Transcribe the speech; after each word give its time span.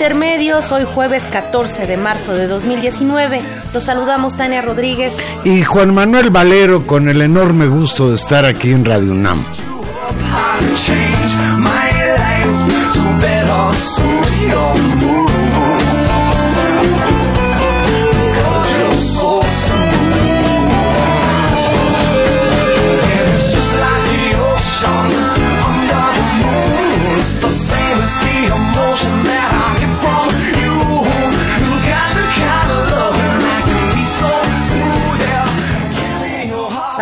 Intermedios, 0.00 0.72
hoy 0.72 0.84
jueves 0.86 1.28
14 1.30 1.86
de 1.86 1.98
marzo 1.98 2.32
de 2.32 2.46
2019. 2.46 3.42
Los 3.74 3.84
saludamos 3.84 4.34
Tania 4.34 4.62
Rodríguez 4.62 5.14
y 5.44 5.62
Juan 5.62 5.92
Manuel 5.92 6.30
Valero 6.30 6.86
con 6.86 7.10
el 7.10 7.20
enorme 7.20 7.66
gusto 7.66 8.08
de 8.08 8.14
estar 8.14 8.46
aquí 8.46 8.72
en 8.72 8.86
Radio 8.86 9.12
UNAM. 9.12 9.44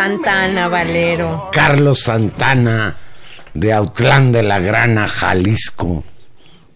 Santana, 0.09 0.69
Valero. 0.69 1.51
Carlos 1.53 2.01
Santana, 2.01 2.97
de 3.53 3.73
Autlán 3.75 4.33
de 4.33 4.43
la 4.43 4.59
Grana, 4.59 5.07
Jalisco. 5.07 6.03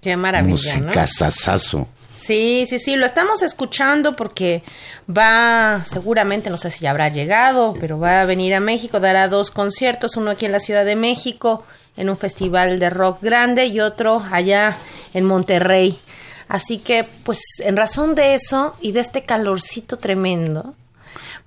Qué 0.02 0.16
maravilla, 0.16 0.50
Música 0.50 1.06
sasazo. 1.06 1.88
Sí, 2.14 2.66
sí, 2.68 2.78
sí, 2.78 2.96
lo 2.96 3.06
estamos 3.06 3.42
escuchando 3.42 4.14
porque 4.16 4.62
va, 5.08 5.82
seguramente, 5.86 6.50
no 6.50 6.58
sé 6.58 6.70
si 6.70 6.80
ya 6.80 6.90
habrá 6.90 7.08
llegado, 7.08 7.74
pero 7.80 7.98
va 7.98 8.20
a 8.20 8.26
venir 8.26 8.54
a 8.54 8.60
México, 8.60 9.00
dará 9.00 9.28
dos 9.28 9.50
conciertos, 9.50 10.16
uno 10.16 10.32
aquí 10.32 10.44
en 10.44 10.52
la 10.52 10.60
Ciudad 10.60 10.84
de 10.84 10.94
México, 10.94 11.64
en 11.96 12.10
un 12.10 12.18
festival 12.18 12.78
de 12.78 12.90
rock 12.90 13.22
grande, 13.22 13.66
y 13.66 13.80
otro 13.80 14.22
allá 14.30 14.76
en 15.14 15.24
Monterrey. 15.24 15.98
Así 16.48 16.78
que, 16.78 17.08
pues, 17.24 17.40
en 17.60 17.78
razón 17.78 18.14
de 18.14 18.34
eso 18.34 18.76
y 18.82 18.92
de 18.92 19.00
este 19.00 19.22
calorcito 19.22 19.96
tremendo, 19.96 20.74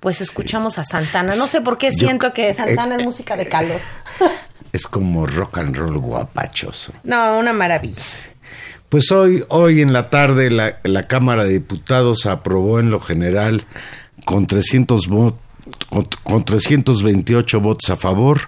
pues 0.00 0.20
escuchamos 0.20 0.78
a 0.78 0.84
Santana. 0.84 1.34
No 1.36 1.46
sé 1.46 1.60
por 1.60 1.78
qué 1.78 1.92
siento 1.92 2.32
que 2.32 2.54
Santana 2.54 2.96
es 2.96 3.04
música 3.04 3.36
de 3.36 3.46
calor. 3.46 3.80
Es 4.72 4.86
como 4.86 5.26
rock 5.26 5.58
and 5.58 5.74
roll 5.74 5.96
guapachoso. 5.96 6.92
No, 7.02 7.38
una 7.38 7.54
maravilla. 7.54 8.02
Pues 8.90 9.10
hoy, 9.10 9.42
hoy 9.48 9.80
en 9.80 9.94
la 9.94 10.10
tarde 10.10 10.50
la, 10.50 10.80
la 10.82 11.04
Cámara 11.04 11.44
de 11.44 11.54
Diputados 11.54 12.26
aprobó 12.26 12.78
en 12.78 12.90
lo 12.90 13.00
general 13.00 13.64
con 14.26 14.46
300 14.46 15.08
con, 15.88 16.08
con 16.22 16.44
328 16.44 17.60
votos 17.60 17.88
a 17.88 17.96
favor 17.96 18.40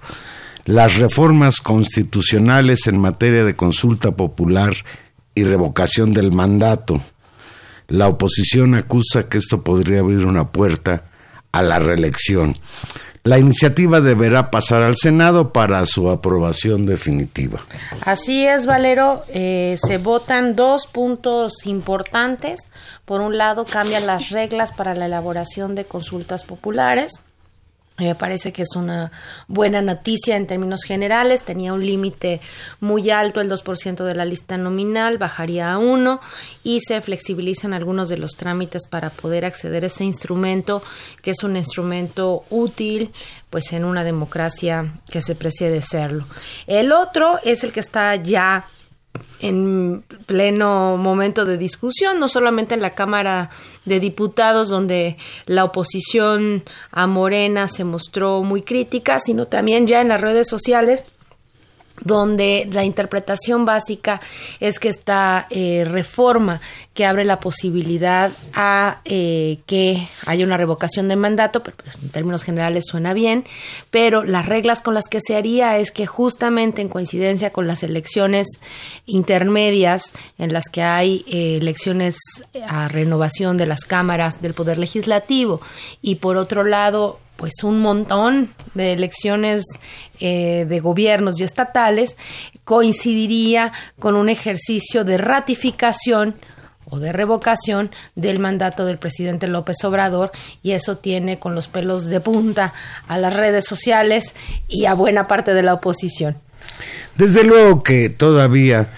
las 0.65 0.97
reformas 0.97 1.61
constitucionales 1.61 2.85
en 2.85 2.99
materia 2.99 3.43
de 3.43 3.55
consulta 3.55 4.11
popular 4.11 4.75
y 5.33 5.43
revocación 5.43 6.13
del 6.13 6.31
mandato. 6.31 7.01
La 7.87 8.07
oposición 8.07 8.75
acusa 8.75 9.27
que 9.27 9.39
esto 9.39 9.63
podría 9.63 10.01
abrir 10.01 10.27
una 10.27 10.51
puerta 10.51 11.08
a 11.51 11.61
la 11.61 11.79
reelección. 11.79 12.55
La 13.23 13.37
iniciativa 13.37 13.99
deberá 13.99 14.49
pasar 14.49 14.81
al 14.81 14.95
Senado 14.95 15.51
para 15.51 15.85
su 15.85 16.09
aprobación 16.09 16.85
definitiva. 16.85 17.59
Así 18.01 18.47
es, 18.47 18.65
Valero. 18.65 19.23
Eh, 19.27 19.75
se 19.77 19.97
votan 19.97 20.55
dos 20.55 20.87
puntos 20.87 21.65
importantes. 21.65 22.61
Por 23.05 23.19
un 23.21 23.37
lado, 23.37 23.65
cambian 23.65 24.07
las 24.07 24.29
reglas 24.29 24.71
para 24.71 24.95
la 24.95 25.07
elaboración 25.07 25.75
de 25.75 25.85
consultas 25.85 26.45
populares. 26.45 27.21
Me 27.99 28.15
parece 28.15 28.53
que 28.53 28.61
es 28.61 28.75
una 28.75 29.11
buena 29.47 29.81
noticia 29.81 30.35
en 30.35 30.47
términos 30.47 30.83
generales. 30.83 31.43
Tenía 31.43 31.73
un 31.73 31.85
límite 31.85 32.39
muy 32.79 33.09
alto, 33.09 33.41
el 33.41 33.49
2% 33.49 34.03
de 34.03 34.15
la 34.15 34.25
lista 34.25 34.57
nominal, 34.57 35.17
bajaría 35.17 35.73
a 35.73 35.77
1 35.77 36.21
y 36.63 36.79
se 36.79 37.01
flexibilizan 37.01 37.73
algunos 37.73 38.09
de 38.09 38.17
los 38.17 38.31
trámites 38.31 38.87
para 38.87 39.09
poder 39.09 39.45
acceder 39.45 39.83
a 39.83 39.87
ese 39.87 40.05
instrumento, 40.05 40.81
que 41.21 41.31
es 41.31 41.43
un 41.43 41.57
instrumento 41.57 42.43
útil 42.49 43.11
pues 43.49 43.73
en 43.73 43.83
una 43.83 44.03
democracia 44.03 44.93
que 45.09 45.21
se 45.21 45.35
precie 45.35 45.69
de 45.69 45.81
serlo. 45.81 46.25
El 46.67 46.91
otro 46.91 47.39
es 47.43 47.63
el 47.63 47.71
que 47.71 47.79
está 47.79 48.15
ya 48.15 48.65
en 49.39 50.03
pleno 50.25 50.97
momento 50.97 51.45
de 51.45 51.57
discusión, 51.57 52.19
no 52.19 52.27
solamente 52.27 52.73
en 52.73 52.81
la 52.81 52.95
Cámara 52.95 53.49
de 53.85 53.99
Diputados, 53.99 54.69
donde 54.69 55.17
la 55.45 55.63
oposición 55.63 56.63
a 56.91 57.07
Morena 57.07 57.67
se 57.67 57.83
mostró 57.83 58.43
muy 58.43 58.61
crítica, 58.61 59.19
sino 59.19 59.45
también 59.45 59.87
ya 59.87 60.01
en 60.01 60.09
las 60.09 60.21
redes 60.21 60.47
sociales 60.47 61.03
donde 62.01 62.67
la 62.71 62.83
interpretación 62.83 63.65
básica 63.65 64.21
es 64.59 64.79
que 64.79 64.89
esta 64.89 65.47
eh, 65.49 65.85
reforma 65.87 66.61
que 66.93 67.05
abre 67.05 67.23
la 67.23 67.39
posibilidad 67.39 68.31
a 68.53 69.01
eh, 69.05 69.59
que 69.65 70.07
haya 70.25 70.45
una 70.45 70.57
revocación 70.57 71.07
de 71.07 71.15
mandato, 71.15 71.63
pero 71.63 71.77
pues, 71.77 71.97
en 72.01 72.09
términos 72.09 72.43
generales 72.43 72.85
suena 72.87 73.13
bien, 73.13 73.45
pero 73.89 74.23
las 74.23 74.45
reglas 74.47 74.81
con 74.81 74.93
las 74.93 75.07
que 75.07 75.21
se 75.21 75.35
haría 75.35 75.77
es 75.77 75.91
que 75.91 76.05
justamente 76.05 76.81
en 76.81 76.89
coincidencia 76.89 77.51
con 77.51 77.67
las 77.67 77.83
elecciones 77.83 78.47
intermedias 79.05 80.11
en 80.37 80.51
las 80.51 80.65
que 80.69 80.81
hay 80.81 81.23
eh, 81.27 81.57
elecciones 81.61 82.17
a 82.67 82.87
renovación 82.87 83.57
de 83.57 83.65
las 83.65 83.81
cámaras 83.81 84.41
del 84.41 84.53
Poder 84.53 84.77
Legislativo 84.77 85.61
y 86.01 86.15
por 86.15 86.37
otro 86.37 86.63
lado 86.63 87.19
pues 87.39 87.63
un 87.63 87.79
montón 87.79 88.53
de 88.73 88.91
elecciones 88.91 89.63
eh, 90.19 90.65
de 90.67 90.79
gobiernos 90.81 91.39
y 91.39 91.45
estatales 91.45 92.17
coincidiría 92.65 93.71
con 93.97 94.15
un 94.15 94.27
ejercicio 94.27 95.05
de 95.05 95.17
ratificación 95.17 96.35
o 96.89 96.99
de 96.99 97.13
revocación 97.13 97.91
del 98.15 98.39
mandato 98.39 98.85
del 98.85 98.97
presidente 98.97 99.47
López 99.47 99.77
Obrador 99.85 100.31
y 100.61 100.71
eso 100.71 100.97
tiene 100.97 101.39
con 101.39 101.55
los 101.55 101.69
pelos 101.69 102.07
de 102.07 102.19
punta 102.19 102.73
a 103.07 103.17
las 103.17 103.33
redes 103.33 103.63
sociales 103.65 104.35
y 104.67 104.85
a 104.85 104.93
buena 104.93 105.25
parte 105.27 105.53
de 105.53 105.63
la 105.63 105.75
oposición. 105.75 106.35
Desde 107.15 107.45
luego 107.45 107.83
que 107.83 108.09
todavía, 108.09 108.89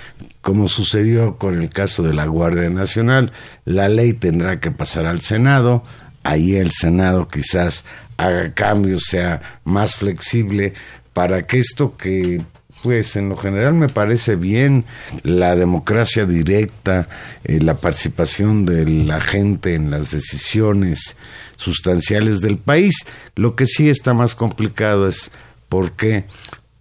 como 0.41 0.67
sucedió 0.67 1.37
con 1.37 1.61
el 1.61 1.69
caso 1.69 2.01
de 2.01 2.15
la 2.15 2.25
Guardia 2.25 2.71
Nacional, 2.71 3.33
la 3.65 3.87
ley 3.87 4.13
tendrá 4.13 4.59
que 4.59 4.71
pasar 4.71 5.05
al 5.05 5.21
Senado, 5.21 5.83
ahí 6.23 6.55
el 6.55 6.71
Senado 6.71 7.27
quizás 7.27 7.83
haga 8.25 8.53
cambios, 8.53 9.03
sea 9.07 9.59
más 9.63 9.95
flexible 9.95 10.73
para 11.13 11.45
que 11.45 11.59
esto 11.59 11.97
que 11.97 12.41
pues 12.83 13.15
en 13.15 13.29
lo 13.29 13.37
general 13.37 13.73
me 13.73 13.89
parece 13.89 14.35
bien 14.35 14.85
la 15.23 15.55
democracia 15.55 16.25
directa, 16.25 17.07
eh, 17.43 17.59
la 17.59 17.75
participación 17.75 18.65
de 18.65 18.85
la 18.85 19.21
gente 19.21 19.75
en 19.75 19.91
las 19.91 20.11
decisiones 20.11 21.15
sustanciales 21.57 22.41
del 22.41 22.57
país. 22.57 23.05
Lo 23.35 23.55
que 23.55 23.67
sí 23.67 23.89
está 23.89 24.13
más 24.13 24.33
complicado 24.33 25.07
es 25.07 25.31
por 25.69 25.91
qué 25.91 26.25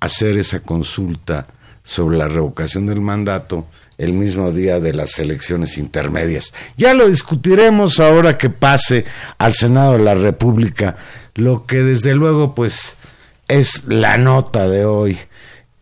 hacer 0.01 0.39
esa 0.39 0.61
consulta 0.61 1.49
sobre 1.83 2.17
la 2.17 2.29
revocación 2.29 2.87
del 2.87 3.01
mandato 3.01 3.67
el 3.99 4.15
mismo 4.15 4.51
día 4.51 4.81
de 4.81 4.95
las 4.95 5.19
elecciones 5.19 5.77
intermedias. 5.77 6.55
Ya 6.79 6.95
lo 6.95 7.07
discutiremos 7.07 8.01
ahora 8.01 8.39
que 8.39 8.49
pase 8.49 9.05
al 9.37 9.53
Senado 9.53 9.93
de 9.93 10.05
la 10.05 10.15
República, 10.15 10.97
lo 11.35 11.67
que 11.67 11.83
desde 11.83 12.15
luego 12.15 12.55
pues 12.55 12.97
es 13.49 13.85
la 13.87 14.17
nota 14.19 14.69
de 14.69 14.85
hoy, 14.85 15.19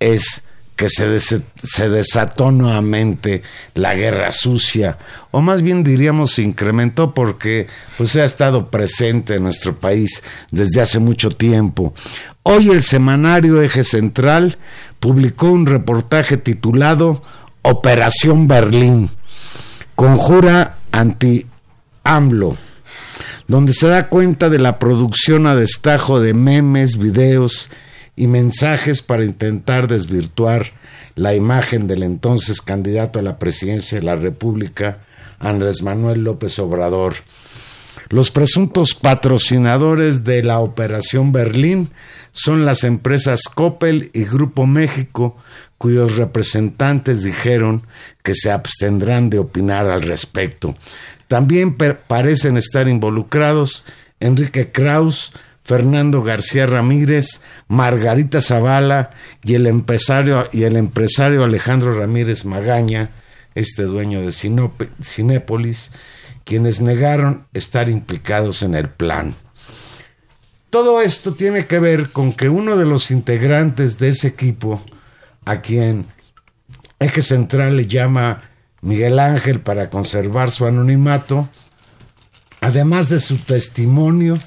es 0.00 0.42
que 0.78 0.88
se, 0.88 1.18
se 1.18 1.88
desató 1.88 2.52
nuevamente 2.52 3.42
la 3.74 3.94
guerra 3.94 4.30
sucia, 4.30 4.96
o 5.32 5.40
más 5.40 5.60
bien 5.60 5.82
diríamos 5.82 6.32
se 6.32 6.42
incrementó 6.42 7.14
porque 7.14 7.66
pues 7.96 8.14
ha 8.14 8.24
estado 8.24 8.70
presente 8.70 9.34
en 9.34 9.42
nuestro 9.42 9.76
país 9.76 10.22
desde 10.52 10.80
hace 10.80 11.00
mucho 11.00 11.30
tiempo. 11.30 11.94
Hoy 12.44 12.70
el 12.70 12.82
semanario 12.82 13.60
Eje 13.60 13.82
Central 13.82 14.56
publicó 15.00 15.48
un 15.48 15.66
reportaje 15.66 16.36
titulado 16.36 17.22
Operación 17.62 18.46
Berlín, 18.46 19.10
conjura 19.96 20.78
anti-AMLO, 20.92 22.56
donde 23.48 23.72
se 23.72 23.88
da 23.88 24.08
cuenta 24.08 24.50
de 24.50 24.58
la 24.58 24.78
producción 24.78 25.46
a 25.46 25.56
destajo 25.56 26.20
de 26.20 26.34
memes, 26.34 26.98
videos 26.98 27.70
y 28.14 28.26
mensajes 28.26 29.00
para 29.02 29.24
intentar 29.24 29.88
desvirtuar 29.88 30.72
la 31.14 31.34
imagen 31.34 31.88
del 31.88 32.02
entonces 32.02 32.60
candidato 32.60 33.18
a 33.18 33.22
la 33.22 33.38
presidencia 33.38 33.98
de 33.98 34.04
la 34.04 34.16
República, 34.16 34.98
Andrés 35.38 35.82
Manuel 35.82 36.24
López 36.24 36.58
Obrador. 36.58 37.14
Los 38.10 38.30
presuntos 38.30 38.94
patrocinadores 38.94 40.24
de 40.24 40.42
la 40.42 40.60
Operación 40.60 41.32
Berlín 41.32 41.90
son 42.32 42.64
las 42.64 42.84
empresas 42.84 43.42
Coppel 43.54 44.10
y 44.12 44.24
Grupo 44.24 44.66
México, 44.66 45.36
cuyos 45.78 46.16
representantes 46.16 47.22
dijeron 47.22 47.86
que 48.22 48.34
se 48.34 48.50
abstendrán 48.50 49.30
de 49.30 49.38
opinar 49.38 49.86
al 49.86 50.02
respecto. 50.02 50.74
También 51.28 51.76
parecen 51.76 52.56
estar 52.56 52.88
involucrados 52.88 53.84
Enrique 54.18 54.72
Kraus, 54.72 55.32
Fernando 55.62 56.22
García 56.22 56.66
Ramírez, 56.66 57.42
Margarita 57.68 58.40
Zavala 58.40 59.10
y 59.42 59.54
el 59.54 59.66
empresario, 59.66 60.48
Alejandro 61.44 61.98
Ramírez 61.98 62.46
Magaña, 62.46 63.10
este 63.54 63.82
dueño 63.82 64.22
de 64.22 64.32
Cinépolis, 64.32 65.90
quienes 66.44 66.80
negaron 66.80 67.46
estar 67.52 67.90
implicados 67.90 68.62
en 68.62 68.74
el 68.74 68.88
plan. 68.88 69.34
Todo 70.70 71.02
esto 71.02 71.34
tiene 71.34 71.66
que 71.66 71.78
ver 71.78 72.10
con 72.10 72.32
que 72.32 72.48
uno 72.48 72.78
de 72.78 72.86
los 72.86 73.10
integrantes 73.10 73.98
de 73.98 74.08
ese 74.08 74.28
equipo, 74.28 74.82
a 75.44 75.60
quien 75.60 76.06
Eje 76.98 77.22
Central 77.22 77.76
le 77.76 77.86
llama 77.86 78.47
Miguel 78.80 79.18
Ángel 79.18 79.60
para 79.60 79.90
conservar 79.90 80.50
su 80.50 80.66
anonimato, 80.66 81.48
además 82.60 83.08
de 83.08 83.20
su 83.20 83.38
testimonio, 83.38 84.38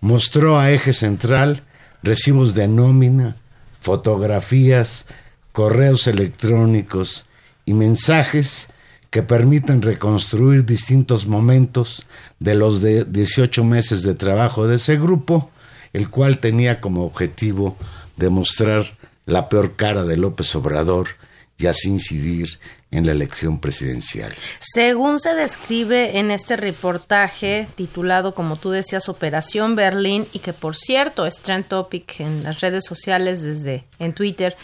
mostró 0.00 0.58
a 0.58 0.70
Eje 0.70 0.92
Central 0.92 1.62
recibos 2.02 2.54
de 2.54 2.68
nómina, 2.68 3.36
fotografías, 3.80 5.06
correos 5.52 6.06
electrónicos 6.06 7.26
y 7.64 7.74
mensajes 7.74 8.68
que 9.10 9.22
permiten 9.22 9.82
reconstruir 9.82 10.64
distintos 10.64 11.26
momentos 11.26 12.06
de 12.38 12.54
los 12.54 12.80
de 12.80 13.04
18 13.04 13.64
meses 13.64 14.02
de 14.02 14.14
trabajo 14.14 14.66
de 14.66 14.76
ese 14.76 14.96
grupo 14.96 15.50
el 15.96 16.10
cual 16.10 16.38
tenía 16.38 16.80
como 16.82 17.06
objetivo 17.06 17.78
demostrar 18.16 18.84
la 19.24 19.48
peor 19.48 19.76
cara 19.76 20.02
de 20.04 20.18
López 20.18 20.54
Obrador 20.54 21.08
y 21.56 21.66
así 21.66 21.88
incidir 21.88 22.58
en 22.96 23.06
la 23.06 23.12
elección 23.12 23.60
presidencial. 23.60 24.34
Según 24.58 25.18
se 25.18 25.34
describe 25.34 26.18
en 26.18 26.30
este 26.30 26.56
reportaje 26.56 27.68
titulado, 27.74 28.34
como 28.34 28.56
tú 28.56 28.70
decías, 28.70 29.08
Operación 29.08 29.76
Berlín, 29.76 30.26
y 30.32 30.40
que 30.40 30.52
por 30.52 30.76
cierto 30.76 31.26
es 31.26 31.40
trend 31.40 31.66
topic 31.66 32.20
en 32.20 32.42
las 32.42 32.60
redes 32.60 32.84
sociales 32.84 33.42
desde 33.42 33.84
en 33.98 34.14
Twitter 34.14 34.56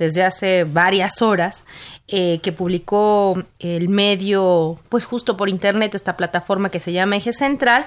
desde 0.00 0.24
hace 0.24 0.64
varias 0.64 1.20
horas, 1.20 1.64
eh, 2.08 2.40
que 2.42 2.52
publicó 2.52 3.40
el 3.58 3.90
medio, 3.90 4.80
pues 4.88 5.04
justo 5.04 5.36
por 5.36 5.50
internet, 5.50 5.94
esta 5.94 6.16
plataforma 6.16 6.70
que 6.70 6.80
se 6.80 6.92
llama 6.92 7.16
Eje 7.16 7.34
Central, 7.34 7.84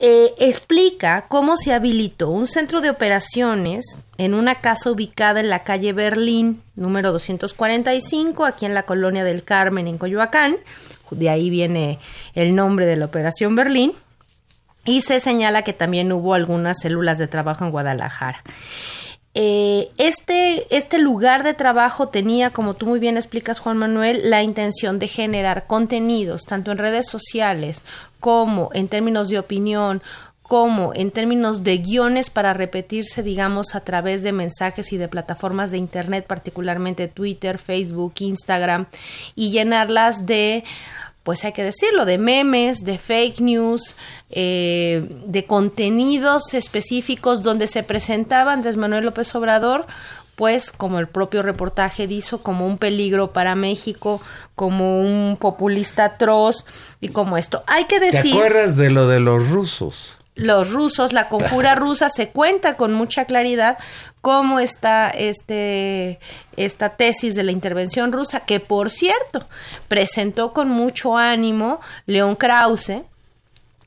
eh, 0.00 0.32
explica 0.38 1.26
cómo 1.28 1.58
se 1.58 1.74
habilitó 1.74 2.30
un 2.30 2.46
centro 2.46 2.80
de 2.80 2.88
operaciones 2.88 3.98
en 4.16 4.32
una 4.32 4.56
casa 4.56 4.90
ubicada 4.90 5.40
en 5.40 5.50
la 5.50 5.62
calle 5.62 5.92
Berlín, 5.92 6.62
número 6.74 7.12
245, 7.12 8.46
aquí 8.46 8.64
en 8.64 8.72
la 8.72 8.84
colonia 8.84 9.22
del 9.22 9.44
Carmen, 9.44 9.88
en 9.88 9.98
Coyoacán. 9.98 10.56
De 11.10 11.28
ahí 11.28 11.50
viene 11.50 11.98
el 12.34 12.54
nombre 12.54 12.86
de 12.86 12.96
la 12.96 13.04
Operación 13.04 13.54
Berlín. 13.54 13.92
Y 14.86 15.02
se 15.02 15.20
señala 15.20 15.62
que 15.62 15.72
también 15.72 16.12
hubo 16.12 16.32
algunas 16.32 16.78
células 16.80 17.18
de 17.18 17.26
trabajo 17.26 17.64
en 17.64 17.72
Guadalajara. 17.72 18.42
Eh, 19.38 19.90
este, 19.98 20.74
este 20.74 20.96
lugar 20.96 21.42
de 21.42 21.52
trabajo 21.52 22.08
tenía, 22.08 22.48
como 22.48 22.72
tú 22.72 22.86
muy 22.86 22.98
bien 22.98 23.18
explicas, 23.18 23.58
Juan 23.58 23.76
Manuel, 23.76 24.30
la 24.30 24.42
intención 24.42 24.98
de 24.98 25.08
generar 25.08 25.66
contenidos, 25.66 26.46
tanto 26.46 26.72
en 26.72 26.78
redes 26.78 27.06
sociales 27.06 27.82
como 28.18 28.70
en 28.72 28.88
términos 28.88 29.28
de 29.28 29.38
opinión, 29.38 30.00
como 30.40 30.94
en 30.94 31.10
términos 31.10 31.64
de 31.64 31.76
guiones 31.76 32.30
para 32.30 32.54
repetirse, 32.54 33.22
digamos, 33.22 33.74
a 33.74 33.80
través 33.80 34.22
de 34.22 34.32
mensajes 34.32 34.90
y 34.94 34.96
de 34.96 35.08
plataformas 35.08 35.70
de 35.70 35.76
Internet, 35.76 36.24
particularmente 36.26 37.06
Twitter, 37.06 37.58
Facebook, 37.58 38.14
Instagram, 38.20 38.86
y 39.34 39.50
llenarlas 39.50 40.24
de 40.24 40.64
pues 41.26 41.44
hay 41.44 41.50
que 41.50 41.64
decirlo, 41.64 42.04
de 42.04 42.18
memes, 42.18 42.84
de 42.84 42.98
fake 42.98 43.40
news, 43.40 43.96
eh, 44.30 45.08
de 45.26 45.44
contenidos 45.44 46.54
específicos 46.54 47.42
donde 47.42 47.66
se 47.66 47.82
presentaba 47.82 48.52
Andrés 48.52 48.76
Manuel 48.76 49.06
López 49.06 49.34
Obrador, 49.34 49.88
pues 50.36 50.70
como 50.70 51.00
el 51.00 51.08
propio 51.08 51.42
reportaje 51.42 52.06
dijo, 52.06 52.38
como 52.44 52.64
un 52.64 52.78
peligro 52.78 53.32
para 53.32 53.56
México, 53.56 54.22
como 54.54 55.00
un 55.00 55.36
populista 55.36 56.04
atroz 56.04 56.64
y 57.00 57.08
como 57.08 57.36
esto. 57.36 57.64
Hay 57.66 57.86
que 57.86 57.98
decir... 57.98 58.30
¿Te 58.30 58.38
acuerdas 58.38 58.76
de 58.76 58.90
lo 58.90 59.08
de 59.08 59.18
los 59.18 59.48
rusos? 59.48 60.15
Los 60.36 60.70
rusos, 60.70 61.12
la 61.12 61.28
conjura 61.28 61.74
rusa, 61.76 62.08
se 62.08 62.28
cuenta 62.28 62.76
con 62.76 62.92
mucha 62.92 63.24
claridad 63.24 63.78
cómo 64.20 64.60
está 64.60 65.08
este, 65.10 66.18
esta 66.56 66.90
tesis 66.90 67.34
de 67.34 67.42
la 67.42 67.52
intervención 67.52 68.12
rusa, 68.12 68.40
que 68.40 68.60
por 68.60 68.90
cierto 68.90 69.46
presentó 69.88 70.52
con 70.52 70.68
mucho 70.68 71.16
ánimo 71.16 71.80
León 72.06 72.36
Krause. 72.36 73.02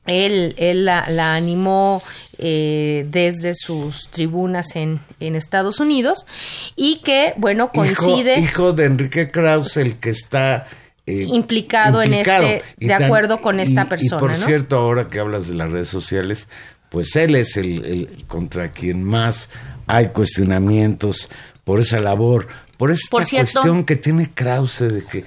Él, 0.06 0.54
él 0.56 0.86
la, 0.86 1.34
animó 1.34 2.02
eh, 2.38 3.06
desde 3.08 3.54
sus 3.54 4.08
tribunas 4.08 4.74
en, 4.74 5.00
en, 5.20 5.36
Estados 5.36 5.78
Unidos 5.78 6.26
y 6.74 7.00
que, 7.04 7.34
bueno, 7.36 7.70
coincide. 7.70 8.40
Hijo, 8.40 8.72
de 8.72 8.86
Enrique 8.86 9.30
Krause, 9.30 9.76
el 9.76 9.98
que 9.98 10.10
está 10.10 10.66
eh, 11.06 11.26
implicado, 11.28 12.02
en 12.02 12.14
este, 12.14 12.62
de 12.76 12.94
acuerdo 12.94 13.40
con 13.40 13.60
esta 13.60 13.86
persona. 13.86 14.16
Y 14.16 14.20
por 14.20 14.34
cierto, 14.34 14.76
ahora 14.76 15.08
que 15.08 15.18
hablas 15.18 15.48
de 15.48 15.54
las 15.54 15.70
redes 15.70 15.88
sociales, 15.88 16.48
pues 16.90 17.16
él 17.16 17.34
es 17.34 17.56
el, 17.56 18.08
contra 18.26 18.72
quien 18.72 19.02
más 19.02 19.48
hay 19.86 20.08
cuestionamientos 20.08 21.30
por 21.64 21.80
esa 21.80 22.00
labor, 22.00 22.48
por 22.76 22.90
esta 22.90 23.08
cuestión 23.10 23.84
que 23.84 23.96
tiene 23.96 24.30
Krause 24.32 24.80
de 24.80 25.04
que 25.04 25.24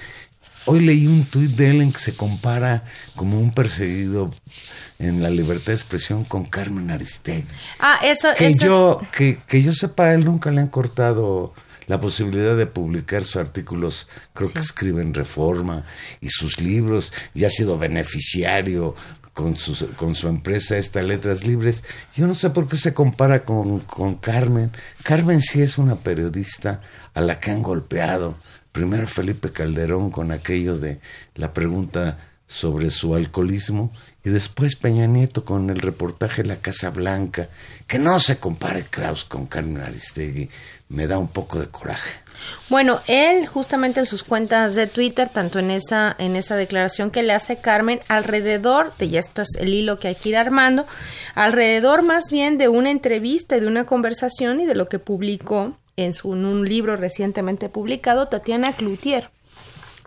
hoy 0.66 0.80
leí 0.80 1.06
un 1.06 1.24
tuit 1.24 1.50
de 1.50 1.70
él 1.70 1.82
en 1.82 1.92
que 1.92 1.98
se 1.98 2.14
compara 2.14 2.84
como 3.14 3.38
un 3.38 3.52
perseguido 3.52 4.34
en 4.98 5.22
la 5.22 5.30
libertad 5.30 5.68
de 5.68 5.74
expresión 5.74 6.24
con 6.24 6.44
Carmen 6.44 6.90
Aristegui. 6.90 7.44
Ah, 7.80 7.98
eso, 8.02 8.28
que 8.36 8.54
yo 8.54 9.00
que, 9.10 9.38
que 9.46 9.62
yo 9.62 9.72
sepa 9.72 10.12
él 10.14 10.24
nunca 10.24 10.50
le 10.50 10.60
han 10.60 10.68
cortado 10.68 11.52
la 11.86 12.00
posibilidad 12.00 12.56
de 12.56 12.66
publicar 12.66 13.24
sus 13.24 13.36
artículos, 13.36 14.08
creo 14.32 14.52
que 14.52 14.60
escribe 14.60 15.02
en 15.02 15.14
Reforma, 15.14 15.84
y 16.20 16.28
sus 16.30 16.60
libros, 16.60 17.12
y 17.34 17.44
ha 17.44 17.50
sido 17.50 17.78
beneficiario 17.78 18.94
con 19.34 19.56
su, 19.56 19.88
con 19.96 20.14
su 20.14 20.28
empresa, 20.28 20.78
esta 20.78 21.02
Letras 21.02 21.44
Libres. 21.44 21.84
Yo 22.16 22.26
no 22.26 22.34
sé 22.34 22.50
por 22.50 22.68
qué 22.68 22.76
se 22.76 22.94
compara 22.94 23.44
con, 23.44 23.80
con 23.80 24.14
Carmen. 24.14 24.70
Carmen 25.02 25.40
sí 25.40 25.60
es 25.60 25.76
una 25.76 25.96
periodista 25.96 26.80
a 27.12 27.20
la 27.20 27.40
que 27.40 27.50
han 27.50 27.62
golpeado. 27.62 28.38
Primero 28.72 29.06
Felipe 29.06 29.50
Calderón 29.50 30.10
con 30.10 30.30
aquello 30.32 30.78
de 30.78 31.00
la 31.34 31.52
pregunta 31.52 32.18
sobre 32.46 32.90
su 32.90 33.14
alcoholismo 33.14 33.92
y 34.22 34.30
después 34.30 34.76
Peña 34.76 35.06
Nieto 35.06 35.44
con 35.44 35.70
el 35.70 35.78
reportaje 35.78 36.44
La 36.44 36.56
Casa 36.56 36.90
Blanca, 36.90 37.48
que 37.86 37.98
no 37.98 38.20
se 38.20 38.38
compare 38.38 38.84
Kraus 38.84 39.24
con 39.24 39.46
Carmen 39.46 39.82
Aristegui, 39.82 40.50
me 40.94 41.06
da 41.06 41.18
un 41.18 41.28
poco 41.28 41.58
de 41.58 41.66
coraje. 41.66 42.24
Bueno, 42.68 43.00
él 43.06 43.46
justamente 43.46 44.00
en 44.00 44.06
sus 44.06 44.22
cuentas 44.22 44.74
de 44.74 44.86
Twitter, 44.86 45.28
tanto 45.28 45.58
en 45.58 45.70
esa, 45.70 46.14
en 46.18 46.36
esa 46.36 46.56
declaración 46.56 47.10
que 47.10 47.22
le 47.22 47.32
hace 47.32 47.56
Carmen, 47.56 48.00
alrededor, 48.08 48.92
de 48.98 49.08
ya 49.08 49.20
esto 49.20 49.42
es 49.42 49.56
el 49.58 49.72
hilo 49.72 49.98
que 49.98 50.08
hay 50.08 50.14
que 50.14 50.30
ir 50.30 50.36
armando, 50.36 50.86
alrededor 51.34 52.02
más 52.02 52.30
bien 52.30 52.58
de 52.58 52.68
una 52.68 52.90
entrevista, 52.90 53.58
de 53.58 53.66
una 53.66 53.86
conversación 53.86 54.60
y 54.60 54.66
de 54.66 54.74
lo 54.74 54.88
que 54.88 54.98
publicó 54.98 55.76
en, 55.96 56.12
su, 56.12 56.34
en 56.34 56.44
un 56.44 56.68
libro 56.68 56.96
recientemente 56.96 57.68
publicado, 57.68 58.28
Tatiana 58.28 58.72
Cloutier. 58.72 59.30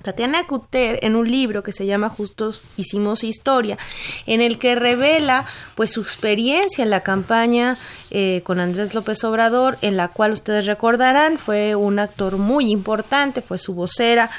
Tatiana 0.08 0.48
Cuter 0.48 1.00
en 1.02 1.18
un 1.18 1.30
libro 1.30 1.64
que 1.64 1.74
se 1.74 1.86
llama 1.86 2.08
Justos 2.08 2.62
Hicimos 2.78 3.26
Historia, 3.26 3.78
en 4.26 4.40
el 4.40 4.58
que 4.58 4.74
revela 4.76 5.46
pues 5.76 5.92
su 5.92 6.00
experiencia 6.00 6.82
en 6.82 6.90
la 6.90 7.02
campaña 7.02 7.78
eh, 8.10 8.40
con 8.46 8.62
Andrés 8.62 8.94
López 8.94 9.22
Obrador, 9.26 9.78
en 9.82 9.98
la 9.98 10.08
cual 10.08 10.32
ustedes 10.32 10.66
recordarán 10.66 11.38
fue 11.38 11.76
un 11.76 12.00
actor 12.00 12.38
muy 12.38 12.72
importante, 12.72 13.42
fue 13.42 13.58
su 13.58 13.74
vocera, 13.74 14.32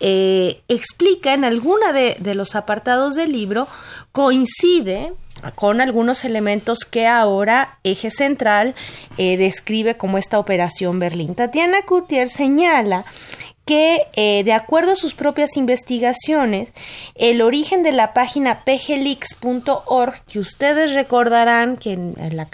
eh, 0.00 0.60
explica 0.66 1.34
en 1.34 1.44
alguna 1.44 1.92
de, 1.92 2.34
los 2.34 2.56
apartados 2.56 3.14
del 3.14 3.30
libro, 3.30 3.68
coincide 4.10 5.12
con 5.54 5.80
algunos 5.80 6.24
elementos 6.24 6.80
que 6.80 7.06
ahora 7.06 7.78
Eje 7.84 8.10
Central 8.10 8.74
eh, 9.18 9.36
describe 9.36 9.96
como 9.96 10.18
esta 10.18 10.40
operación 10.40 10.98
Berlín. 10.98 11.36
Tatiana 11.36 11.82
Cutier 11.82 12.28
señala 12.28 13.04
que, 13.64 14.06
eh, 14.14 14.42
de 14.44 14.52
acuerdo 14.52 14.92
a 14.92 14.96
sus 14.96 15.14
propias 15.14 15.56
investigaciones, 15.56 16.72
el 17.14 17.42
origen 17.42 17.82
de 17.82 17.92
la 17.92 18.12
página 18.12 18.64
pglix.org, 18.64 20.24
que 20.24 20.38
ustedes 20.38 20.94
recordarán 20.94 21.76
que 21.76 21.98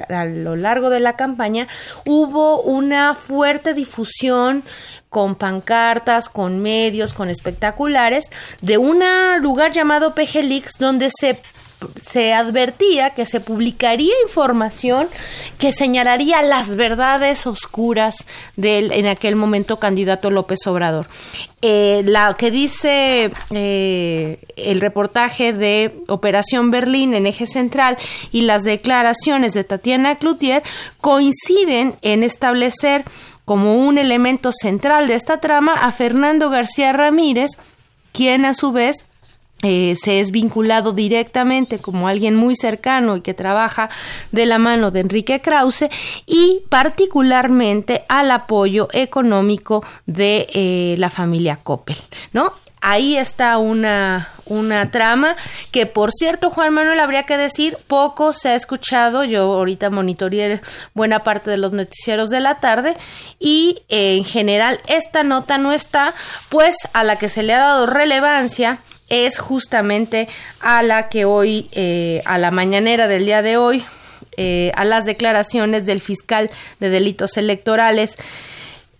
a 0.08 0.24
lo 0.26 0.56
largo 0.56 0.90
de 0.90 1.00
la 1.00 1.16
campaña 1.16 1.66
hubo 2.04 2.60
una 2.60 3.14
fuerte 3.14 3.72
difusión 3.72 4.64
con 5.08 5.36
pancartas, 5.36 6.28
con 6.28 6.58
medios, 6.58 7.14
con 7.14 7.30
espectaculares, 7.30 8.26
de 8.60 8.76
un 8.76 9.02
lugar 9.40 9.72
llamado 9.72 10.14
PGLix, 10.14 10.78
donde 10.78 11.08
se 11.10 11.40
se 12.02 12.32
advertía 12.32 13.10
que 13.10 13.26
se 13.26 13.40
publicaría 13.40 14.12
información 14.24 15.08
que 15.58 15.72
señalaría 15.72 16.42
las 16.42 16.76
verdades 16.76 17.46
oscuras 17.46 18.24
del 18.56 18.92
en 18.92 19.06
aquel 19.06 19.36
momento 19.36 19.78
candidato 19.78 20.30
López 20.30 20.66
Obrador. 20.66 21.06
Eh, 21.60 22.02
la 22.06 22.34
que 22.34 22.50
dice 22.50 23.32
eh, 23.50 24.38
el 24.56 24.80
reportaje 24.80 25.52
de 25.52 26.00
Operación 26.06 26.70
Berlín 26.70 27.14
en 27.14 27.26
eje 27.26 27.46
central 27.46 27.98
y 28.30 28.42
las 28.42 28.62
declaraciones 28.62 29.54
de 29.54 29.64
Tatiana 29.64 30.16
Cloutier 30.16 30.62
coinciden 31.00 31.96
en 32.02 32.22
establecer 32.22 33.04
como 33.44 33.74
un 33.74 33.98
elemento 33.98 34.50
central 34.52 35.08
de 35.08 35.14
esta 35.14 35.40
trama 35.40 35.72
a 35.72 35.90
Fernando 35.90 36.50
García 36.50 36.92
Ramírez, 36.92 37.50
quien 38.12 38.44
a 38.44 38.54
su 38.54 38.72
vez 38.72 39.04
eh, 39.62 39.96
se 40.00 40.20
es 40.20 40.30
vinculado 40.30 40.92
directamente 40.92 41.80
como 41.80 42.06
alguien 42.06 42.36
muy 42.36 42.54
cercano 42.54 43.16
y 43.16 43.22
que 43.22 43.34
trabaja 43.34 43.90
de 44.30 44.46
la 44.46 44.58
mano 44.58 44.92
de 44.92 45.00
Enrique 45.00 45.40
Krause 45.40 45.88
y 46.26 46.62
particularmente 46.68 48.04
al 48.08 48.30
apoyo 48.30 48.88
económico 48.92 49.84
de 50.06 50.46
eh, 50.54 50.94
la 50.98 51.10
familia 51.10 51.56
Coppel, 51.56 51.96
¿no? 52.32 52.52
Ahí 52.80 53.16
está 53.16 53.58
una, 53.58 54.28
una 54.46 54.92
trama 54.92 55.34
que, 55.72 55.86
por 55.86 56.12
cierto, 56.12 56.50
Juan 56.50 56.72
Manuel, 56.72 57.00
habría 57.00 57.24
que 57.24 57.36
decir, 57.36 57.76
poco 57.88 58.32
se 58.32 58.50
ha 58.50 58.54
escuchado. 58.54 59.24
Yo 59.24 59.42
ahorita 59.54 59.90
monitoreé 59.90 60.60
buena 60.94 61.24
parte 61.24 61.50
de 61.50 61.56
los 61.56 61.72
noticieros 61.72 62.30
de 62.30 62.38
la 62.38 62.60
tarde 62.60 62.96
y 63.40 63.82
eh, 63.88 64.16
en 64.16 64.24
general 64.24 64.80
esta 64.86 65.24
nota 65.24 65.58
no 65.58 65.72
está, 65.72 66.14
pues 66.48 66.76
a 66.92 67.02
la 67.02 67.16
que 67.16 67.28
se 67.28 67.42
le 67.42 67.54
ha 67.54 67.58
dado 67.58 67.86
relevancia 67.86 68.78
es 69.08 69.38
justamente 69.38 70.28
a 70.60 70.82
la 70.82 71.08
que 71.08 71.24
hoy, 71.24 71.68
eh, 71.72 72.22
a 72.24 72.38
la 72.38 72.50
mañanera 72.50 73.08
del 73.08 73.24
día 73.24 73.42
de 73.42 73.56
hoy, 73.56 73.84
eh, 74.36 74.70
a 74.76 74.84
las 74.84 75.04
declaraciones 75.04 75.86
del 75.86 76.00
fiscal 76.00 76.50
de 76.80 76.90
delitos 76.90 77.36
electorales, 77.36 78.16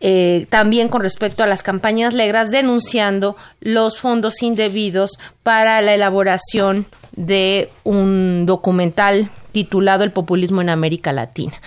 eh, 0.00 0.46
también 0.48 0.88
con 0.88 1.02
respecto 1.02 1.42
a 1.42 1.46
las 1.46 1.62
campañas 1.62 2.14
negras, 2.14 2.50
denunciando 2.50 3.36
los 3.60 3.98
fondos 3.98 4.42
indebidos 4.42 5.18
para 5.42 5.80
la 5.82 5.94
elaboración 5.94 6.86
de 7.12 7.70
un 7.84 8.46
documental 8.46 9.30
titulado 9.52 10.04
El 10.04 10.12
populismo 10.12 10.60
en 10.60 10.68
América 10.68 11.12
Latina 11.12 11.60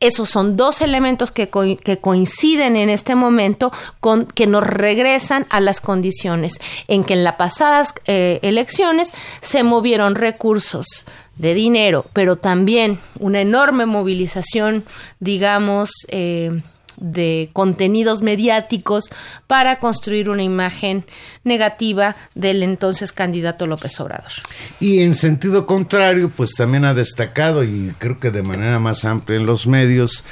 esos 0.00 0.28
son 0.28 0.56
dos 0.56 0.82
elementos 0.82 1.30
que, 1.30 1.48
que, 1.48 1.98
coinciden 1.98 2.76
en 2.76 2.90
este 2.90 3.14
momento 3.14 3.72
con 4.00 4.26
que 4.26 4.46
nos 4.46 4.62
regresan 4.62 5.46
a 5.48 5.60
las 5.60 5.80
condiciones 5.80 6.60
en 6.86 7.02
que 7.04 7.14
en 7.14 7.24
las 7.24 7.36
pasadas 7.36 7.94
eh, 8.06 8.38
elecciones 8.42 9.12
se 9.40 9.62
movieron 9.62 10.14
recursos 10.14 11.06
de 11.36 11.54
dinero, 11.54 12.06
pero 12.12 12.36
también 12.36 12.98
una 13.18 13.40
enorme 13.40 13.86
movilización, 13.86 14.84
digamos, 15.20 15.90
eh, 16.08 16.62
de 16.96 17.50
contenidos 17.52 18.22
mediáticos 18.22 19.10
para 19.46 19.78
construir 19.78 20.30
una 20.30 20.42
imagen 20.42 21.04
negativa 21.44 22.16
del 22.34 22.62
entonces 22.62 23.12
candidato 23.12 23.66
López 23.66 23.98
Obrador. 24.00 24.32
Y 24.80 25.00
en 25.00 25.14
sentido 25.14 25.66
contrario, 25.66 26.30
pues 26.34 26.52
también 26.54 26.84
ha 26.84 26.94
destacado, 26.94 27.64
y 27.64 27.92
creo 27.98 28.18
que 28.18 28.30
de 28.30 28.42
manera 28.42 28.78
más 28.78 29.04
amplia 29.04 29.38
en 29.38 29.46
los 29.46 29.66
medios, 29.66 30.24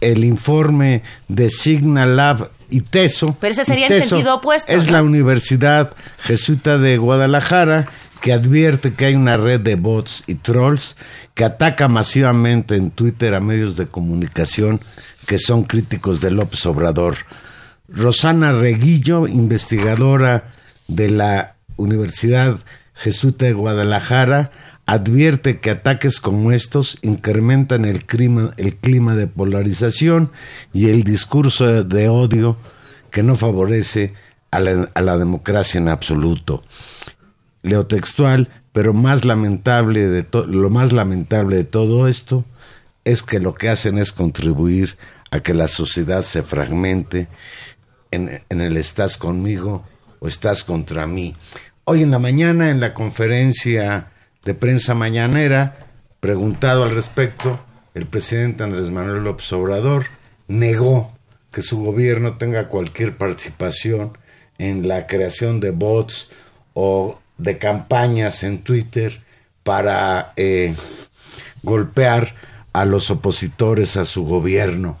el 0.00 0.24
informe 0.24 1.02
de 1.28 1.50
Signal 1.50 2.16
Lab 2.16 2.50
y 2.70 2.82
TESO. 2.82 3.36
Pero 3.40 3.52
ese 3.52 3.64
sería 3.64 3.86
el 3.86 4.02
sentido 4.02 4.36
opuesto. 4.36 4.70
Es 4.72 4.90
la 4.90 5.02
Universidad 5.02 5.94
Jesuita 6.18 6.78
de 6.78 6.98
Guadalajara 6.98 7.88
que 8.20 8.32
advierte 8.32 8.94
que 8.94 9.06
hay 9.06 9.14
una 9.14 9.36
red 9.36 9.60
de 9.60 9.76
bots 9.76 10.24
y 10.26 10.36
trolls 10.36 10.96
que 11.34 11.44
ataca 11.44 11.88
masivamente 11.88 12.76
en 12.76 12.90
Twitter 12.90 13.34
a 13.34 13.40
medios 13.40 13.76
de 13.76 13.86
comunicación 13.86 14.80
que 15.26 15.38
son 15.38 15.64
críticos 15.64 16.20
de 16.20 16.30
López 16.30 16.64
Obrador. 16.66 17.16
Rosana 17.88 18.52
Reguillo, 18.52 19.26
investigadora 19.26 20.52
de 20.88 21.10
la 21.10 21.56
Universidad 21.76 22.58
Jesuita 22.94 23.46
de 23.46 23.52
Guadalajara, 23.52 24.50
advierte 24.86 25.60
que 25.60 25.70
ataques 25.70 26.18
como 26.18 26.50
estos 26.50 26.98
incrementan 27.02 27.84
el 27.84 28.04
clima, 28.04 28.54
el 28.56 28.76
clima 28.76 29.14
de 29.14 29.26
polarización 29.26 30.32
y 30.72 30.88
el 30.88 31.04
discurso 31.04 31.84
de 31.84 32.08
odio 32.08 32.56
que 33.10 33.22
no 33.22 33.36
favorece 33.36 34.14
a 34.50 34.60
la, 34.60 34.90
a 34.94 35.00
la 35.02 35.18
democracia 35.18 35.78
en 35.78 35.88
absoluto. 35.88 36.62
Leo 37.62 37.86
textual, 37.86 38.48
pero 38.72 38.92
más 38.92 39.24
lamentable 39.24 40.06
de 40.06 40.26
lo 40.46 40.70
más 40.70 40.92
lamentable 40.92 41.56
de 41.56 41.64
todo 41.64 42.08
esto 42.08 42.44
es 43.04 43.22
que 43.22 43.40
lo 43.40 43.54
que 43.54 43.68
hacen 43.68 43.98
es 43.98 44.12
contribuir 44.12 44.96
a 45.30 45.40
que 45.40 45.54
la 45.54 45.68
sociedad 45.68 46.22
se 46.22 46.42
fragmente 46.42 47.28
en, 48.10 48.42
el 48.48 48.76
estás 48.76 49.16
conmigo 49.16 49.84
o 50.20 50.28
estás 50.28 50.64
contra 50.64 51.06
mí. 51.06 51.36
Hoy 51.84 52.02
en 52.02 52.10
la 52.10 52.18
mañana, 52.18 52.70
en 52.70 52.80
la 52.80 52.94
conferencia 52.94 54.12
de 54.44 54.54
prensa 54.54 54.94
mañanera, 54.94 55.86
preguntado 56.20 56.82
al 56.84 56.94
respecto, 56.94 57.60
el 57.94 58.06
presidente 58.06 58.64
Andrés 58.64 58.90
Manuel 58.90 59.24
López 59.24 59.52
Obrador 59.52 60.06
negó 60.46 61.16
que 61.50 61.62
su 61.62 61.82
gobierno 61.82 62.36
tenga 62.36 62.68
cualquier 62.68 63.16
participación 63.16 64.16
en 64.58 64.86
la 64.86 65.06
creación 65.06 65.60
de 65.60 65.70
bots 65.70 66.28
o 66.74 67.20
de 67.38 67.58
campañas 67.58 68.42
en 68.42 68.58
Twitter 68.58 69.22
para 69.62 70.32
eh, 70.36 70.74
golpear 71.62 72.34
a 72.72 72.84
los 72.84 73.10
opositores 73.10 73.96
a 73.96 74.04
su 74.04 74.24
gobierno. 74.24 74.98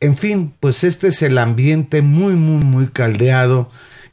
En 0.00 0.16
fin, 0.16 0.54
pues 0.60 0.84
este 0.84 1.08
es 1.08 1.22
el 1.22 1.38
ambiente 1.38 2.02
muy, 2.02 2.34
muy, 2.34 2.64
muy 2.64 2.88
caldeado 2.88 3.70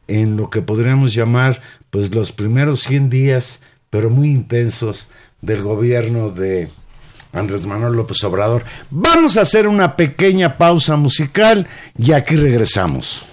en 0.07 0.37
lo 0.37 0.49
que 0.49 0.61
podríamos 0.61 1.13
llamar 1.13 1.61
pues 1.89 2.13
los 2.13 2.31
primeros 2.31 2.81
100 2.83 3.09
días, 3.09 3.59
pero 3.89 4.09
muy 4.09 4.29
intensos 4.29 5.09
del 5.41 5.61
gobierno 5.61 6.29
de 6.29 6.69
Andrés 7.31 7.67
Manuel 7.67 7.93
López 7.93 8.23
Obrador. 8.23 8.63
Vamos 8.89 9.37
a 9.37 9.41
hacer 9.41 9.67
una 9.67 9.95
pequeña 9.95 10.57
pausa 10.57 10.95
musical 10.95 11.67
y 11.97 12.13
aquí 12.13 12.35
regresamos. 12.35 13.23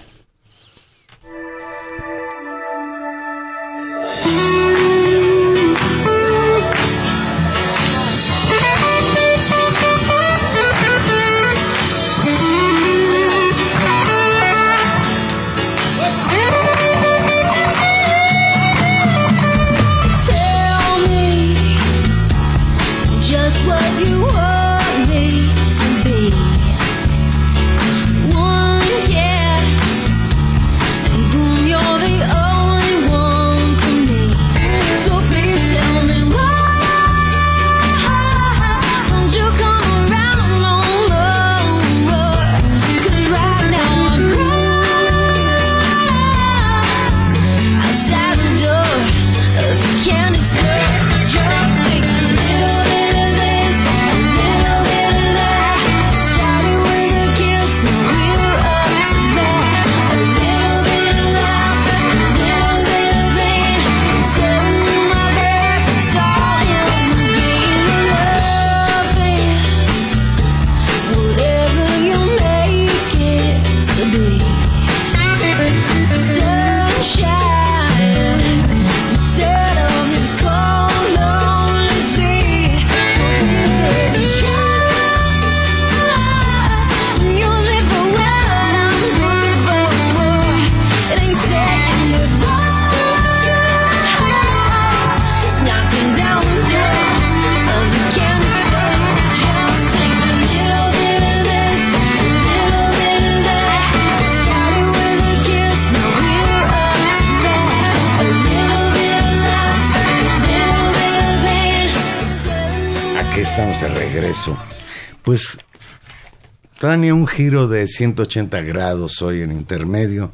Trae 116.93 117.11
un 117.11 117.25
giro 117.25 117.67
de 117.67 117.87
180 117.87 118.61
grados 118.61 119.23
hoy 119.23 119.41
en 119.41 119.51
intermedio. 119.51 120.31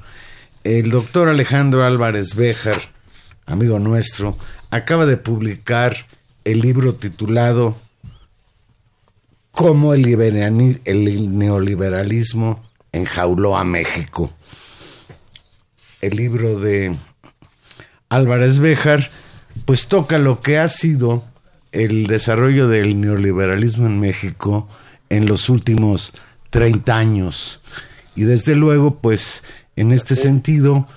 El 0.65 0.91
doctor 0.91 1.29
Alejandro 1.29 1.85
Álvarez 1.85 2.35
Béjar, 2.35 2.81
amigo 3.45 3.79
nuestro, 3.79 4.37
acaba 4.69 5.05
de 5.05 5.15
publicar 5.15 5.95
el 6.43 6.59
libro 6.59 6.95
titulado 6.95 7.77
Cómo 9.51 9.93
el, 9.93 10.05
el 10.83 11.37
neoliberalismo 11.37 12.61
enjauló 12.91 13.55
a 13.55 13.63
México. 13.63 14.33
El 16.01 16.17
libro 16.17 16.59
de 16.59 16.97
Álvarez 18.09 18.59
Béjar 18.59 19.11
pues 19.63 19.87
toca 19.87 20.17
lo 20.17 20.41
que 20.41 20.57
ha 20.57 20.67
sido 20.67 21.23
el 21.71 22.07
desarrollo 22.07 22.67
del 22.67 22.99
neoliberalismo 22.99 23.85
en 23.85 24.01
México 24.01 24.67
en 25.07 25.25
los 25.25 25.47
últimos 25.47 26.13
30 26.49 26.97
años. 26.97 27.61
Y 28.15 28.23
desde 28.23 28.55
luego, 28.55 28.99
pues 28.99 29.43
en 29.75 29.91
este 29.91 30.15
sentido, 30.15 30.87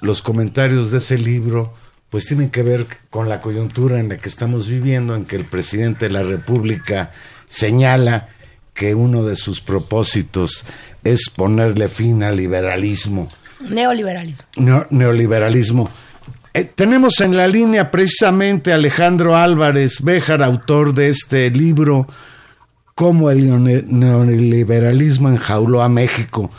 los 0.00 0.22
comentarios 0.22 0.90
de 0.90 0.98
ese 0.98 1.18
libro 1.18 1.74
pues 2.10 2.26
tienen 2.26 2.50
que 2.50 2.62
ver 2.62 2.86
con 3.10 3.28
la 3.28 3.40
coyuntura 3.40 4.00
en 4.00 4.08
la 4.08 4.16
que 4.16 4.28
estamos 4.28 4.68
viviendo, 4.68 5.14
en 5.14 5.24
que 5.24 5.36
el 5.36 5.44
presidente 5.44 6.06
de 6.06 6.12
la 6.12 6.22
República 6.22 7.12
señala 7.46 8.28
que 8.74 8.94
uno 8.94 9.24
de 9.24 9.36
sus 9.36 9.60
propósitos 9.60 10.64
es 11.02 11.30
ponerle 11.30 11.88
fin 11.88 12.22
al 12.22 12.36
liberalismo. 12.36 13.28
Neoliberalismo. 13.60 14.46
neoliberalismo. 14.90 15.90
Eh, 16.52 16.64
tenemos 16.64 17.20
en 17.20 17.36
la 17.36 17.48
línea 17.48 17.90
precisamente 17.90 18.72
a 18.72 18.76
Alejandro 18.76 19.36
Álvarez 19.36 20.00
Béjar, 20.02 20.42
autor 20.42 20.94
de 20.94 21.08
este 21.08 21.50
libro, 21.50 22.06
Cómo 22.98 23.30
el 23.30 23.44
neoliberalismo 23.88 25.28
enjauló 25.28 25.82
a 25.82 25.88
México. 25.90 26.50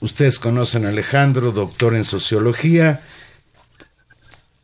Ustedes 0.00 0.40
conocen 0.40 0.84
a 0.84 0.88
Alejandro, 0.88 1.52
doctor 1.52 1.94
en 1.94 2.02
sociología, 2.02 3.02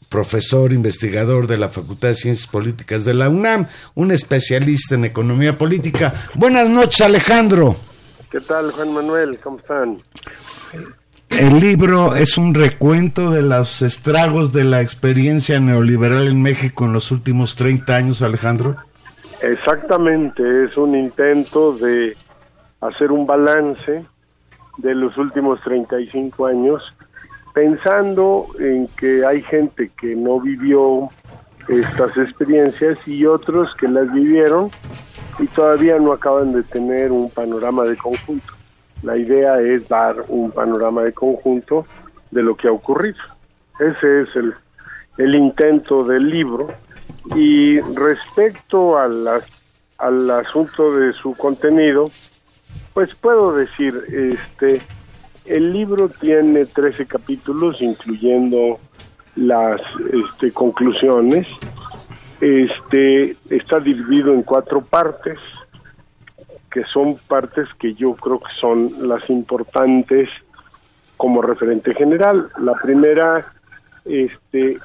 profesor 0.09 0.73
investigador 0.73 1.47
de 1.47 1.59
la 1.59 1.69
Facultad 1.69 2.09
de 2.09 2.16
Ciencias 2.16 2.49
Políticas 2.49 3.05
de 3.05 3.14
la 3.14 3.29
UNAM, 3.29 3.69
un 3.95 4.11
especialista 4.11 4.97
en 4.97 5.05
economía 5.05 5.57
política. 5.57 6.12
Buenas 6.35 6.69
noches, 6.69 7.03
Alejandro. 7.03 7.77
¿Qué 8.29 8.40
tal, 8.40 8.73
Juan 8.73 8.92
Manuel? 8.92 9.38
¿Cómo 9.38 9.61
están? 9.61 10.03
El 11.29 11.61
libro 11.61 12.16
es 12.16 12.37
un 12.37 12.53
recuento 12.53 13.31
de 13.31 13.42
los 13.42 13.81
estragos 13.81 14.53
de 14.53 14.64
la 14.64 14.83
experiencia 14.83 15.61
neoliberal 15.61 16.27
en 16.27 16.42
México 16.42 16.85
en 16.85 16.92
los 16.92 17.12
últimos 17.12 17.55
30 17.55 17.95
años, 17.95 18.23
Alejandro. 18.23 18.77
Exactamente, 19.42 20.64
es 20.64 20.77
un 20.77 20.94
intento 20.94 21.77
de 21.77 22.16
hacer 22.81 23.12
un 23.12 23.27
balance 23.27 24.05
de 24.79 24.94
los 24.94 25.16
últimos 25.18 25.61
35 25.62 26.46
años, 26.46 26.83
pensando 27.55 28.46
en 28.59 28.88
que 28.99 29.25
hay 29.25 29.42
gente 29.42 29.90
que 29.99 30.14
no 30.14 30.40
vivió 30.40 31.09
estas 31.68 32.16
experiencias 32.16 32.96
y 33.07 33.27
otros 33.27 33.75
que 33.77 33.88
las 33.88 34.12
vivieron 34.12 34.70
y 35.38 35.46
todavía 35.49 35.99
no 35.99 36.12
acaban 36.12 36.53
de 36.53 36.62
tener 36.62 37.12
un 37.12 37.31
panorama 37.31 37.85
de 37.85 37.96
conjunto. 37.96 38.55
La 39.03 39.16
idea 39.16 39.61
es 39.61 39.88
dar 39.88 40.25
un 40.29 40.51
panorama 40.51 41.03
de 41.03 41.12
conjunto 41.12 41.87
de 42.31 42.42
lo 42.42 42.55
que 42.55 42.68
ha 42.68 42.72
ocurrido. 42.72 43.18
Ese 43.79 44.22
es 44.22 44.37
el, 44.37 44.55
el 45.18 45.35
intento 45.35 46.05
del 46.05 46.29
libro. 46.31 46.68
Y 47.35 47.81
respecto 47.81 48.99
a 48.99 49.09
al 49.99 50.31
asunto 50.31 50.93
de 50.95 51.12
su 51.15 51.35
contenido, 51.35 52.11
pues 52.93 53.15
puedo 53.17 53.55
decir, 53.55 53.95
este, 54.11 54.83
el 55.47 55.73
libro 55.73 56.09
tiene 56.09 56.67
13 56.67 57.07
capítulos, 57.07 57.81
incluyendo 57.81 58.79
las 59.37 59.81
este, 60.12 60.53
conclusiones. 60.53 61.47
Este, 62.41 63.37
está 63.51 63.81
dividido 63.81 64.35
en 64.35 64.43
cuatro 64.43 64.83
partes 64.83 65.39
que 66.71 66.85
son 66.93 67.17
partes 67.27 67.67
que 67.79 67.95
yo 67.95 68.15
creo 68.17 68.39
que 68.39 68.53
son 68.61 69.09
las 69.09 69.31
importantes 69.31 70.29
como 71.17 71.41
referente 71.41 71.95
general. 71.95 72.51
La 72.59 72.75
primera, 72.75 73.51
este, 74.05 74.77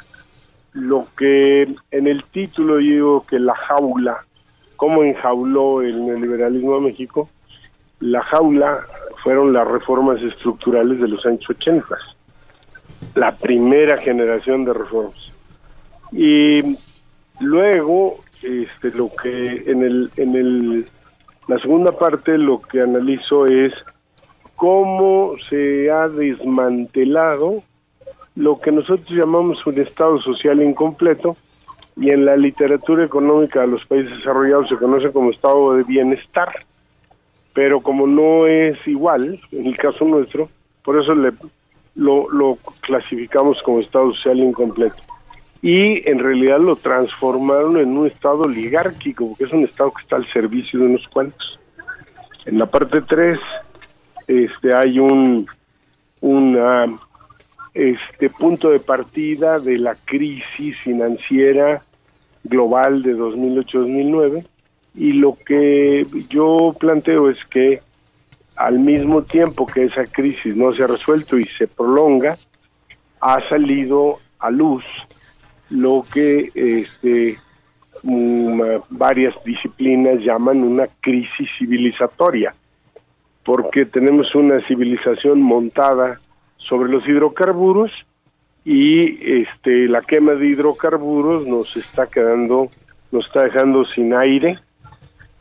lo 0.74 1.08
que 1.18 1.64
en 1.92 2.08
el 2.08 2.24
título 2.32 2.78
digo 2.78 3.26
que 3.28 3.40
la 3.40 3.56
jaula, 3.56 4.26
cómo 4.78 5.04
enjauló 5.04 5.82
el 5.82 6.06
neoliberalismo 6.06 6.76
a 6.76 6.82
México, 6.82 7.30
la 8.00 8.22
jaula 8.24 8.80
fueron 9.24 9.54
las 9.54 9.68
reformas 9.68 10.22
estructurales 10.22 11.00
de 11.00 11.08
los 11.08 11.26
años 11.26 11.48
80, 11.50 11.86
la 13.16 13.36
primera 13.36 13.98
generación 13.98 14.66
de 14.66 14.74
reformas. 14.74 15.32
Y 16.12 16.78
luego, 17.40 18.18
este, 18.42 18.92
lo 18.98 19.10
que 19.22 19.64
en 19.68 19.84
el, 19.84 20.12
en 20.18 20.36
el 20.36 20.86
la 21.48 21.60
segunda 21.60 21.92
parte 21.92 22.38
lo 22.38 22.62
que 22.62 22.82
analizo 22.82 23.46
es 23.46 23.74
cómo 24.56 25.34
se 25.50 25.92
ha 25.92 26.08
desmantelado 26.08 27.64
lo 28.36 28.60
que 28.60 28.72
nosotros 28.72 29.10
llamamos 29.10 29.66
un 29.66 29.80
Estado 29.80 30.20
social 30.22 30.62
incompleto 30.62 31.36
y 31.98 32.14
en 32.14 32.26
la 32.26 32.38
literatura 32.38 33.06
económica 33.06 33.62
de 33.62 33.68
los 33.68 33.86
países 33.86 34.18
desarrollados 34.18 34.70
se 34.70 34.78
conoce 34.78 35.12
como 35.12 35.32
Estado 35.32 35.76
de 35.76 35.84
bienestar. 35.84 36.50
Pero 37.54 37.82
como 37.82 38.08
no 38.08 38.48
es 38.48 38.78
igual, 38.88 39.38
en 39.52 39.66
el 39.66 39.78
caso 39.78 40.06
nuestro, 40.06 40.50
por 40.84 41.02
eso 41.02 41.14
le, 41.14 41.34
lo, 41.96 42.30
lo 42.30 42.58
clasificamos 42.80 43.62
como 43.64 43.82
Estado 43.82 44.14
social 44.14 44.40
incompleto 44.40 45.04
y 45.62 46.08
en 46.10 46.20
realidad 46.20 46.60
lo 46.60 46.76
transformaron 46.76 47.78
en 47.78 47.96
un 47.96 48.08
estado 48.08 48.42
oligárquico, 48.42 49.28
porque 49.30 49.44
es 49.44 49.54
un 49.54 49.64
estado 49.64 49.92
que 49.92 50.02
está 50.02 50.16
al 50.16 50.26
servicio 50.26 50.80
de 50.80 50.86
unos 50.88 51.08
cuantos. 51.10 51.60
En 52.46 52.58
la 52.58 52.66
parte 52.66 53.02
3 53.02 53.40
este, 54.28 54.76
hay 54.76 54.98
un 54.98 55.48
una, 56.22 57.00
este 57.74 58.30
punto 58.30 58.70
de 58.70 58.80
partida 58.80 59.60
de 59.60 59.78
la 59.78 59.96
crisis 59.96 60.78
financiera 60.80 61.82
global 62.44 63.02
de 63.02 63.16
2008-2009 63.16 64.46
y 64.96 65.14
lo 65.14 65.38
que 65.46 66.06
yo 66.30 66.76
planteo 66.80 67.30
es 67.30 67.38
que 67.50 67.82
al 68.56 68.80
mismo 68.80 69.24
tiempo 69.24 69.66
que 69.66 69.86
esa 69.86 70.06
crisis 70.06 70.56
no 70.56 70.74
se 70.74 70.84
ha 70.84 70.88
resuelto 70.88 71.40
y 71.40 71.46
se 71.58 71.68
prolonga, 71.68 72.38
ha 73.22 73.50
salido 73.50 74.18
a 74.40 74.52
luz 74.52 74.84
lo 75.70 76.06
que 76.14 76.52
este, 76.54 77.40
mm, 78.04 78.62
varias 78.90 79.34
disciplinas 79.46 80.20
llaman 80.20 80.64
una 80.64 80.88
crisis 81.00 81.50
civilizatoria, 81.58 82.54
porque 83.46 83.86
tenemos 83.86 84.36
una 84.36 84.60
civilización 84.68 85.42
montada 85.42 86.20
sobre 86.68 86.92
los 86.92 87.08
hidrocarburos 87.08 87.92
y 88.64 89.42
este, 89.42 89.88
la 89.88 90.02
quema 90.02 90.34
de 90.34 90.48
hidrocarburos 90.48 91.48
nos 91.48 91.76
está 91.76 92.08
quedando, 92.08 92.70
nos 93.12 93.26
está 93.26 93.44
dejando 93.44 93.86
sin 93.86 94.14
aire 94.14 94.60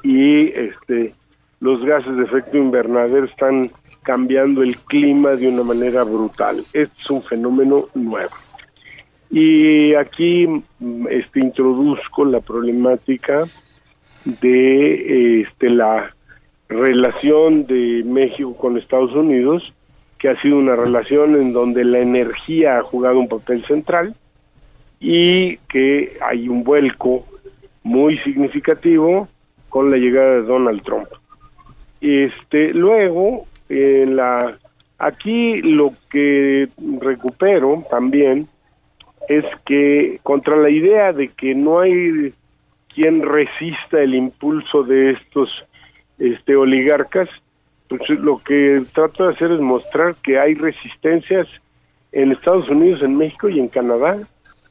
y 0.03 0.49
este, 0.49 1.15
los 1.61 1.85
gases 1.85 2.17
de 2.17 2.25
efecto 2.25 2.57
invernadero 2.57 3.27
están 3.27 3.71
cambiando 4.03 4.63
el 4.63 4.77
clima 4.79 5.31
de 5.31 5.49
una 5.49 5.63
manera 5.63 6.05
brutal. 6.05 6.61
Este 6.73 7.03
es 7.03 7.11
un 7.11 7.23
fenómeno 7.23 7.89
nuevo. 7.95 8.35
Y 9.31 9.95
aquí 9.95 10.49
este, 11.11 11.41
introduzco 11.41 12.25
la 12.25 12.41
problemática 12.41 13.45
de 14.25 15.43
este, 15.43 15.71
la 15.71 16.15
relación 16.69 17.67
de 17.67 18.03
México 18.05 18.57
con 18.57 18.79
Estados 18.79 19.13
Unidos, 19.13 19.73
que 20.21 20.29
ha 20.29 20.41
sido 20.41 20.59
una 20.59 20.77
relación 20.77 21.35
en 21.35 21.53
donde 21.53 21.83
la 21.83 21.99
energía 21.99 22.79
ha 22.79 22.83
jugado 22.83 23.19
un 23.19 23.29
papel 23.29 23.65
central 23.65 24.15
y 25.01 25.57
que 25.69 26.19
hay 26.21 26.47
un 26.47 26.63
vuelco 26.63 27.25
muy 27.83 28.19
significativo 28.19 29.29
con 29.71 29.91
la 29.91 29.97
llegada 29.97 30.35
de 30.35 30.43
Donald 30.43 30.83
Trump. 30.83 31.09
Este, 32.03 32.75
luego, 32.75 33.47
en 33.71 34.17
la, 34.17 34.59
aquí 34.99 35.63
lo 35.63 35.93
que 36.11 36.69
recupero 37.01 37.83
también 37.91 38.47
es 39.27 39.45
que 39.65 40.21
contra 40.23 40.57
la 40.57 40.69
idea 40.69 41.15
de 41.15 41.29
que 41.29 41.55
no 41.55 41.81
hay 41.81 42.35
quien 42.95 43.23
resista 43.23 44.03
el 44.03 44.15
impulso 44.15 44.83
de 44.83 45.13
estos 45.13 45.49
este 46.19 46.57
oligarcas, 46.57 47.31
pues 47.90 48.09
lo 48.09 48.38
que 48.38 48.85
trato 48.92 49.26
de 49.26 49.35
hacer 49.35 49.50
es 49.50 49.61
mostrar 49.61 50.14
que 50.22 50.38
hay 50.38 50.55
resistencias 50.55 51.48
en 52.12 52.31
Estados 52.31 52.68
Unidos, 52.68 53.03
en 53.03 53.16
México 53.16 53.48
y 53.48 53.59
en 53.59 53.66
Canadá 53.66 54.16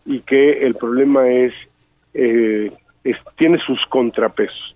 y 0.05 0.21
que 0.21 0.65
el 0.65 0.75
problema 0.75 1.27
es, 1.27 1.53
eh, 2.13 2.71
es 3.03 3.17
tiene 3.38 3.60
sus 3.60 3.86
contrapesos. 3.88 4.75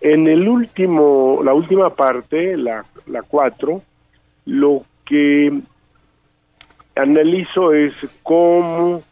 En 0.00 0.26
el 0.26 0.48
último, 0.48 1.42
la 1.44 1.52
última 1.52 1.90
parte, 1.90 2.56
la, 2.56 2.84
la 3.06 3.22
cuatro, 3.22 3.82
lo 4.46 4.82
que 5.04 5.60
analizo 6.94 7.74
es 7.74 7.92
cómo 8.22 9.02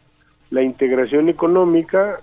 la 0.49 0.63
integración 0.63 1.29
económica 1.29 2.19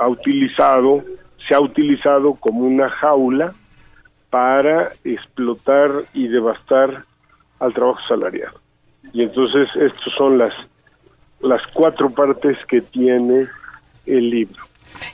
ha 0.00 0.08
utilizado, 0.08 1.02
se 1.48 1.54
ha 1.54 1.60
utilizado 1.60 2.34
como 2.34 2.60
una 2.60 2.88
jaula 2.90 3.54
para 4.34 4.90
explotar 5.04 6.06
y 6.12 6.26
devastar 6.26 7.04
al 7.60 7.72
trabajo 7.72 8.00
salariado. 8.08 8.58
Y 9.12 9.22
entonces 9.22 9.68
estas 9.76 10.12
son 10.18 10.38
las, 10.38 10.52
las 11.40 11.62
cuatro 11.72 12.10
partes 12.10 12.58
que 12.66 12.80
tiene 12.80 13.46
el 14.06 14.30
libro. 14.30 14.60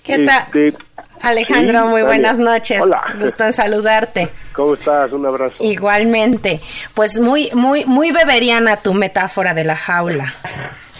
¿Qué 0.02 0.24
tal? 0.24 0.44
Este, 0.46 0.72
Alejandro, 1.20 1.84
muy 1.88 2.00
buenas 2.00 2.38
noches. 2.38 2.80
Hola. 2.80 3.14
Gusto 3.20 3.44
en 3.44 3.52
saludarte. 3.52 4.30
¿Cómo 4.54 4.72
estás? 4.72 5.12
Un 5.12 5.26
abrazo. 5.26 5.56
Igualmente. 5.60 6.58
Pues 6.94 7.20
muy, 7.20 7.50
muy, 7.52 7.84
muy 7.84 8.12
beberiana 8.12 8.78
tu 8.78 8.94
metáfora 8.94 9.52
de 9.52 9.64
la 9.64 9.76
jaula. 9.76 10.34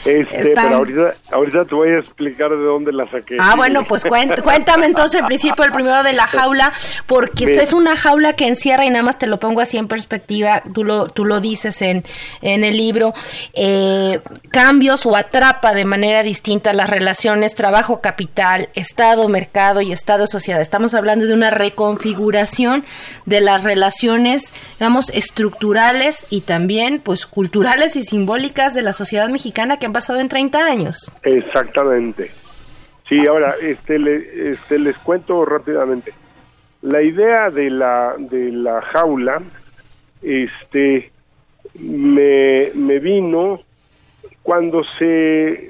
Este, 0.04 0.52
pero 0.54 0.76
ahorita, 0.76 1.14
ahorita 1.30 1.64
te 1.66 1.74
voy 1.74 1.90
a 1.90 1.98
explicar 1.98 2.50
de 2.50 2.64
dónde 2.64 2.92
la 2.92 3.10
saqué. 3.10 3.36
Ah, 3.38 3.54
bueno, 3.56 3.84
pues 3.84 4.04
cuéntame 4.42 4.86
entonces 4.86 5.20
el 5.20 5.26
principio, 5.26 5.64
el 5.64 5.72
primero 5.72 6.02
de 6.02 6.12
la 6.12 6.26
jaula, 6.26 6.72
porque 7.06 7.54
es 7.54 7.72
una 7.72 7.96
jaula 7.96 8.34
que 8.34 8.46
encierra, 8.46 8.84
y 8.84 8.90
nada 8.90 9.02
más 9.02 9.18
te 9.18 9.26
lo 9.26 9.38
pongo 9.38 9.60
así 9.60 9.76
en 9.76 9.88
perspectiva, 9.88 10.62
tú 10.72 10.84
lo, 10.84 11.08
tú 11.08 11.24
lo 11.24 11.40
dices 11.40 11.82
en, 11.82 12.04
en 12.40 12.64
el 12.64 12.76
libro, 12.76 13.12
eh, 13.52 14.20
cambios 14.50 15.04
o 15.04 15.16
atrapa 15.16 15.74
de 15.74 15.84
manera 15.84 16.22
distinta 16.22 16.72
las 16.72 16.88
relaciones 16.88 17.54
trabajo-capital, 17.54 18.70
Estado-mercado 18.74 19.82
y 19.82 19.92
Estado-sociedad. 19.92 20.60
Estamos 20.60 20.94
hablando 20.94 21.26
de 21.26 21.34
una 21.34 21.50
reconfiguración 21.50 22.84
de 23.26 23.40
las 23.40 23.64
relaciones, 23.64 24.52
digamos, 24.78 25.10
estructurales 25.10 26.26
y 26.30 26.40
también, 26.42 27.00
pues, 27.00 27.26
culturales 27.26 27.96
y 27.96 28.02
simbólicas 28.02 28.74
de 28.74 28.82
la 28.82 28.92
sociedad 28.92 29.28
mexicana 29.28 29.78
que 29.78 29.89
pasado 29.92 30.20
en 30.20 30.29
30 30.29 30.64
años. 30.64 31.11
Exactamente. 31.22 32.31
Sí, 33.09 33.26
ahora 33.26 33.55
este, 33.61 33.96
este, 34.50 34.79
les 34.79 34.96
cuento 34.98 35.44
rápidamente. 35.44 36.12
La 36.83 37.03
idea 37.03 37.50
de 37.50 37.70
la 37.70 38.14
de 38.18 38.53
la 38.53 38.81
jaula 38.83 39.42
este 40.22 41.11
me, 41.74 42.70
me 42.74 42.98
vino 42.98 43.61
cuando 44.42 44.83
se 44.98 45.68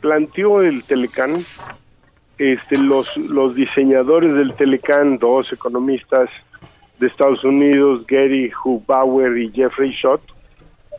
planteó 0.00 0.60
el 0.60 0.82
Telecán, 0.84 1.44
este, 2.38 2.78
los, 2.78 3.16
los 3.16 3.54
diseñadores 3.54 4.32
del 4.34 4.54
Telecán, 4.54 5.18
dos 5.18 5.52
economistas 5.52 6.30
de 6.98 7.06
Estados 7.06 7.42
Unidos, 7.44 8.06
Gary 8.06 8.50
Hubauer 8.64 9.36
y 9.38 9.50
Jeffrey 9.52 9.92
Schott, 9.92 10.22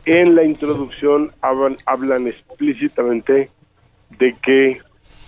en 0.04 0.34
la 0.34 0.44
introducción 0.44 1.32
hablan, 1.40 2.26
explícitamente 2.26 3.50
de 4.18 4.34
que 4.42 4.78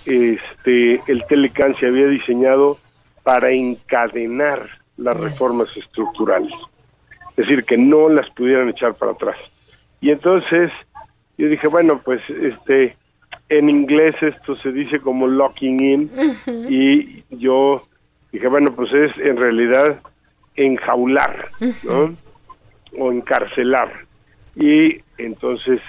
este 0.06 1.00
el 1.06 1.24
Telecan 1.28 1.76
se 1.76 1.86
había 1.86 2.08
diseñado 2.08 2.78
para 3.22 3.50
encadenar 3.50 4.68
las 4.96 5.18
reformas 5.18 5.76
estructurales, 5.76 6.52
es 7.30 7.36
decir, 7.36 7.64
que 7.64 7.76
no 7.76 8.08
las 8.08 8.28
pudieran 8.30 8.68
echar 8.68 8.94
para 8.94 9.12
atrás. 9.12 9.36
Y 10.00 10.10
entonces 10.10 10.70
yo 11.38 11.48
dije, 11.48 11.68
bueno, 11.68 12.00
pues 12.04 12.20
este 12.28 12.96
en 13.48 13.68
inglés 13.68 14.14
esto 14.20 14.56
se 14.56 14.72
dice 14.72 15.00
como 15.00 15.26
locking 15.26 15.82
in 15.82 16.10
y 16.68 17.22
yo 17.30 17.82
dije, 18.32 18.48
bueno, 18.48 18.74
pues 18.74 18.92
es 18.92 19.16
en 19.18 19.36
realidad 19.36 20.00
enjaular, 20.56 21.46
¿no? 21.84 22.16
O 22.98 23.12
encarcelar. 23.12 24.06
Y 24.56 25.00
entonces 25.18 25.80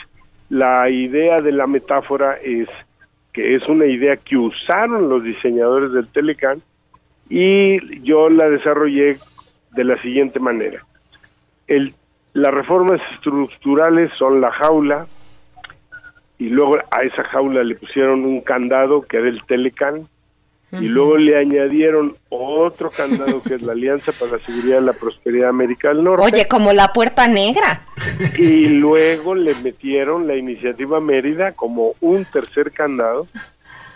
la 0.50 0.90
idea 0.90 1.38
de 1.38 1.52
la 1.52 1.68
metáfora 1.68 2.38
es 2.44 2.68
que 3.32 3.56
es 3.56 3.68
una 3.68 3.86
idea 3.86 4.18
que 4.18 4.38
usaron 4.38 5.10
los 5.10 5.24
diseñadores 5.24 5.92
del 5.92 6.08
Telecan 6.08 6.62
y 7.30 8.02
yo 8.02 8.30
la 8.30 8.50
desarrollé 8.50 9.18
de 9.72 9.84
la 9.84 10.00
siguiente 10.02 10.40
manera. 10.40 10.86
El, 11.68 11.96
las 12.34 12.54
reformas 12.54 13.02
estructurales 13.14 14.12
son 14.18 14.40
la 14.40 14.52
jaula 14.52 15.08
y 16.38 16.50
luego 16.50 16.78
a 16.92 17.04
esa 17.04 17.24
jaula 17.24 17.64
le 17.64 17.76
pusieron 17.76 18.24
un 18.26 18.42
candado 18.42 19.02
que 19.08 19.18
era 19.18 19.30
el 19.30 19.44
Telecan 19.46 20.08
y 20.80 20.88
luego 20.88 21.18
le 21.18 21.38
añadieron 21.38 22.16
otro 22.30 22.90
candado 22.90 23.42
que 23.44 23.56
es 23.56 23.62
la 23.62 23.74
Alianza 23.74 24.12
para 24.12 24.34
la 24.34 24.40
Seguridad 24.40 24.82
y 24.82 24.86
la 24.86 24.94
Prosperidad 24.94 25.50
América 25.50 25.90
del 25.90 26.04
Norte. 26.04 26.26
Oye, 26.26 26.48
como 26.48 26.74
la 26.74 26.92
puerta 26.94 27.28
negra. 27.28 27.86
Y 28.38 28.70
luego 28.70 29.36
le 29.36 29.54
metieron 29.56 30.28
la 30.28 30.36
iniciativa 30.36 31.00
Mérida 31.00 31.52
como 31.52 31.94
un 32.02 32.26
tercer 32.26 32.72
candado. 32.72 33.28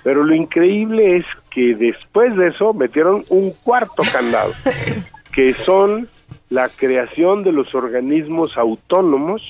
Pero 0.03 0.23
lo 0.23 0.35
increíble 0.35 1.17
es 1.17 1.25
que 1.49 1.75
después 1.75 2.35
de 2.37 2.49
eso 2.49 2.73
metieron 2.73 3.23
un 3.29 3.51
cuarto 3.63 4.03
candado, 4.11 4.53
que 5.33 5.53
son 5.53 6.07
la 6.49 6.69
creación 6.69 7.41
de 7.43 7.51
los 7.51 7.73
organismos 7.75 8.57
autónomos, 8.57 9.41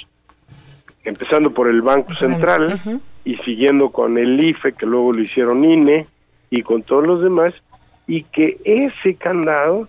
empezando 1.04 1.52
por 1.52 1.68
el 1.68 1.82
Banco 1.82 2.16
Central 2.16 3.02
y 3.24 3.36
siguiendo 3.38 3.90
con 3.92 4.18
el 4.18 4.44
IFE, 4.44 4.74
que 4.74 4.86
luego 4.86 5.12
lo 5.12 5.22
hicieron 5.22 5.64
INE, 5.64 6.08
y 6.50 6.62
con 6.62 6.84
todos 6.84 7.06
los 7.06 7.22
demás, 7.22 7.54
y 8.08 8.24
que 8.24 8.58
ese 8.64 9.16
candado 9.16 9.88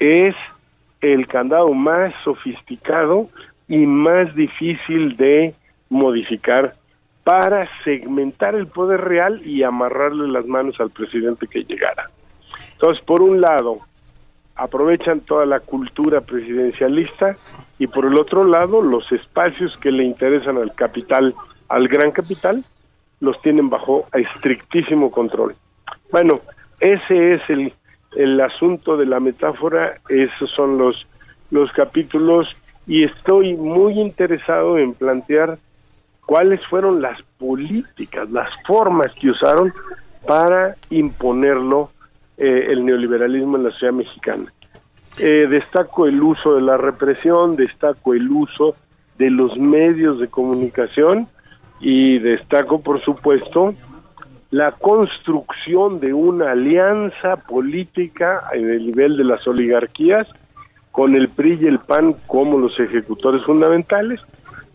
es 0.00 0.34
el 1.00 1.26
candado 1.26 1.68
más 1.68 2.14
sofisticado 2.24 3.28
y 3.68 3.78
más 3.86 4.34
difícil 4.34 5.16
de 5.16 5.54
modificar 5.90 6.74
para 7.22 7.68
segmentar 7.84 8.54
el 8.54 8.66
poder 8.66 9.00
real 9.00 9.46
y 9.46 9.62
amarrarle 9.62 10.28
las 10.28 10.46
manos 10.46 10.78
al 10.80 10.90
presidente 10.90 11.46
que 11.46 11.64
llegara. 11.64 12.10
Entonces, 12.72 13.02
por 13.04 13.22
un 13.22 13.40
lado, 13.40 13.80
aprovechan 14.56 15.20
toda 15.20 15.46
la 15.46 15.60
cultura 15.60 16.20
presidencialista 16.20 17.36
y 17.78 17.86
por 17.86 18.04
el 18.04 18.18
otro 18.18 18.44
lado, 18.44 18.82
los 18.82 19.10
espacios 19.10 19.76
que 19.78 19.90
le 19.90 20.04
interesan 20.04 20.58
al 20.58 20.74
capital, 20.74 21.34
al 21.68 21.88
gran 21.88 22.12
capital, 22.12 22.62
los 23.20 23.40
tienen 23.42 23.70
bajo 23.70 24.06
estrictísimo 24.12 25.10
control. 25.10 25.56
Bueno, 26.10 26.40
ese 26.80 27.34
es 27.34 27.42
el, 27.48 27.72
el 28.16 28.40
asunto 28.40 28.96
de 28.96 29.06
la 29.06 29.20
metáfora, 29.20 30.00
esos 30.08 30.50
son 30.50 30.78
los, 30.78 31.06
los 31.50 31.72
capítulos 31.72 32.48
y 32.86 33.04
estoy 33.04 33.54
muy 33.54 33.98
interesado 34.00 34.78
en 34.78 34.94
plantear 34.94 35.58
cuáles 36.26 36.64
fueron 36.66 37.02
las 37.02 37.20
políticas, 37.38 38.30
las 38.30 38.48
formas 38.66 39.12
que 39.20 39.30
usaron 39.30 39.72
para 40.26 40.76
imponerlo 40.90 41.90
eh, 42.36 42.66
el 42.70 42.84
neoliberalismo 42.84 43.56
en 43.56 43.64
la 43.64 43.70
sociedad 43.70 43.94
mexicana. 43.94 44.52
Eh, 45.18 45.46
destaco 45.48 46.06
el 46.06 46.20
uso 46.22 46.54
de 46.56 46.62
la 46.62 46.76
represión, 46.76 47.56
destaco 47.56 48.14
el 48.14 48.28
uso 48.30 48.74
de 49.18 49.30
los 49.30 49.56
medios 49.56 50.18
de 50.18 50.28
comunicación 50.28 51.28
y 51.80 52.18
destaco, 52.18 52.80
por 52.80 53.00
supuesto, 53.04 53.74
la 54.54 54.70
construcción 54.70 55.98
de 55.98 56.14
una 56.14 56.52
alianza 56.52 57.34
política 57.34 58.44
en 58.52 58.70
el 58.70 58.86
nivel 58.86 59.16
de 59.16 59.24
las 59.24 59.44
oligarquías 59.48 60.28
con 60.92 61.16
el 61.16 61.28
PRI 61.28 61.58
y 61.60 61.66
el 61.66 61.80
PAN 61.80 62.14
como 62.28 62.56
los 62.60 62.78
ejecutores 62.78 63.42
fundamentales 63.42 64.20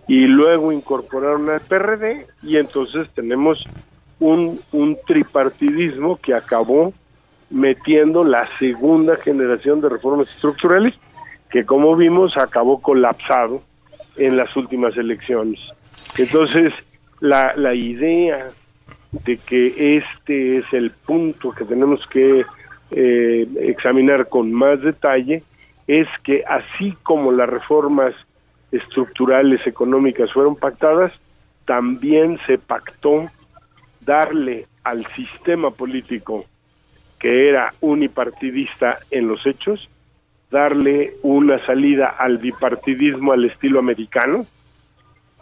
y 0.05 0.27
luego 0.27 0.73
incorporaron 0.73 1.49
al 1.49 1.61
PRD 1.61 2.27
y 2.43 2.57
entonces 2.57 3.07
tenemos 3.15 3.63
un, 4.19 4.59
un 4.73 4.97
tripartidismo 5.07 6.17
que 6.17 6.33
acabó 6.33 6.91
metiendo 7.49 8.25
la 8.25 8.47
segunda 8.57 9.15
generación 9.15 9.79
de 9.79 9.87
reformas 9.87 10.29
estructurales 10.29 10.93
que 11.49 11.65
como 11.65 11.95
vimos 11.95 12.35
acabó 12.35 12.81
colapsado 12.81 13.61
en 14.17 14.35
las 14.35 14.53
últimas 14.57 14.97
elecciones. 14.97 15.61
Entonces, 16.17 16.73
la, 17.21 17.53
la 17.55 17.73
idea 17.73 18.47
de 19.11 19.37
que 19.37 19.97
este 19.97 20.57
es 20.57 20.73
el 20.73 20.91
punto 20.91 21.51
que 21.51 21.65
tenemos 21.65 21.99
que 22.07 22.45
eh, 22.91 23.47
examinar 23.61 24.29
con 24.29 24.51
más 24.51 24.81
detalle, 24.81 25.43
es 25.87 26.07
que 26.23 26.43
así 26.47 26.95
como 27.03 27.31
las 27.31 27.49
reformas 27.49 28.13
estructurales 28.71 29.65
económicas 29.65 30.31
fueron 30.31 30.55
pactadas, 30.55 31.11
también 31.65 32.39
se 32.45 32.57
pactó 32.57 33.25
darle 34.01 34.67
al 34.83 35.05
sistema 35.07 35.71
político 35.71 36.45
que 37.19 37.49
era 37.49 37.73
unipartidista 37.81 38.97
en 39.11 39.27
los 39.27 39.45
hechos, 39.45 39.89
darle 40.49 41.15
una 41.21 41.63
salida 41.65 42.07
al 42.17 42.37
bipartidismo 42.37 43.33
al 43.33 43.45
estilo 43.45 43.79
americano, 43.79 44.45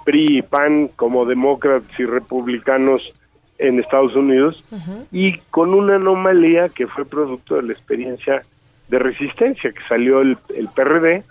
PRI 0.03 0.39
y 0.39 0.41
PAN 0.41 0.89
como 0.95 1.25
demócratas 1.25 1.97
y 1.99 2.06
republicanos 2.06 3.13
en 3.60 3.80
Estados 3.80 4.15
Unidos 4.15 4.65
y 5.12 5.38
con 5.52 5.74
una 5.74 5.96
anomalía 5.96 6.70
que 6.70 6.88
fue 6.88 7.06
producto 7.06 7.56
de 7.56 7.63
la 7.63 7.74
experiencia 7.74 8.41
de 8.88 9.00
resistencia, 9.00 9.72
que 9.72 9.82
salió 9.88 10.22
el, 10.22 10.38
el 10.56 10.70
PRD, 10.76 11.24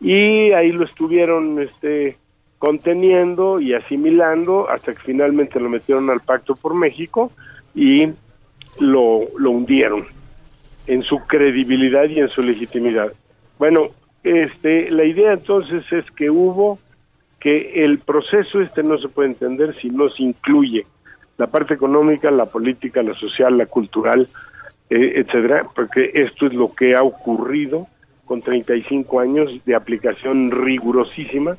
y 0.00 0.52
ahí 0.52 0.72
lo 0.72 0.84
estuvieron 0.84 1.60
este, 1.60 2.16
conteniendo 2.58 3.60
y 3.60 3.74
asimilando 3.74 4.68
hasta 4.68 4.94
que 4.94 5.00
finalmente 5.00 5.60
lo 5.60 5.68
metieron 5.68 6.10
al 6.10 6.20
Pacto 6.20 6.54
por 6.54 6.74
México 6.74 7.32
y 7.74 8.08
lo, 8.78 9.20
lo 9.38 9.50
hundieron 9.50 10.06
en 10.86 11.02
su 11.02 11.18
credibilidad 11.26 12.04
y 12.08 12.20
en 12.20 12.28
su 12.28 12.42
legitimidad. 12.42 13.12
Bueno, 13.58 13.88
este, 14.22 14.90
la 14.90 15.04
idea 15.04 15.32
entonces 15.32 15.84
es 15.92 16.04
que 16.12 16.30
hubo 16.30 16.78
que 17.38 17.84
el 17.84 17.98
proceso 17.98 18.60
este 18.60 18.82
no 18.82 18.98
se 18.98 19.08
puede 19.08 19.30
entender 19.30 19.74
si 19.80 19.88
no 19.88 20.08
se 20.10 20.22
incluye 20.22 20.86
la 21.40 21.46
parte 21.46 21.72
económica, 21.72 22.30
la 22.30 22.44
política, 22.44 23.02
la 23.02 23.14
social, 23.14 23.56
la 23.56 23.64
cultural, 23.64 24.28
eh, 24.90 25.12
etcétera, 25.16 25.62
porque 25.74 26.10
esto 26.12 26.44
es 26.44 26.52
lo 26.52 26.74
que 26.74 26.94
ha 26.94 27.02
ocurrido 27.02 27.86
con 28.26 28.42
35 28.42 29.20
años 29.20 29.50
de 29.64 29.74
aplicación 29.74 30.50
rigurosísima 30.50 31.56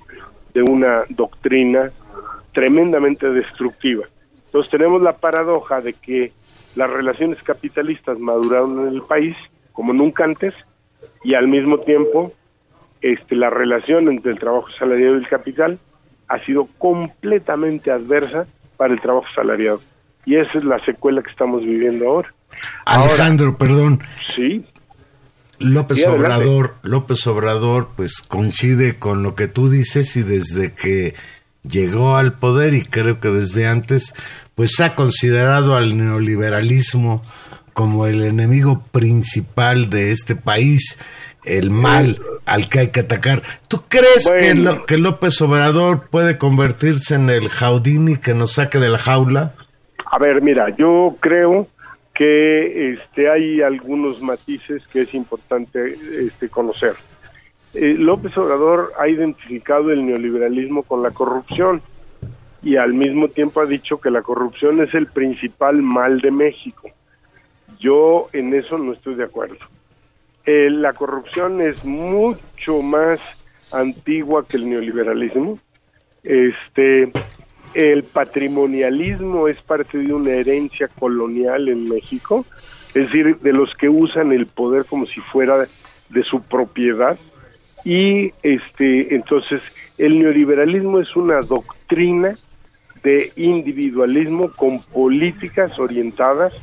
de 0.54 0.62
una 0.62 1.02
doctrina 1.10 1.91
tremendamente 2.54 3.28
destructiva. 3.32 4.06
Entonces 4.46 4.70
tenemos 4.70 5.02
la 5.02 5.17
paradoja 5.17 5.82
de 5.82 5.94
que 5.94 6.32
las 6.76 6.88
relaciones 6.88 7.41
capitalistas 7.41 8.20
maduraron 8.20 8.88
en 8.88 8.94
el 8.94 9.02
país 9.02 9.36
como 9.72 9.94
nunca 9.94 10.26
antes 10.26 10.54
y 11.24 11.34
al 11.34 11.48
mismo 11.48 11.80
tiempo 11.80 12.32
este, 13.02 13.36
la 13.36 13.50
relación 13.50 14.10
entre 14.10 14.32
el 14.32 14.38
trabajo 14.38 14.67
salariado 14.78 15.15
y 15.15 15.22
el 15.22 15.28
capital 15.28 15.80
ha 16.28 16.38
sido 16.46 16.67
completamente 16.78 17.89
adversa 17.89 18.46
para 18.82 18.96
el 18.96 19.00
trabajo 19.00 19.28
salariado. 19.36 19.80
Y 20.26 20.38
esa 20.38 20.58
es 20.58 20.63
la 20.63 20.84
secuela 20.84 21.22
que 21.22 21.30
estamos 21.30 21.62
viviendo 21.62 22.08
ahora. 22.08 22.34
Alejandro, 22.84 23.56
perdón. 23.56 24.00
Sí. 24.36 24.65
López 25.60 26.04
Obrador, 26.08 26.74
López 26.82 27.28
Obrador, 27.28 27.89
pues 27.96 28.24
coincide 28.24 28.98
con 28.98 29.22
lo 29.22 29.36
que 29.36 29.48
tú 29.48 29.70
dices 29.70 30.15
y 30.15 30.24
desde 30.24 30.74
que 30.74 31.13
llegó 31.62 32.17
al 32.17 32.39
poder 32.39 32.74
y 32.74 32.82
creo 32.82 33.20
que 33.20 33.30
desde 33.30 33.67
antes, 33.67 34.15
pues 34.56 34.80
ha 34.80 34.96
considerado 34.96 35.76
al 35.76 35.96
neoliberalismo 35.96 37.22
como 37.74 38.08
el 38.08 38.24
enemigo 38.24 38.82
principal 38.91 39.91
de 39.91 40.10
este 40.10 40.36
país, 40.36 40.98
el 41.43 41.71
mal 41.71 42.19
al 42.45 42.69
que 42.69 42.80
hay 42.80 42.88
que 42.89 43.01
atacar. 43.01 43.41
¿Tú 43.67 43.84
crees 43.88 44.30
que, 44.30 44.54
que 44.88 44.97
López 44.97 45.41
Obrador 45.41 46.08
puede 46.10 46.38
convertirse 46.38 47.15
en 47.15 47.30
el 47.30 47.49
Jaudini 47.49 48.17
que 48.17 48.34
nos 48.34 48.54
saque 48.54 48.77
de 48.77 48.89
la 48.89 48.97
jaula? 48.97 49.54
A 50.06 50.19
ver, 50.19 50.41
mira, 50.41 50.75
yo 50.77 51.15
creo 51.19 51.67
que 52.13 52.93
este, 52.93 53.30
hay 53.30 53.62
algunos 53.62 54.21
matices 54.21 54.84
que 54.88 55.01
es 55.01 55.13
importante 55.13 55.97
este, 56.19 56.49
conocer. 56.49 56.93
Eh, 57.73 57.95
López 57.97 58.38
Obrador 58.38 58.91
ha 58.99 59.08
identificado 59.08 59.91
el 59.91 60.06
neoliberalismo 60.06 60.84
con 60.84 61.01
la 61.01 61.12
corrupción 61.12 61.82
y 62.62 62.75
al 62.75 62.93
mismo 62.93 63.30
tiempo 63.30 63.62
ha 63.62 63.65
dicho 63.65 63.99
que 63.99 64.12
la 64.12 64.21
corrupción 64.21 64.82
es 64.82 64.93
el 64.93 65.08
principal 65.08 65.82
mal 65.82 66.19
de 66.19 66.32
México. 66.32 66.89
Yo 67.80 68.27
en 68.34 68.54
eso 68.54 68.77
no 68.77 68.93
estoy 68.93 69.15
de 69.15 69.23
acuerdo. 69.23 69.58
Eh, 70.45 70.69
la 70.71 70.93
corrupción 70.93 71.62
es 71.62 71.86
mucho 71.86 72.82
más 72.82 73.19
antigua 73.71 74.45
que 74.47 74.58
el 74.58 74.69
neoliberalismo. 74.69 75.60
Este, 76.23 77.12
el 77.73 78.04
patrimonialismo 78.04 79.47
es 79.47 79.62
parte 79.62 79.99
de 79.99 80.13
una 80.13 80.32
herencia 80.32 80.88
colonial 80.88 81.69
en 81.69 81.88
México, 81.88 82.45
es 82.89 83.06
decir, 83.06 83.38
de 83.38 83.54
los 83.54 83.73
que 83.75 83.88
usan 83.89 84.32
el 84.32 84.47
poder 84.47 84.86
como 84.86 85.06
si 85.06 85.21
fuera 85.21 85.67
de 86.10 86.23
su 86.23 86.41
propiedad. 86.41 87.17
Y 87.84 88.34
este, 88.43 89.15
entonces 89.15 89.62
el 89.97 90.19
neoliberalismo 90.19 90.99
es 90.99 91.15
una 91.15 91.41
doctrina 91.41 92.36
de 93.04 93.32
individualismo 93.36 94.51
con 94.51 94.82
políticas 94.84 95.77
orientadas 95.80 96.54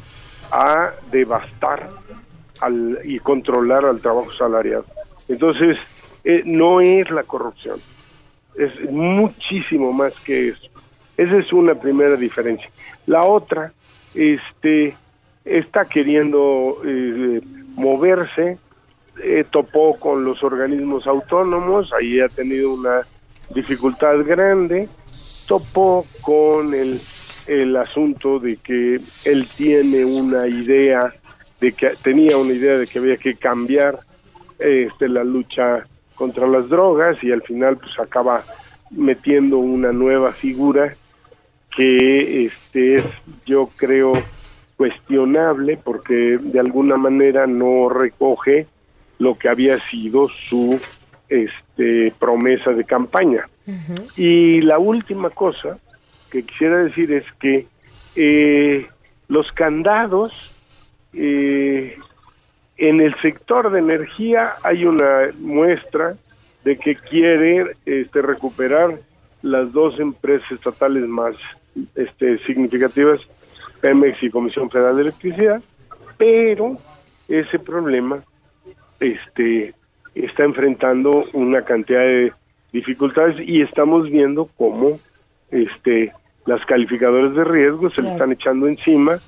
a 0.53 0.93
devastar 1.11 1.91
al, 2.61 2.99
y 3.05 3.19
controlar 3.19 3.85
al 3.85 4.01
trabajo 4.01 4.33
salarial. 4.33 4.85
Entonces, 5.29 5.77
eh, 6.25 6.43
no 6.45 6.81
es 6.81 7.11
la 7.11 7.23
corrupción, 7.23 7.79
es 8.57 8.91
muchísimo 8.91 9.93
más 9.93 10.15
que 10.21 10.49
eso. 10.49 10.69
Esa 11.17 11.37
es 11.37 11.53
una 11.53 11.75
primera 11.75 12.17
diferencia. 12.17 12.71
La 13.07 13.25
otra, 13.25 13.73
este, 14.15 14.97
está 15.45 15.85
queriendo 15.85 16.81
eh, 16.85 17.41
moverse, 17.75 18.59
eh, 19.23 19.45
topó 19.51 19.99
con 19.99 20.25
los 20.25 20.43
organismos 20.45 21.07
autónomos, 21.07 21.93
ahí 21.93 22.21
ha 22.21 22.29
tenido 22.29 22.73
una 22.73 23.03
dificultad 23.55 24.25
grande, 24.25 24.89
topó 25.47 26.05
con 26.21 26.75
el, 26.75 27.01
el 27.47 27.77
asunto 27.77 28.39
de 28.39 28.57
que 28.57 29.01
él 29.25 29.49
tiene 29.57 30.05
una 30.05 30.47
idea, 30.47 31.13
de 31.61 31.73
que 31.73 31.91
tenía 32.03 32.37
una 32.37 32.53
idea 32.53 32.79
de 32.79 32.87
que 32.87 32.99
había 32.99 33.17
que 33.17 33.37
cambiar 33.37 33.99
este, 34.59 35.09
la 35.09 35.25
lucha 35.25 35.87
contra 36.15 36.47
las 36.47 36.69
drogas 36.69 37.23
y 37.23 37.31
al 37.31 37.43
final 37.43 37.79
pues 37.79 37.93
acaba 37.99 38.43
metiendo 38.91 39.59
una 39.59 39.93
nueva 39.93 40.33
figura 40.33 40.95
que 41.75 42.47
este 42.47 42.97
es 42.97 43.05
yo 43.47 43.69
creo 43.77 44.15
cuestionable 44.77 45.79
porque 45.83 46.39
de 46.39 46.61
alguna 46.61 46.97
manera 46.97 47.47
no 47.47 47.89
recoge 47.89 48.67
lo 49.19 49.37
que 49.37 49.49
había 49.49 49.79
sido 49.79 50.29
su 50.29 50.81
este 51.29 52.13
promesa 52.19 52.71
de 52.71 52.85
campaña. 52.85 53.49
Y 54.17 54.63
la 54.63 54.79
última 54.79 55.29
cosa 55.29 55.79
que 56.31 56.43
quisiera 56.43 56.83
decir 56.83 57.13
es 57.13 57.25
que 57.39 57.67
eh, 58.17 58.87
los 59.29 59.53
candados 59.53 60.58
eh, 61.13 61.97
en 62.77 63.01
el 63.01 63.15
sector 63.21 63.71
de 63.71 63.81
energía 63.81 64.55
hay 64.63 64.85
una 64.85 65.31
muestra 65.39 66.17
de 66.65 66.77
que 66.77 66.97
quiere 66.97 67.77
este, 67.87 68.23
recuperar 68.23 68.99
las 69.43 69.73
dos 69.73 69.99
empresas 70.01 70.51
estatales 70.51 71.07
más 71.09 71.37
este, 71.95 72.39
significativas, 72.45 73.21
Pemex 73.81 74.23
y 74.23 74.31
Comisión 74.31 74.71
Federal 74.71 74.97
de 74.97 75.03
Electricidad, 75.03 75.63
pero 76.17 76.77
ese 77.29 77.59
problema 77.59 78.23
este, 79.01 79.75
está 80.15 80.45
enfrentando 80.45 81.25
una 81.33 81.63
cantidad 81.63 82.01
de 82.01 82.33
dificultades 82.73 83.37
y 83.41 83.63
estamos 83.63 84.05
viendo 84.05 84.49
cómo 84.57 84.99
este, 85.51 86.13
las 86.47 86.65
calificadoras 86.67 87.35
de 87.35 87.45
riesgo 87.45 87.91
se 87.91 88.03
le 88.03 88.13
están 88.13 88.33
echando 88.33 88.67
encima, 88.67 89.19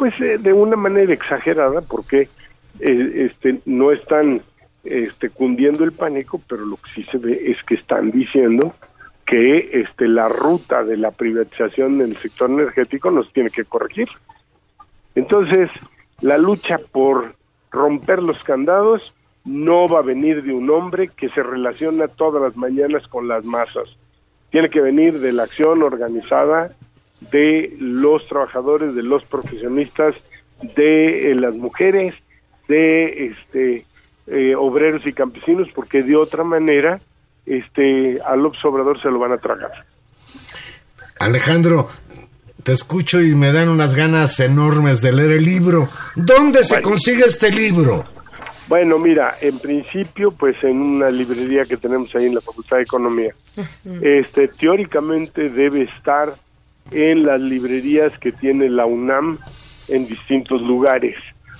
pues 0.00 0.18
eh, 0.22 0.38
de 0.38 0.54
una 0.54 0.76
manera 0.76 1.12
exagerada, 1.12 1.82
porque 1.82 2.22
eh, 2.78 3.28
este, 3.30 3.60
no 3.66 3.92
están 3.92 4.40
este, 4.82 5.28
cundiendo 5.28 5.84
el 5.84 5.92
pánico, 5.92 6.40
pero 6.48 6.64
lo 6.64 6.78
que 6.78 6.90
sí 6.94 7.04
se 7.12 7.18
ve 7.18 7.38
es 7.50 7.62
que 7.64 7.74
están 7.74 8.10
diciendo 8.10 8.72
que 9.26 9.82
este, 9.82 10.08
la 10.08 10.30
ruta 10.30 10.84
de 10.84 10.96
la 10.96 11.10
privatización 11.10 11.96
en 11.96 12.12
el 12.12 12.16
sector 12.16 12.48
energético 12.48 13.10
nos 13.10 13.30
tiene 13.34 13.50
que 13.50 13.66
corregir. 13.66 14.08
Entonces, 15.14 15.68
la 16.22 16.38
lucha 16.38 16.80
por 16.92 17.34
romper 17.70 18.22
los 18.22 18.42
candados 18.42 19.14
no 19.44 19.86
va 19.86 19.98
a 19.98 20.02
venir 20.02 20.42
de 20.42 20.54
un 20.54 20.70
hombre 20.70 21.08
que 21.14 21.28
se 21.28 21.42
relaciona 21.42 22.08
todas 22.08 22.40
las 22.40 22.56
mañanas 22.56 23.06
con 23.06 23.28
las 23.28 23.44
masas. 23.44 23.98
Tiene 24.48 24.70
que 24.70 24.80
venir 24.80 25.20
de 25.20 25.34
la 25.34 25.42
acción 25.42 25.82
organizada 25.82 26.74
de 27.20 27.74
los 27.78 28.26
trabajadores, 28.26 28.94
de 28.94 29.02
los 29.02 29.24
profesionistas, 29.24 30.14
de 30.74 31.30
eh, 31.30 31.34
las 31.34 31.56
mujeres, 31.56 32.14
de 32.68 33.26
este 33.26 33.86
eh, 34.26 34.54
obreros 34.54 35.06
y 35.06 35.12
campesinos, 35.12 35.68
porque 35.74 36.02
de 36.02 36.16
otra 36.16 36.44
manera 36.44 37.00
este, 37.46 38.20
al 38.22 38.44
Obrador 38.46 39.00
se 39.00 39.10
lo 39.10 39.18
van 39.18 39.32
a 39.32 39.38
tragar. 39.38 39.84
Alejandro, 41.18 41.88
te 42.62 42.72
escucho 42.72 43.20
y 43.20 43.34
me 43.34 43.52
dan 43.52 43.68
unas 43.68 43.94
ganas 43.94 44.38
enormes 44.40 45.00
de 45.00 45.12
leer 45.12 45.32
el 45.32 45.44
libro. 45.44 45.88
¿Dónde 46.14 46.64
se 46.64 46.80
consigue 46.80 47.24
este 47.24 47.50
libro? 47.50 48.04
Bueno, 48.68 48.98
mira, 49.00 49.34
en 49.40 49.58
principio, 49.58 50.30
pues 50.30 50.56
en 50.62 50.80
una 50.80 51.10
librería 51.10 51.64
que 51.64 51.76
tenemos 51.76 52.14
ahí 52.14 52.26
en 52.26 52.36
la 52.36 52.40
Facultad 52.40 52.76
de 52.76 52.82
Economía. 52.84 53.34
Este, 54.00 54.46
teóricamente 54.46 55.48
debe 55.48 55.82
estar 55.82 56.34
en 56.90 57.22
las 57.22 57.40
librerías 57.40 58.16
que 58.18 58.32
tiene 58.32 58.68
la 58.68 58.86
UNAM 58.86 59.38
en 59.88 60.06
distintos 60.06 60.60
lugares 60.62 61.16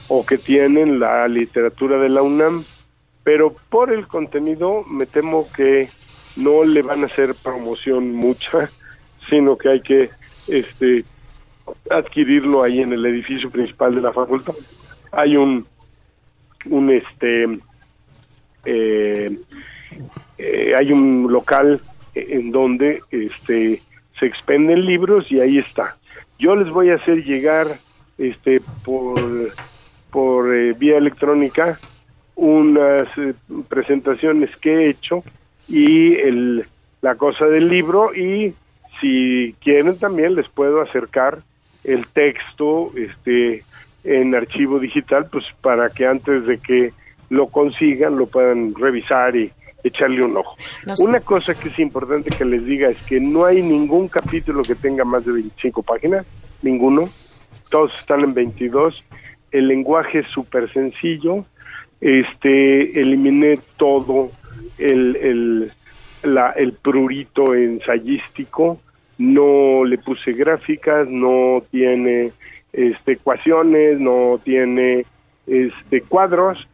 o 0.08 0.24
que 0.24 0.38
tienen 0.38 0.98
la 0.98 1.28
literatura 1.28 1.98
de 1.98 2.08
la 2.08 2.22
UNAM 2.22 2.64
pero 3.22 3.54
por 3.68 3.92
el 3.92 4.06
contenido 4.06 4.84
me 4.84 5.06
temo 5.06 5.48
que 5.52 5.88
no 6.36 6.64
le 6.64 6.82
van 6.82 7.02
a 7.02 7.06
hacer 7.06 7.34
promoción 7.34 8.12
mucha, 8.12 8.70
sino 9.28 9.56
que 9.56 9.68
hay 9.68 9.80
que 9.82 10.10
este 10.48 11.04
adquirirlo 11.90 12.62
ahí 12.62 12.80
en 12.80 12.92
el 12.92 13.04
edificio 13.06 13.50
principal 13.50 13.94
de 13.94 14.00
la 14.00 14.12
facultad. 14.12 14.54
Hay 15.12 15.36
un 15.36 15.66
un 16.66 16.90
este 16.90 17.44
eh, 18.64 19.38
eh, 20.38 20.74
hay 20.76 20.92
un 20.92 21.30
local 21.30 21.80
en 22.14 22.50
donde 22.50 23.00
este 23.10 23.80
se 24.20 24.26
expenden 24.26 24.84
libros 24.84 25.32
y 25.32 25.40
ahí 25.40 25.58
está. 25.58 25.96
Yo 26.38 26.54
les 26.54 26.70
voy 26.70 26.90
a 26.90 26.96
hacer 26.96 27.24
llegar 27.24 27.66
este 28.18 28.60
por 28.84 29.18
por 30.10 30.54
eh, 30.54 30.74
vía 30.74 30.98
electrónica 30.98 31.78
unas 32.36 33.02
presentaciones 33.68 34.54
que 34.56 34.72
he 34.72 34.90
hecho 34.90 35.24
y 35.68 36.14
el 36.14 36.66
la 37.00 37.14
cosa 37.14 37.46
del 37.46 37.68
libro 37.68 38.14
y 38.14 38.54
si 39.00 39.54
quieren 39.60 39.98
también 39.98 40.34
les 40.34 40.48
puedo 40.48 40.82
acercar 40.82 41.42
el 41.84 42.06
texto 42.08 42.92
este 42.96 43.64
en 44.04 44.34
archivo 44.34 44.78
digital 44.78 45.28
pues 45.30 45.44
para 45.60 45.90
que 45.90 46.06
antes 46.06 46.46
de 46.46 46.58
que 46.58 46.92
lo 47.30 47.48
consigan 47.48 48.16
lo 48.16 48.26
puedan 48.26 48.74
revisar 48.74 49.36
y 49.36 49.52
echarle 49.84 50.22
un 50.22 50.36
ojo. 50.36 50.56
Una 50.98 51.20
cosa 51.20 51.54
que 51.54 51.68
es 51.68 51.78
importante 51.78 52.30
que 52.30 52.44
les 52.44 52.64
diga 52.64 52.88
es 52.88 53.02
que 53.02 53.20
no 53.20 53.44
hay 53.44 53.62
ningún 53.62 54.08
capítulo 54.08 54.62
que 54.62 54.74
tenga 54.74 55.04
más 55.04 55.24
de 55.24 55.32
25 55.32 55.82
páginas, 55.82 56.26
ninguno, 56.62 57.08
todos 57.70 57.92
están 57.98 58.20
en 58.20 58.34
22, 58.34 59.04
el 59.52 59.68
lenguaje 59.68 60.20
es 60.20 60.26
súper 60.28 60.72
sencillo, 60.72 61.44
este, 62.00 63.00
eliminé 63.00 63.58
todo 63.76 64.30
el, 64.78 65.16
el, 65.16 65.72
la, 66.22 66.50
el 66.50 66.72
prurito 66.72 67.54
ensayístico, 67.54 68.80
no 69.18 69.84
le 69.84 69.98
puse 69.98 70.32
gráficas, 70.32 71.08
no 71.08 71.62
tiene 71.70 72.32
este, 72.72 73.12
ecuaciones, 73.12 74.00
no 74.00 74.40
tiene 74.42 75.04
este, 75.46 76.00
cuadros, 76.02 76.66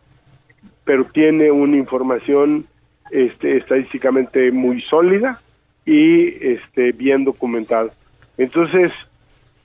pero 0.85 1.05
tiene 1.07 1.51
una 1.51 1.77
información 1.77 2.66
este, 3.11 3.59
estadísticamente 3.59 4.51
muy 4.51 4.83
sólida 4.83 5.40
y 5.85 6.29
este, 6.45 6.92
bien 6.92 7.25
documentada. 7.25 7.90
Entonces, 8.38 8.92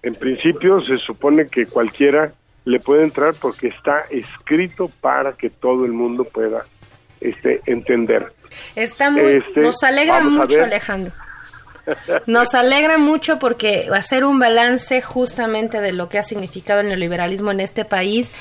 en 0.04 0.16
principio 0.16 0.82
se 0.82 0.98
supone 0.98 1.48
que 1.48 1.66
cualquiera 1.66 2.34
le 2.66 2.80
puede 2.80 3.04
entrar 3.04 3.34
porque 3.40 3.68
está 3.68 4.06
escrito 4.10 4.90
para 5.02 5.34
que 5.34 5.50
todo 5.50 5.86
el 5.86 5.94
mundo 5.94 6.24
pueda 6.24 6.66
este, 7.20 7.62
entender. 7.66 8.32
Está 8.76 9.10
muy, 9.10 9.22
este, 9.22 9.62
nos 9.62 9.82
alegra 9.84 10.22
mucho, 10.22 10.64
Alejandro. 10.64 11.12
Nos 12.26 12.54
alegra 12.54 12.98
mucho 12.98 13.40
porque 13.40 13.88
hacer 13.94 14.24
un 14.24 14.40
balance 14.40 15.02
justamente 15.02 15.82
de 15.82 15.92
lo 15.94 16.10
que 16.10 16.20
ha 16.20 16.24
significado 16.24 16.82
el 16.82 16.90
neoliberalismo 16.90 17.52
en 17.52 17.60
este 17.60 17.86
país 17.86 18.32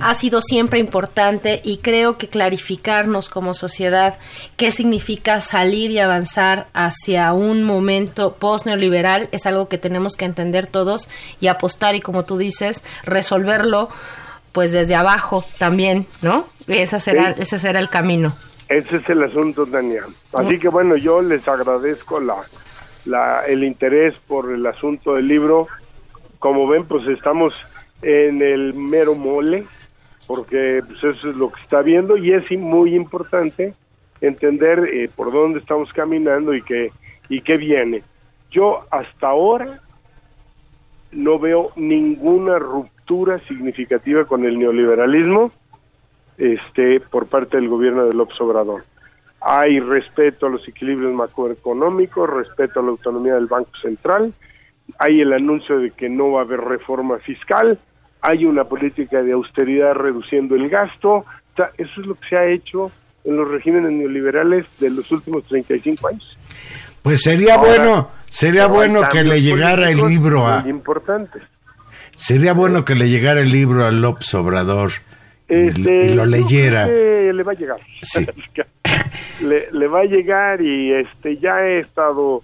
ha 0.00 0.14
sido 0.14 0.40
siempre 0.40 0.78
importante 0.78 1.60
y 1.64 1.78
creo 1.78 2.18
que 2.18 2.28
clarificarnos 2.28 3.28
como 3.28 3.54
sociedad 3.54 4.18
qué 4.56 4.70
significa 4.70 5.40
salir 5.40 5.90
y 5.90 5.98
avanzar 5.98 6.68
hacia 6.72 7.32
un 7.32 7.62
momento 7.64 8.34
post-neoliberal 8.34 9.28
es 9.32 9.46
algo 9.46 9.68
que 9.68 9.78
tenemos 9.78 10.16
que 10.16 10.24
entender 10.24 10.66
todos 10.66 11.08
y 11.40 11.48
apostar 11.48 11.94
y 11.94 12.00
como 12.00 12.24
tú 12.24 12.38
dices, 12.38 12.82
resolverlo 13.04 13.88
pues 14.52 14.72
desde 14.72 14.94
abajo 14.94 15.44
también, 15.58 16.06
¿no? 16.22 16.46
Ese 16.66 16.98
será, 16.98 17.32
ese 17.32 17.58
será 17.58 17.78
el 17.78 17.90
camino. 17.90 18.34
Ese 18.68 18.96
es 18.96 19.08
el 19.10 19.22
asunto, 19.22 19.66
Daniel. 19.66 20.04
Así 20.32 20.58
que 20.58 20.68
bueno, 20.68 20.96
yo 20.96 21.22
les 21.22 21.46
agradezco 21.46 22.18
la 22.20 22.42
el 23.46 23.64
interés 23.64 24.14
por 24.26 24.52
el 24.52 24.66
asunto 24.66 25.14
del 25.14 25.28
libro. 25.28 25.68
Como 26.38 26.66
ven, 26.66 26.84
pues 26.84 27.06
estamos 27.08 27.54
en 28.02 28.42
el 28.42 28.74
mero 28.74 29.14
mole, 29.14 29.64
porque 30.26 30.82
pues 30.86 30.98
eso 31.02 31.30
es 31.30 31.36
lo 31.36 31.50
que 31.50 31.60
está 31.62 31.82
viendo 31.82 32.16
y 32.16 32.32
es 32.32 32.50
muy 32.58 32.94
importante 32.94 33.74
entender 34.20 34.88
eh, 34.92 35.10
por 35.14 35.32
dónde 35.32 35.60
estamos 35.60 35.92
caminando 35.92 36.54
y 36.54 36.62
qué, 36.62 36.90
y 37.28 37.40
qué 37.40 37.56
viene. 37.56 38.02
Yo 38.50 38.84
hasta 38.90 39.28
ahora 39.28 39.80
no 41.12 41.38
veo 41.38 41.72
ninguna 41.76 42.58
ruptura 42.58 43.38
significativa 43.40 44.24
con 44.24 44.44
el 44.44 44.58
neoliberalismo 44.58 45.52
este, 46.38 47.00
por 47.00 47.26
parte 47.26 47.56
del 47.56 47.68
gobierno 47.68 48.06
de 48.06 48.14
López 48.14 48.40
Obrador 48.40 48.84
hay 49.48 49.78
respeto 49.78 50.46
a 50.46 50.50
los 50.50 50.66
equilibrios 50.66 51.14
macroeconómicos, 51.14 52.28
respeto 52.28 52.80
a 52.80 52.82
la 52.82 52.90
autonomía 52.90 53.34
del 53.34 53.46
Banco 53.46 53.70
Central, 53.80 54.34
hay 54.98 55.20
el 55.20 55.32
anuncio 55.32 55.78
de 55.78 55.92
que 55.92 56.08
no 56.08 56.32
va 56.32 56.40
a 56.40 56.44
haber 56.44 56.60
reforma 56.60 57.18
fiscal, 57.18 57.78
hay 58.22 58.44
una 58.44 58.64
política 58.64 59.22
de 59.22 59.32
austeridad 59.32 59.94
reduciendo 59.94 60.56
el 60.56 60.68
gasto, 60.68 61.24
eso 61.78 62.00
es 62.00 62.06
lo 62.06 62.16
que 62.16 62.28
se 62.28 62.36
ha 62.36 62.44
hecho 62.50 62.90
en 63.24 63.36
los 63.36 63.48
regímenes 63.48 63.92
neoliberales 63.92 64.66
de 64.80 64.90
los 64.90 65.12
últimos 65.12 65.44
35 65.44 66.08
años. 66.08 66.38
Pues 67.02 67.22
sería 67.22 67.56
bueno, 67.56 68.10
sería 68.24 68.66
bueno 68.66 69.02
que 69.08 69.22
le 69.22 69.40
llegara 69.40 69.90
el 69.90 69.98
libro 70.08 70.44
a 70.44 70.64
importante. 70.68 71.38
Sería 72.16 72.52
bueno 72.52 72.84
que 72.84 72.96
le 72.96 73.08
llegara 73.08 73.42
el 73.42 73.50
libro 73.50 73.86
a 73.86 73.92
López 73.92 74.34
Obrador 74.34 74.90
y, 75.48 75.68
este, 75.68 76.14
lo 76.16 76.26
leyera. 76.26 76.88
le 76.88 77.42
va 77.44 77.52
a 77.52 77.54
llegar. 77.54 77.78
Sí. 78.02 78.26
le, 79.40 79.86
va 79.88 80.00
a 80.00 80.04
llegar 80.04 80.60
y 80.60 80.92
este 80.92 81.36
ya 81.38 81.66
he 81.66 81.80
estado 81.80 82.42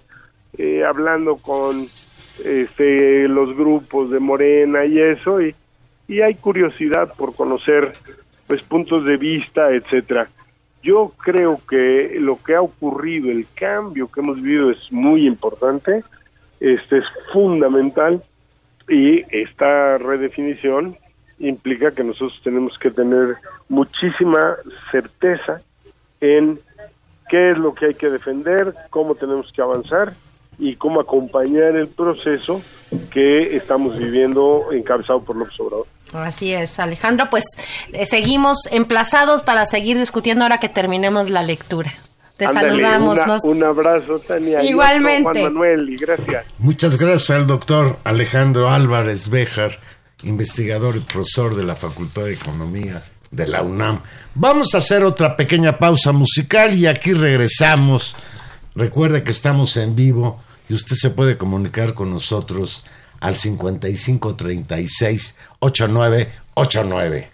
eh, 0.57 0.83
hablando 0.83 1.37
con 1.37 1.87
este 2.43 3.27
los 3.27 3.55
grupos 3.55 4.09
de 4.11 4.19
Morena 4.19 4.85
y 4.85 4.99
eso 4.99 5.41
y, 5.41 5.55
y 6.07 6.21
hay 6.21 6.35
curiosidad 6.35 7.13
por 7.15 7.35
conocer 7.35 7.93
pues 8.47 8.61
puntos 8.63 9.05
de 9.05 9.17
vista 9.17 9.71
etcétera. 9.71 10.29
Yo 10.81 11.13
creo 11.17 11.61
que 11.69 12.17
lo 12.19 12.37
que 12.43 12.55
ha 12.55 12.61
ocurrido 12.61 13.31
el 13.31 13.47
cambio 13.55 14.11
que 14.11 14.19
hemos 14.19 14.41
vivido 14.41 14.71
es 14.71 14.91
muy 14.91 15.25
importante 15.25 16.03
este 16.59 16.99
es 16.99 17.05
fundamental 17.31 18.23
y 18.87 19.23
esta 19.35 19.97
redefinición 19.97 20.95
implica 21.39 21.91
que 21.91 22.03
nosotros 22.03 22.41
tenemos 22.43 22.77
que 22.77 22.89
tener 22.89 23.35
muchísima 23.69 24.55
certeza 24.91 25.61
en 26.23 26.59
qué 27.29 27.51
es 27.51 27.57
lo 27.57 27.73
que 27.73 27.87
hay 27.87 27.93
que 27.95 28.09
defender, 28.09 28.73
cómo 28.89 29.15
tenemos 29.15 29.51
que 29.53 29.61
avanzar 29.61 30.13
y 30.57 30.77
cómo 30.77 31.01
acompañar 31.01 31.75
el 31.75 31.89
proceso 31.89 32.61
que 33.11 33.57
estamos 33.57 33.97
viviendo 33.97 34.71
encabezado 34.71 35.21
por 35.21 35.35
López 35.35 35.59
Obrador. 35.59 35.87
Así 36.13 36.53
es, 36.53 36.79
Alejandro, 36.79 37.27
pues 37.29 37.43
eh, 37.91 38.05
seguimos 38.05 38.69
emplazados 38.71 39.41
para 39.41 39.65
seguir 39.65 39.97
discutiendo 39.97 40.45
ahora 40.45 40.59
que 40.59 40.69
terminemos 40.69 41.29
la 41.29 41.43
lectura. 41.43 41.91
Te 42.37 42.45
saludamos. 42.45 43.19
Un 43.43 43.63
abrazo, 43.63 44.19
Tania. 44.19 44.63
Igualmente. 44.63 45.41
Juan 45.41 45.53
Manuel, 45.53 45.89
y 45.89 45.97
gracias. 45.97 46.45
Muchas 46.57 46.99
gracias 46.99 47.29
al 47.31 47.47
doctor 47.47 47.97
Alejandro 48.03 48.69
Álvarez 48.69 49.29
Béjar, 49.29 49.79
investigador 50.23 50.95
y 50.95 50.99
profesor 50.99 51.55
de 51.55 51.63
la 51.63 51.75
Facultad 51.75 52.23
de 52.25 52.33
Economía 52.33 53.03
de 53.33 53.47
la 53.47 53.61
UNAM. 53.61 54.01
Vamos 54.35 54.73
a 54.73 54.77
hacer 54.77 55.03
otra 55.03 55.35
pequeña 55.35 55.77
pausa 55.77 56.11
musical 56.11 56.73
y 56.73 56.87
aquí 56.87 57.13
regresamos. 57.13 58.15
Recuerda 58.75 59.23
que 59.23 59.31
estamos 59.31 59.75
en 59.77 59.95
vivo 59.95 60.41
y 60.69 60.73
usted 60.73 60.95
se 60.95 61.09
puede 61.09 61.37
comunicar 61.37 61.93
con 61.93 62.11
nosotros 62.11 62.85
al 63.19 63.35
5536 63.35 65.35
8989. 65.59 67.32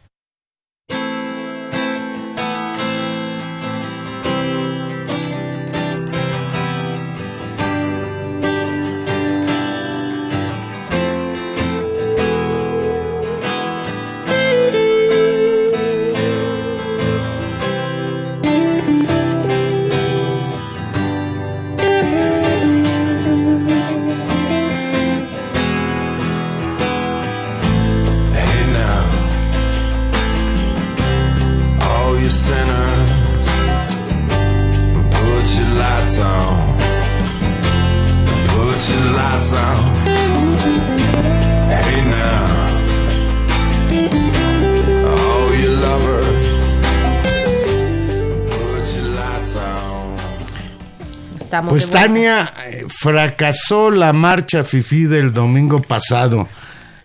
Pues 51.79 51.91
Tania 51.91 52.53
eh, 52.65 52.85
fracasó 52.89 53.89
la 53.89 54.11
marcha 54.11 54.65
FIFI 54.65 55.05
del 55.05 55.33
domingo 55.33 55.81
pasado. 55.81 56.49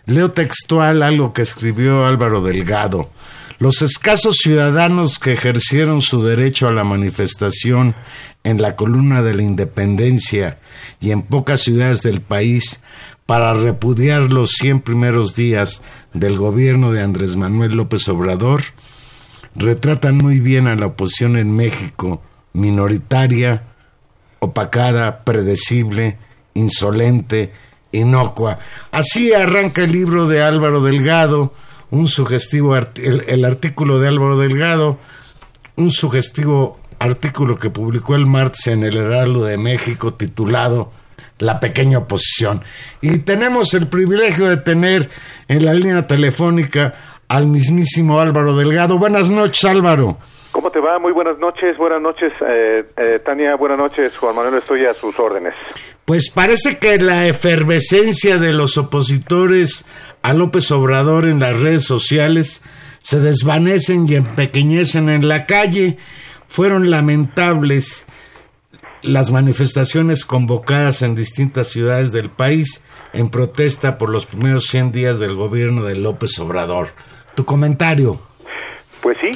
Leo 0.04 0.32
textual 0.32 1.04
algo 1.04 1.32
que 1.32 1.42
escribió 1.42 2.06
Álvaro 2.06 2.42
Delgado. 2.42 3.08
Los 3.60 3.82
escasos 3.82 4.38
ciudadanos 4.38 5.20
que 5.20 5.30
ejercieron 5.30 6.02
su 6.02 6.24
derecho 6.24 6.66
a 6.66 6.72
la 6.72 6.82
manifestación 6.82 7.94
en 8.42 8.60
la 8.60 8.74
columna 8.74 9.22
de 9.22 9.34
la 9.34 9.42
independencia 9.42 10.58
y 11.00 11.12
en 11.12 11.22
pocas 11.22 11.60
ciudades 11.60 12.02
del 12.02 12.20
país 12.20 12.80
para 13.26 13.54
repudiar 13.54 14.32
los 14.32 14.50
100 14.58 14.80
primeros 14.80 15.36
días 15.36 15.82
del 16.14 16.36
gobierno 16.36 16.90
de 16.90 17.00
Andrés 17.00 17.36
Manuel 17.36 17.76
López 17.76 18.08
Obrador, 18.08 18.62
retratan 19.54 20.16
muy 20.16 20.40
bien 20.40 20.66
a 20.66 20.74
la 20.74 20.86
oposición 20.86 21.36
en 21.36 21.54
México, 21.54 22.22
minoritaria, 22.54 23.62
opacada, 24.44 25.24
predecible, 25.24 26.18
insolente, 26.54 27.52
inocua. 27.92 28.58
Así 28.92 29.32
arranca 29.32 29.84
el 29.84 29.92
libro 29.92 30.26
de 30.26 30.42
Álvaro 30.42 30.82
Delgado, 30.82 31.52
un 31.90 32.06
sugestivo 32.06 32.76
el, 32.76 33.44
artículo 33.44 34.00
de 34.00 34.08
Álvaro 34.08 34.38
Delgado, 34.38 34.98
un 35.76 35.90
sugestivo 35.90 36.78
artículo 36.98 37.58
que 37.58 37.70
publicó 37.70 38.14
el 38.14 38.26
martes 38.26 38.66
en 38.66 38.82
el 38.82 38.96
Heraldo 38.96 39.44
de 39.44 39.58
México 39.58 40.14
titulado 40.14 40.92
La 41.38 41.60
pequeña 41.60 41.98
oposición. 41.98 42.62
Y 43.00 43.18
tenemos 43.18 43.74
el 43.74 43.88
privilegio 43.88 44.46
de 44.46 44.56
tener 44.56 45.10
en 45.48 45.64
la 45.64 45.74
línea 45.74 46.06
telefónica 46.06 46.94
al 47.28 47.46
mismísimo 47.46 48.20
Álvaro 48.20 48.56
Delgado. 48.56 48.98
Buenas 48.98 49.30
noches, 49.30 49.64
Álvaro. 49.64 50.18
¿Cómo 50.54 50.70
te 50.70 50.78
va? 50.78 51.00
Muy 51.00 51.10
buenas 51.10 51.36
noches, 51.40 51.76
buenas 51.76 52.00
noches, 52.00 52.32
eh, 52.48 52.84
eh, 52.96 53.20
Tania, 53.24 53.56
buenas 53.56 53.76
noches, 53.76 54.16
Juan 54.16 54.36
Manuel, 54.36 54.58
estoy 54.58 54.86
a 54.86 54.94
sus 54.94 55.18
órdenes. 55.18 55.52
Pues 56.04 56.30
parece 56.30 56.78
que 56.78 56.96
la 56.98 57.26
efervescencia 57.26 58.38
de 58.38 58.52
los 58.52 58.78
opositores 58.78 59.84
a 60.22 60.32
López 60.32 60.70
Obrador 60.70 61.24
en 61.24 61.40
las 61.40 61.58
redes 61.58 61.84
sociales 61.84 62.62
se 63.02 63.18
desvanecen 63.18 64.08
y 64.08 64.14
empequeñecen 64.14 65.08
en 65.08 65.26
la 65.26 65.44
calle. 65.44 65.98
Fueron 66.46 66.88
lamentables 66.88 68.06
las 69.02 69.32
manifestaciones 69.32 70.24
convocadas 70.24 71.02
en 71.02 71.16
distintas 71.16 71.66
ciudades 71.66 72.12
del 72.12 72.30
país 72.30 72.84
en 73.12 73.28
protesta 73.28 73.98
por 73.98 74.08
los 74.08 74.24
primeros 74.24 74.66
100 74.66 74.92
días 74.92 75.18
del 75.18 75.34
gobierno 75.34 75.82
de 75.82 75.96
López 75.96 76.38
Obrador. 76.38 76.90
¿Tu 77.34 77.44
comentario? 77.44 78.20
Pues 79.02 79.18
sí, 79.20 79.32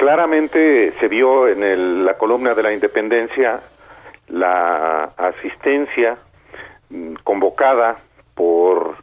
claramente 0.00 0.94
se 0.98 1.08
vio 1.08 1.46
en 1.46 2.06
la 2.06 2.14
columna 2.16 2.54
de 2.54 2.62
la 2.62 2.72
independencia 2.72 3.60
la 4.28 5.12
asistencia 5.14 6.16
mm, 6.88 7.16
convocada 7.22 7.96
por 8.34 8.96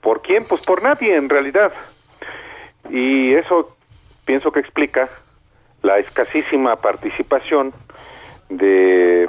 por 0.00 0.22
quién 0.22 0.44
pues 0.48 0.62
por 0.62 0.82
nadie 0.82 1.14
en 1.14 1.28
realidad. 1.28 1.72
Y 2.90 3.34
eso 3.34 3.76
pienso 4.24 4.50
que 4.50 4.58
explica 4.58 5.08
la 5.82 5.98
escasísima 5.98 6.74
participación 6.74 7.72
de 8.48 9.28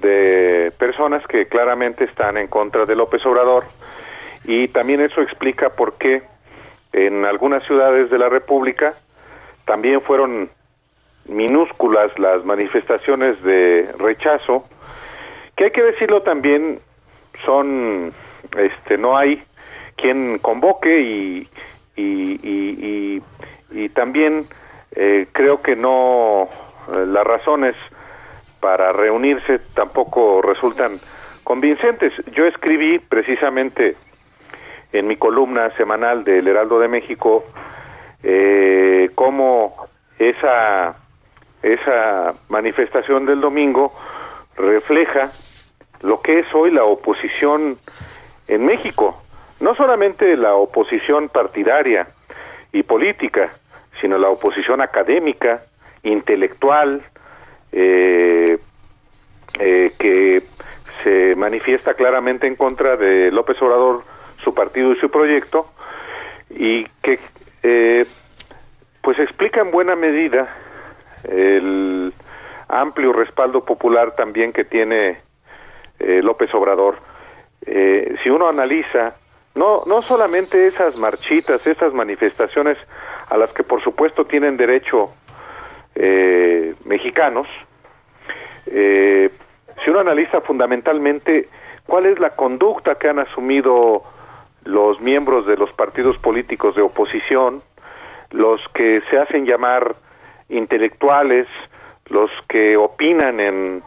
de 0.00 0.72
personas 0.78 1.24
que 1.28 1.46
claramente 1.46 2.02
están 2.02 2.38
en 2.38 2.48
contra 2.48 2.86
de 2.86 2.96
López 2.96 3.24
Obrador. 3.24 3.66
Y 4.42 4.66
también 4.66 5.00
eso 5.00 5.20
explica 5.20 5.70
por 5.70 5.94
qué 5.94 6.22
en 6.92 7.24
algunas 7.24 7.62
ciudades 7.68 8.10
de 8.10 8.18
la 8.18 8.28
República 8.28 8.94
también 9.68 10.00
fueron 10.00 10.50
minúsculas 11.26 12.10
las 12.18 12.44
manifestaciones 12.44 13.40
de 13.42 13.88
rechazo, 13.98 14.64
que 15.54 15.64
hay 15.64 15.70
que 15.70 15.82
decirlo 15.82 16.22
también, 16.22 16.80
son, 17.44 18.12
este, 18.56 18.96
no 18.96 19.16
hay 19.16 19.42
quien 19.96 20.38
convoque 20.38 21.00
y, 21.00 21.48
y, 21.96 23.22
y, 23.70 23.88
también 23.90 24.46
eh, 24.92 25.26
creo 25.32 25.60
que 25.60 25.76
no, 25.76 26.48
eh, 26.94 27.04
las 27.06 27.24
razones 27.24 27.76
para 28.60 28.92
reunirse 28.92 29.58
tampoco 29.74 30.40
resultan 30.40 30.96
convincentes. 31.44 32.12
Yo 32.32 32.46
escribí 32.46 33.00
precisamente 33.00 33.96
en 34.92 35.06
mi 35.06 35.16
columna 35.16 35.70
semanal 35.76 36.24
del 36.24 36.48
Heraldo 36.48 36.78
de 36.78 36.88
México 36.88 37.44
eh, 38.22 39.10
cómo 39.14 39.88
esa, 40.18 40.96
esa 41.62 42.34
manifestación 42.48 43.26
del 43.26 43.40
domingo 43.40 43.92
refleja 44.56 45.30
lo 46.00 46.20
que 46.20 46.40
es 46.40 46.46
hoy 46.54 46.70
la 46.70 46.84
oposición 46.84 47.78
en 48.46 48.64
México, 48.64 49.22
no 49.60 49.74
solamente 49.74 50.36
la 50.36 50.54
oposición 50.54 51.28
partidaria 51.28 52.08
y 52.72 52.82
política, 52.82 53.50
sino 54.00 54.18
la 54.18 54.28
oposición 54.28 54.80
académica, 54.80 55.62
intelectual, 56.02 57.02
eh, 57.72 58.58
eh, 59.58 59.92
que 59.98 60.42
se 61.02 61.34
manifiesta 61.36 61.94
claramente 61.94 62.46
en 62.46 62.54
contra 62.54 62.96
de 62.96 63.30
López 63.30 63.60
Obrador 63.62 64.02
su 64.42 64.54
partido 64.54 64.92
y 64.92 64.96
su 64.96 65.10
proyecto 65.10 65.66
y 66.50 66.84
que 67.02 67.18
eh, 67.62 68.06
pues 69.02 69.18
explica 69.18 69.60
en 69.60 69.70
buena 69.70 69.94
medida 69.94 70.48
el 71.24 72.12
amplio 72.68 73.12
respaldo 73.12 73.64
popular 73.64 74.14
también 74.14 74.52
que 74.52 74.64
tiene 74.64 75.18
eh, 75.98 76.20
López 76.22 76.52
Obrador. 76.54 76.98
Eh, 77.66 78.16
si 78.22 78.30
uno 78.30 78.48
analiza 78.48 79.14
no, 79.54 79.82
no 79.86 80.02
solamente 80.02 80.66
esas 80.66 80.96
marchitas, 80.98 81.66
esas 81.66 81.92
manifestaciones 81.92 82.78
a 83.28 83.36
las 83.36 83.52
que 83.52 83.64
por 83.64 83.82
supuesto 83.82 84.24
tienen 84.24 84.56
derecho 84.56 85.10
mexicanos, 86.84 87.48
si 88.64 89.90
uno 89.90 89.98
analiza 89.98 90.40
fundamentalmente 90.42 91.48
cuál 91.88 92.06
es 92.06 92.20
la 92.20 92.30
conducta 92.30 92.94
que 92.94 93.08
han 93.08 93.18
asumido 93.18 94.04
los 94.64 95.00
miembros 95.00 95.46
de 95.46 95.56
los 95.56 95.72
partidos 95.72 96.18
políticos 96.18 96.74
de 96.74 96.82
oposición, 96.82 97.62
los 98.30 98.62
que 98.74 99.00
se 99.10 99.18
hacen 99.18 99.46
llamar 99.46 99.96
intelectuales, 100.48 101.46
los 102.06 102.30
que 102.48 102.76
opinan 102.76 103.40
en 103.40 103.82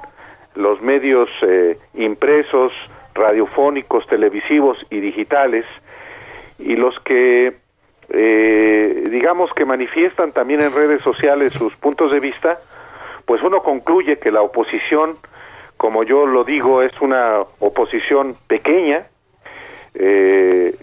los 0.56 0.82
medios 0.82 1.30
eh, 1.44 1.78
impresos, 1.94 2.72
radiofónicos, 3.14 4.06
televisivos 4.08 4.78
y 4.90 5.00
digitales, 5.00 5.66
y 6.60 6.76
los 6.76 6.98
que, 7.02 7.54
eh, 8.10 9.04
digamos 9.10 9.52
que 9.54 9.66
manifiestan 9.66 10.32
también 10.32 10.62
en 10.62 10.74
redes 10.74 11.02
sociales 11.02 11.54
sus 11.54 11.76
puntos 11.76 12.12
de 12.12 12.20
vista, 12.20 12.58
pues 13.26 13.42
uno 13.44 13.62
concluye 13.64 14.20
que 14.20 14.32
la 14.32 14.42
oposición, 14.42 15.16
como 15.78 16.04
yo 16.04 16.26
lo 16.26 16.44
digo, 16.44 16.82
es 16.82 17.00
una 17.02 17.40
oposición 17.60 18.36
pequeña, 18.48 19.08
eh, 19.94 20.76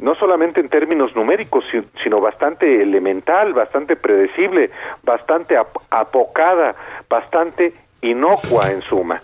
no 0.00 0.14
solamente 0.14 0.60
en 0.60 0.68
términos 0.68 1.14
numéricos, 1.16 1.64
sino 2.02 2.20
bastante 2.20 2.82
elemental, 2.82 3.54
bastante 3.54 3.96
predecible, 3.96 4.70
bastante 5.02 5.56
apocada, 5.90 6.74
bastante 7.08 7.72
inocua 8.02 8.70
en 8.70 8.82
suma. 8.82 9.22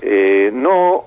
Eh, 0.00 0.50
no 0.52 1.04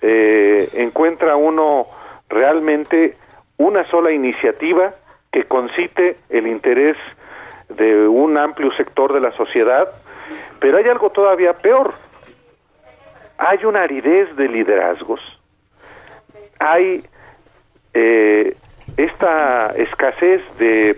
eh, 0.00 0.70
encuentra 0.74 1.36
uno 1.36 1.86
realmente 2.28 3.16
una 3.58 3.84
sola 3.90 4.10
iniciativa 4.10 4.94
que 5.30 5.44
concite 5.44 6.16
el 6.30 6.46
interés 6.46 6.96
de 7.68 8.08
un 8.08 8.36
amplio 8.38 8.72
sector 8.72 9.12
de 9.12 9.20
la 9.20 9.32
sociedad, 9.32 9.88
pero 10.58 10.78
hay 10.78 10.88
algo 10.88 11.10
todavía 11.10 11.52
peor. 11.52 11.92
Hay 13.36 13.64
una 13.64 13.82
aridez 13.82 14.34
de 14.36 14.48
liderazgos 14.48 15.20
hay 16.60 17.02
eh, 17.94 18.54
esta 18.96 19.68
escasez 19.76 20.42
de 20.58 20.96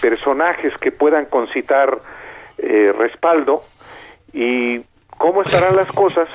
personajes 0.00 0.76
que 0.78 0.92
puedan 0.92 1.24
concitar 1.24 1.98
eh, 2.58 2.92
respaldo 2.96 3.64
y 4.32 4.84
cómo 5.18 5.42
estarán 5.42 5.74
las 5.74 5.90
cosas 5.90 6.28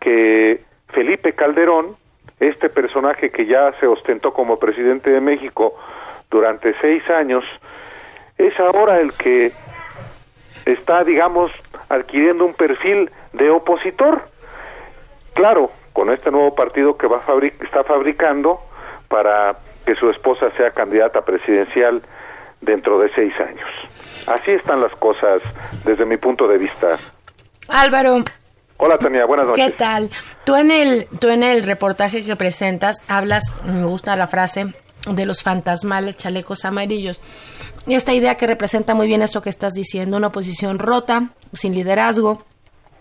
que 0.00 0.62
Felipe 0.88 1.34
Calderón, 1.34 1.96
este 2.40 2.68
personaje 2.68 3.30
que 3.30 3.46
ya 3.46 3.72
se 3.78 3.86
ostentó 3.86 4.32
como 4.32 4.58
presidente 4.58 5.10
de 5.10 5.20
México 5.20 5.76
durante 6.30 6.74
seis 6.80 7.08
años, 7.10 7.44
es 8.38 8.58
ahora 8.58 9.00
el 9.00 9.12
que 9.12 9.52
está, 10.64 11.04
digamos, 11.04 11.52
adquiriendo 11.88 12.44
un 12.44 12.54
perfil 12.54 13.10
de 13.32 13.50
opositor. 13.50 14.22
Claro, 15.34 15.70
con 15.92 16.10
este 16.10 16.30
nuevo 16.30 16.54
partido 16.54 16.96
que 16.96 17.06
va 17.06 17.22
está 17.60 17.84
fabricando 17.84 18.60
para 19.08 19.56
que 19.84 19.94
su 19.94 20.10
esposa 20.10 20.50
sea 20.56 20.70
candidata 20.70 21.22
presidencial 21.22 22.02
dentro 22.60 22.98
de 22.98 23.10
seis 23.14 23.32
años. 23.40 23.68
Así 24.26 24.52
están 24.52 24.80
las 24.80 24.94
cosas 24.96 25.40
desde 25.84 26.04
mi 26.04 26.16
punto 26.16 26.46
de 26.46 26.58
vista. 26.58 26.96
Álvaro. 27.68 28.22
Hola 28.76 28.96
Tania, 28.98 29.26
buenas 29.26 29.46
noches. 29.46 29.64
¿Qué 29.64 29.70
tal? 29.72 30.10
Tú 30.44 30.56
en 30.56 30.70
el 30.70 31.06
tú 31.20 31.28
en 31.28 31.42
el 31.42 31.64
reportaje 31.64 32.24
que 32.24 32.36
presentas 32.36 32.96
hablas, 33.08 33.44
me 33.64 33.84
gusta 33.84 34.16
la 34.16 34.26
frase 34.26 34.72
de 35.06 35.26
los 35.26 35.42
fantasmales 35.42 36.16
chalecos 36.16 36.64
amarillos. 36.64 37.20
Y 37.86 37.94
esta 37.94 38.12
idea 38.12 38.36
que 38.36 38.46
representa 38.46 38.94
muy 38.94 39.06
bien 39.06 39.22
esto 39.22 39.42
que 39.42 39.50
estás 39.50 39.72
diciendo, 39.72 40.16
una 40.16 40.28
oposición 40.28 40.78
rota, 40.78 41.30
sin 41.52 41.74
liderazgo, 41.74 42.44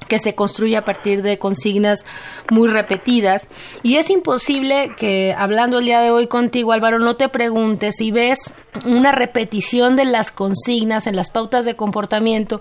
que 0.09 0.19
se 0.19 0.35
construye 0.35 0.75
a 0.75 0.83
partir 0.83 1.21
de 1.21 1.39
consignas 1.39 2.03
muy 2.51 2.67
repetidas. 2.67 3.47
Y 3.81 3.95
es 3.95 4.09
imposible 4.09 4.91
que, 4.97 5.33
hablando 5.37 5.79
el 5.79 5.85
día 5.85 6.01
de 6.01 6.11
hoy 6.11 6.27
contigo, 6.27 6.73
Álvaro, 6.73 6.99
no 6.99 7.13
te 7.13 7.29
preguntes 7.29 7.95
si 7.97 8.11
ves 8.11 8.53
una 8.85 9.13
repetición 9.13 9.95
de 9.95 10.03
las 10.03 10.31
consignas 10.31 11.07
en 11.07 11.15
las 11.15 11.31
pautas 11.31 11.63
de 11.63 11.77
comportamiento 11.77 12.59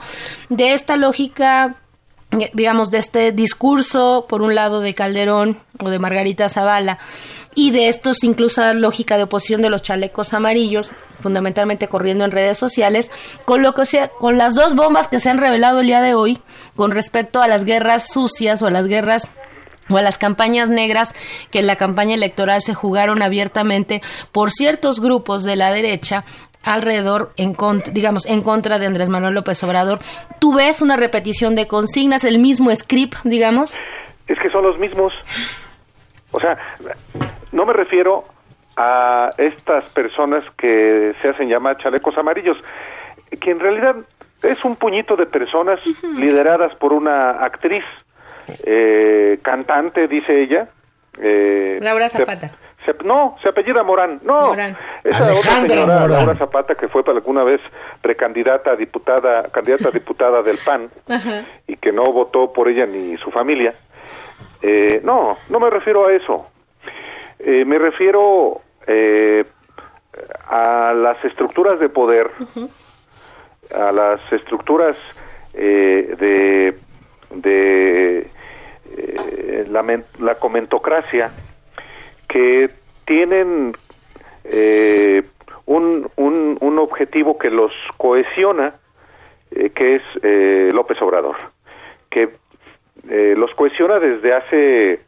de 0.49 0.75
esta 0.75 0.97
lógica 0.97 1.79
digamos, 2.53 2.91
de 2.91 2.99
este 2.99 3.33
discurso, 3.33 4.27
por 4.29 4.43
un 4.43 4.55
lado, 4.55 4.81
de 4.81 4.95
Calderón 4.95 5.59
o 5.83 5.89
de 5.89 5.99
Margarita 5.99 6.51
Zavala, 6.51 6.99
y 7.59 7.73
de 7.73 7.89
estos 7.89 8.23
incluso 8.23 8.61
la 8.61 8.73
lógica 8.73 9.17
de 9.17 9.25
oposición 9.25 9.63
de 9.63 9.69
los 9.69 9.83
chalecos 9.83 10.33
amarillos, 10.33 10.93
fundamentalmente 11.21 11.89
corriendo 11.89 12.25
en 12.25 12.31
redes 12.31 12.57
sociales, 12.57 13.11
con 13.45 13.65
lo 13.65 13.75
que 13.75 13.85
sea, 13.85 14.11
con 14.11 14.39
las 14.39 14.55
dos 14.55 14.77
bombas 14.77 15.09
que 15.09 15.19
se 15.19 15.29
han 15.29 15.39
revelado 15.39 15.81
el 15.81 15.89
día 15.89 16.01
de 16.01 16.15
hoy 16.15 16.39
con 16.77 16.93
respecto 16.93 17.43
a 17.43 17.49
las 17.49 17.65
guerras 17.65 18.13
sucias 18.13 18.63
o 18.63 18.69
a 18.69 18.71
las 18.71 18.87
guerras 18.87 19.27
o 19.91 19.97
a 19.97 20.03
las 20.03 20.19
campañas 20.19 20.71
negras 20.71 21.17
que 21.51 21.59
en 21.59 21.67
la 21.67 21.75
campaña 21.75 22.15
electoral 22.15 22.63
se 22.63 22.75
jugaron 22.75 23.23
abiertamente 23.23 24.03
por 24.31 24.53
ciertos 24.53 25.01
grupos 25.01 25.43
de 25.43 25.57
la 25.57 25.73
derecha 25.73 26.25
alrededor, 26.63 27.33
en 27.37 27.55
contra, 27.55 27.93
digamos, 27.93 28.25
en 28.27 28.43
contra 28.43 28.79
de 28.79 28.87
Andrés 28.87 29.09
Manuel 29.09 29.35
López 29.35 29.61
Obrador. 29.65 29.99
¿Tú 30.39 30.55
ves 30.55 30.81
una 30.81 30.97
repetición 30.97 31.57
de 31.57 31.67
consignas, 31.67 32.23
el 32.23 32.39
mismo 32.39 32.73
script, 32.73 33.17
digamos? 33.25 33.75
Es 34.29 34.39
que 34.39 34.49
son 34.49 34.63
los 34.63 34.79
mismos. 34.79 35.13
O 36.31 36.39
sea, 36.39 36.57
no 37.53 37.67
me 37.67 37.73
refiero 37.73 38.25
a 38.77 39.31
estas 39.37 39.85
personas 39.91 40.45
que 40.57 41.15
se 41.21 41.29
hacen 41.29 41.49
llamar 41.49 41.79
chalecos 41.79 42.17
amarillos, 42.17 42.57
que 43.41 43.51
en 43.51 43.61
realidad 43.61 43.97
es 44.43 44.65
un 44.65 44.77
puñito 44.77 45.17
de 45.17 45.27
personas 45.27 45.81
lideradas 46.17 46.75
por 46.77 46.93
una 46.93 47.45
actriz, 47.45 47.85
eh, 48.65 49.39
cantante, 49.43 50.07
dice 50.07 50.43
ella. 50.43 50.69
Eh, 51.21 51.79
Laura 51.81 52.09
Zapata 52.09 52.53
no, 53.05 53.37
se 53.43 53.49
apellida 53.49 53.83
Morán. 53.83 54.21
No, 54.23 54.55
esa 54.55 55.33
otra 55.33 55.35
señora, 55.35 56.07
Laura 56.07 56.35
Zapata, 56.35 56.75
que 56.75 56.89
fue 56.89 57.03
alguna 57.07 57.45
vez 57.45 57.61
precandidata 58.01 58.73
a 58.73 58.77
diputada, 58.77 59.45
candidata 59.51 59.89
a 59.89 59.93
diputada 59.93 60.43
del 60.43 60.59
PAN 60.65 60.89
y 61.67 61.77
que 61.77 61.93
no 61.93 62.05
votó 62.05 62.53
por 62.53 62.69
ella 62.69 62.87
ni 62.87 63.17
su 63.19 63.31
familia. 63.31 63.75
Eh, 64.63 65.01
no, 65.05 65.37
no 65.49 65.61
me 65.61 65.71
refiero 65.71 66.07
a 66.07 66.13
eso. 66.13 66.47
Eh, 67.39 67.65
me 67.65 67.79
refiero 67.79 68.61
eh, 68.87 69.45
a 70.49 70.93
las 70.95 71.25
estructuras 71.25 71.79
de 71.79 71.89
poder, 71.89 72.31
a 73.75 73.93
las 73.93 74.21
estructuras 74.33 74.97
de, 75.55 76.75
de 77.31 78.31
la, 79.69 80.03
la 80.21 80.35
comentocracia 80.37 81.31
que 82.29 82.71
tienen 83.07 83.73
eh, 84.45 85.23
un, 85.67 86.09
un, 86.17 86.79
objetivo 86.79 87.39
que 87.39 87.51
los 87.51 87.73
cohesiona, 87.97 88.75
eh, 89.51 89.71
que 89.71 89.97
es 89.97 90.03
eh, 90.23 90.69
López 90.73 91.01
Obrador, 91.03 91.37
que 92.11 92.29
los 93.37 93.55
cohesiona 93.55 93.99
desde 93.99 94.35
hace 94.35 95.01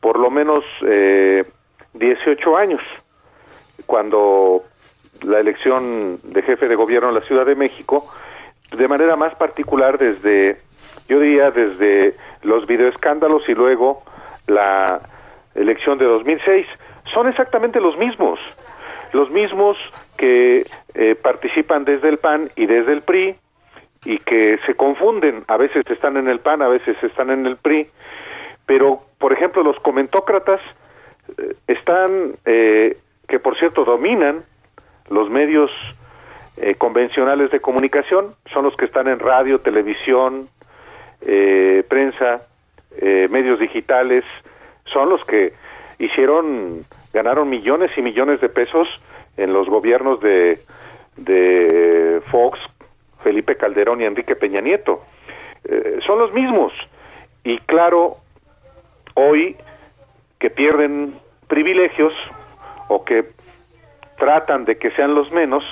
por 0.00 0.18
lo 0.18 0.30
menos 0.30 0.60
18 1.94 2.56
años, 2.56 2.80
cuando 3.86 4.64
la 5.22 5.40
elección 5.40 6.18
de 6.22 6.42
jefe 6.42 6.68
de 6.68 6.74
gobierno 6.74 7.08
en 7.08 7.14
la 7.14 7.20
Ciudad 7.22 7.46
de 7.46 7.54
México, 7.54 8.08
de 8.76 8.88
manera 8.88 9.16
más 9.16 9.34
particular 9.34 9.98
desde, 9.98 10.56
yo 11.08 11.20
diría, 11.20 11.50
desde 11.50 12.14
los 12.42 12.66
videoescándalos 12.66 13.48
y 13.48 13.54
luego 13.54 14.02
la 14.46 15.00
elección 15.54 15.98
de 15.98 16.04
2006 16.04 16.66
son 17.12 17.28
exactamente 17.28 17.80
los 17.80 17.96
mismos, 17.98 18.38
los 19.12 19.30
mismos 19.30 19.76
que 20.16 20.64
eh, 20.94 21.14
participan 21.16 21.84
desde 21.84 22.08
el 22.08 22.18
PAN 22.18 22.50
y 22.56 22.66
desde 22.66 22.92
el 22.92 23.02
PRI 23.02 23.36
y 24.04 24.18
que 24.18 24.58
se 24.64 24.74
confunden, 24.74 25.44
a 25.48 25.56
veces 25.56 25.84
están 25.90 26.16
en 26.16 26.28
el 26.28 26.38
PAN, 26.38 26.62
a 26.62 26.68
veces 26.68 26.96
están 27.02 27.30
en 27.30 27.46
el 27.46 27.56
PRI, 27.56 27.88
pero 28.70 29.00
por 29.18 29.32
ejemplo 29.32 29.64
los 29.64 29.80
comentócratas 29.80 30.60
eh, 31.36 31.56
están, 31.66 32.36
eh, 32.46 32.96
que 33.26 33.40
por 33.40 33.58
cierto 33.58 33.84
dominan 33.84 34.44
los 35.08 35.28
medios 35.28 35.72
convencionales 36.78 37.50
de 37.50 37.58
comunicación, 37.58 38.36
son 38.52 38.64
los 38.64 38.76
que 38.76 38.84
están 38.84 39.08
en 39.08 39.18
radio, 39.18 39.60
televisión, 39.60 40.50
prensa, 41.88 42.42
medios 43.30 43.58
digitales, 43.58 44.24
son 44.84 45.08
los 45.08 45.24
que 45.24 45.54
hicieron, 45.98 46.84
ganaron 47.14 47.48
millones 47.48 47.90
y 47.96 48.02
millones 48.02 48.40
de 48.42 48.50
pesos 48.50 48.86
en 49.38 49.54
los 49.54 49.68
gobiernos 49.68 50.20
de, 50.20 50.60
de 51.16 52.20
Fox, 52.30 52.58
Felipe 53.24 53.56
Calderón 53.56 54.02
y 54.02 54.04
Enrique 54.04 54.36
Peña 54.36 54.60
Nieto. 54.60 55.02
Eh, 55.64 55.98
son 56.06 56.18
los 56.18 56.32
mismos. 56.32 56.72
Y 57.42 57.58
claro, 57.60 58.16
hoy 59.14 59.56
que 60.38 60.50
pierden 60.50 61.18
privilegios 61.48 62.12
o 62.88 63.04
que 63.04 63.24
tratan 64.18 64.64
de 64.64 64.76
que 64.78 64.90
sean 64.92 65.14
los 65.14 65.30
menos, 65.32 65.64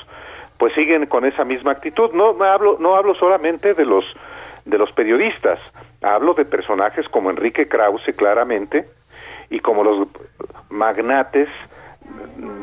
pues 0.59 0.75
siguen 0.75 1.07
con 1.07 1.25
esa 1.25 1.45
misma 1.45 1.73
actitud. 1.73 2.13
No, 2.13 2.31
hablo, 2.45 2.77
no 2.79 2.97
hablo 2.97 3.15
solamente 3.15 3.75
de 3.75 3.85
los 3.85 4.05
de 4.65 4.77
los 4.77 4.93
periodistas, 4.93 5.59
hablo 6.03 6.35
de 6.35 6.45
personajes 6.45 7.09
como 7.09 7.31
Enrique 7.31 7.69
Krause 7.69 8.15
claramente, 8.15 8.87
y 9.49 9.61
como 9.61 9.83
los 9.83 10.09
magnates 10.69 11.49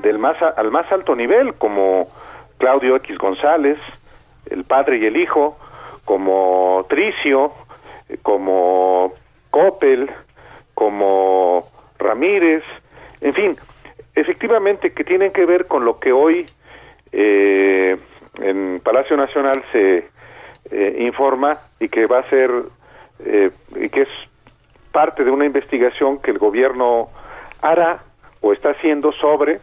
del 0.03 0.19
más 0.19 0.37
al 0.41 0.69
más 0.69 0.91
alto 0.91 1.15
nivel 1.15 1.55
como 1.55 2.07
Claudio 2.59 2.95
X 2.97 3.17
González, 3.17 3.79
el 4.51 4.65
padre 4.65 4.97
y 4.97 5.05
el 5.05 5.17
hijo, 5.17 5.57
como 6.05 6.85
Tricio, 6.87 7.53
como 8.21 9.13
Coppel, 9.49 10.11
como 10.75 11.67
Ramírez, 11.97 12.63
en 13.21 13.33
fin, 13.33 13.57
efectivamente 14.13 14.93
que 14.93 15.03
tienen 15.03 15.31
que 15.31 15.45
ver 15.45 15.65
con 15.65 15.83
lo 15.83 15.99
que 15.99 16.11
hoy 16.11 16.45
eh, 17.11 17.97
en 18.39 18.81
Palacio 18.81 19.17
Nacional 19.17 19.63
se 19.71 20.09
eh, 20.71 20.97
informa 20.99 21.57
y 21.79 21.89
que 21.89 22.05
va 22.05 22.19
a 22.19 22.29
ser 22.29 22.51
eh, 23.25 23.49
y 23.77 23.89
que 23.89 24.01
es 24.01 24.09
parte 24.91 25.23
de 25.23 25.31
una 25.31 25.45
investigación 25.45 26.21
que 26.21 26.31
el 26.31 26.37
gobierno 26.37 27.09
hará 27.61 28.03
o 28.41 28.53
está 28.53 28.71
haciendo 28.71 29.11
sobre 29.13 29.59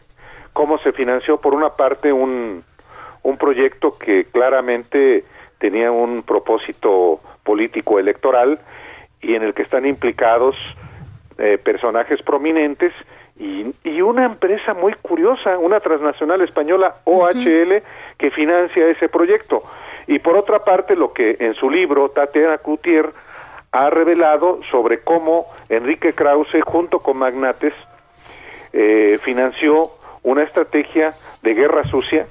cómo 0.52 0.78
se 0.78 0.92
financió 0.92 1.38
por 1.40 1.54
una 1.54 1.70
parte 1.70 2.12
un, 2.12 2.64
un 3.22 3.36
proyecto 3.36 3.96
que 3.98 4.24
claramente 4.24 5.24
tenía 5.58 5.90
un 5.90 6.22
propósito 6.22 7.20
político 7.44 7.98
electoral 7.98 8.58
y 9.20 9.34
en 9.34 9.42
el 9.42 9.54
que 9.54 9.62
están 9.62 9.86
implicados 9.86 10.56
eh, 11.38 11.58
personajes 11.58 12.22
prominentes 12.22 12.92
y, 13.38 13.66
y, 13.84 14.02
una 14.02 14.26
empresa 14.26 14.74
muy 14.74 14.94
curiosa, 14.94 15.58
una 15.58 15.80
transnacional 15.80 16.42
española 16.42 16.96
OHL 17.04 17.82
que 18.18 18.30
financia 18.30 18.88
ese 18.88 19.08
proyecto. 19.08 19.62
Y 20.06 20.18
por 20.18 20.36
otra 20.36 20.64
parte, 20.64 20.96
lo 20.96 21.12
que 21.12 21.36
en 21.40 21.54
su 21.54 21.70
libro 21.70 22.10
Tatiana 22.10 22.58
Cloutier 22.58 23.10
ha 23.72 23.88
revelado 23.88 24.60
sobre 24.70 25.00
cómo 25.00 25.46
Enrique 25.68 26.12
Krause, 26.12 26.60
junto 26.64 26.98
con 26.98 27.16
magnates, 27.16 27.72
eh, 28.72 29.18
financió 29.22 29.90
una 30.22 30.42
estrategia 30.42 31.14
de 31.42 31.54
guerra 31.54 31.84
sucia 31.84 32.26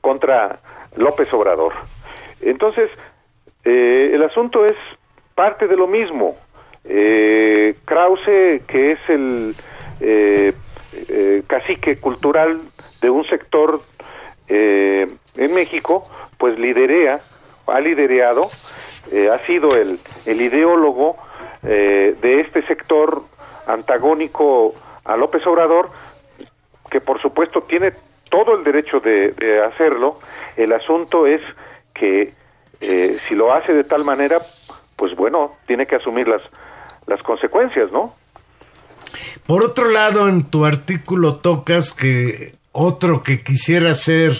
contra 0.00 0.60
López 0.96 1.32
Obrador. 1.32 1.72
Entonces, 2.40 2.90
eh, 3.64 4.10
el 4.12 4.22
asunto 4.22 4.64
es 4.64 4.74
parte 5.34 5.66
de 5.66 5.76
lo 5.76 5.86
mismo. 5.86 6.36
Eh, 6.84 7.76
Krause, 7.84 8.62
que 8.66 8.92
es 8.92 9.00
el 9.08 9.54
cacique 11.46 11.98
cultural 11.98 12.60
de 13.00 13.10
un 13.10 13.24
sector 13.26 13.80
en 14.48 15.54
México, 15.54 16.08
pues 16.38 16.58
liderea, 16.58 17.20
ha 17.66 17.80
liderado 17.80 18.50
eh, 19.10 19.28
ha 19.30 19.44
sido 19.46 19.76
el, 19.76 19.98
el 20.26 20.40
ideólogo 20.40 21.16
eh, 21.64 22.16
de 22.20 22.40
este 22.40 22.64
sector 22.66 23.22
antagónico 23.66 24.74
a 25.04 25.16
López 25.16 25.44
Obrador, 25.46 25.90
que 26.90 27.00
por 27.00 27.20
supuesto 27.20 27.62
tiene 27.62 27.92
todo 28.30 28.54
el 28.56 28.64
derecho 28.64 29.00
de, 29.00 29.62
hacerlo. 29.66 30.18
El 30.56 30.72
asunto 30.72 31.26
es 31.26 31.40
que 31.94 32.32
eh, 32.80 33.16
si 33.26 33.34
lo 33.34 33.52
hace 33.52 33.74
de 33.74 33.84
tal 33.84 34.04
manera, 34.04 34.38
pues 34.96 35.14
bueno, 35.16 35.56
tiene 35.66 35.86
que 35.86 35.96
asumir 35.96 36.28
las, 36.28 36.42
las 37.06 37.22
consecuencias, 37.22 37.90
¿no? 37.92 38.14
Por 39.46 39.64
otro 39.64 39.90
lado, 39.90 40.28
en 40.28 40.44
tu 40.44 40.64
artículo 40.64 41.36
tocas 41.36 41.92
que 41.92 42.54
otro 42.72 43.20
que 43.20 43.42
quisiera 43.42 43.94
ser 43.94 44.32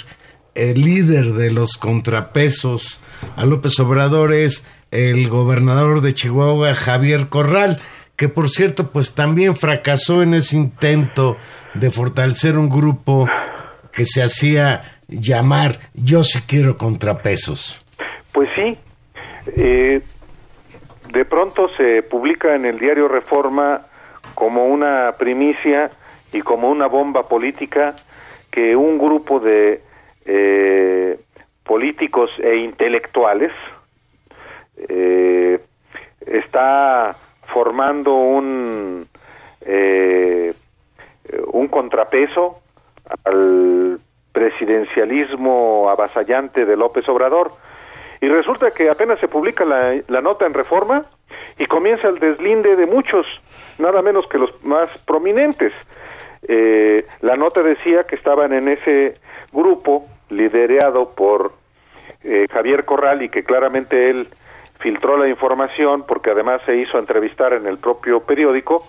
el 0.54 0.80
líder 0.80 1.32
de 1.32 1.50
los 1.50 1.76
contrapesos 1.76 3.00
a 3.36 3.44
López 3.44 3.78
Obrador 3.80 4.32
es 4.32 4.66
el 4.90 5.28
gobernador 5.28 6.02
de 6.02 6.14
Chihuahua, 6.14 6.74
Javier 6.74 7.28
Corral, 7.28 7.80
que 8.16 8.28
por 8.28 8.48
cierto, 8.48 8.90
pues 8.90 9.14
también 9.14 9.56
fracasó 9.56 10.22
en 10.22 10.34
ese 10.34 10.56
intento 10.56 11.36
de 11.74 11.90
fortalecer 11.90 12.58
un 12.58 12.68
grupo 12.68 13.28
que 13.92 14.04
se 14.04 14.22
hacía 14.22 14.98
llamar 15.08 15.80
Yo 15.94 16.24
sí 16.24 16.40
quiero 16.46 16.76
contrapesos. 16.76 17.84
Pues 18.32 18.48
sí, 18.54 18.76
eh, 19.56 20.00
de 21.12 21.26
pronto 21.26 21.68
se 21.68 22.02
publica 22.02 22.54
en 22.54 22.64
el 22.64 22.78
diario 22.78 23.06
Reforma 23.06 23.82
como 24.34 24.64
una 24.64 25.14
primicia 25.18 25.90
y 26.32 26.40
como 26.40 26.70
una 26.70 26.86
bomba 26.86 27.28
política 27.28 27.94
que 28.50 28.74
un 28.74 28.96
grupo 28.96 29.38
de 29.38 29.82
eh, 30.24 31.20
políticos 31.64 32.30
e 32.38 32.56
intelectuales 32.56 33.52
eh, 34.88 35.60
está 36.26 37.14
formando 37.52 38.14
un 38.14 39.06
eh, 39.60 40.54
un 41.48 41.68
contrapeso 41.68 42.60
al 43.24 44.00
presidencialismo 44.32 45.90
avasallante 45.90 46.64
de 46.64 46.76
López 46.76 47.06
Obrador 47.08 47.52
y 48.22 48.28
resulta 48.28 48.70
que 48.70 48.88
apenas 48.88 49.18
se 49.18 49.26
publica 49.26 49.64
la, 49.64 50.20
nota 50.20 50.46
en 50.46 50.54
reforma 50.54 51.02
y 51.58 51.66
comienza 51.66 52.06
el 52.06 52.20
deslinde 52.20 52.76
de 52.76 52.86
muchos, 52.86 53.26
nada 53.78 54.00
menos 54.00 54.28
que 54.28 54.38
los 54.38 54.64
más 54.64 54.88
prominentes. 55.04 55.72
Eh, 56.46 57.04
la 57.20 57.36
nota 57.36 57.64
decía 57.64 58.04
que 58.04 58.14
estaban 58.14 58.52
en 58.52 58.68
ese 58.68 59.16
grupo 59.50 60.06
liderado 60.30 61.10
por 61.10 61.52
eh, 62.22 62.46
Javier 62.48 62.84
Corral 62.84 63.22
y 63.22 63.28
que 63.28 63.42
claramente 63.42 64.10
él 64.10 64.28
filtró 64.78 65.16
la 65.16 65.26
información 65.26 66.04
porque 66.06 66.30
además 66.30 66.62
se 66.64 66.76
hizo 66.76 67.00
entrevistar 67.00 67.52
en 67.54 67.66
el 67.66 67.78
propio 67.78 68.20
periódico. 68.20 68.86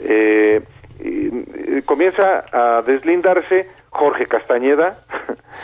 Eh, 0.00 0.62
y, 0.98 1.80
comienza 1.82 2.44
a 2.50 2.82
deslindarse 2.82 3.68
Jorge 3.90 4.26
Castañeda, 4.26 4.98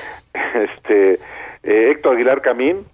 este 0.55 1.18
Héctor 1.64 2.14
Aguilar 2.14 2.42
Camín, 2.42 2.86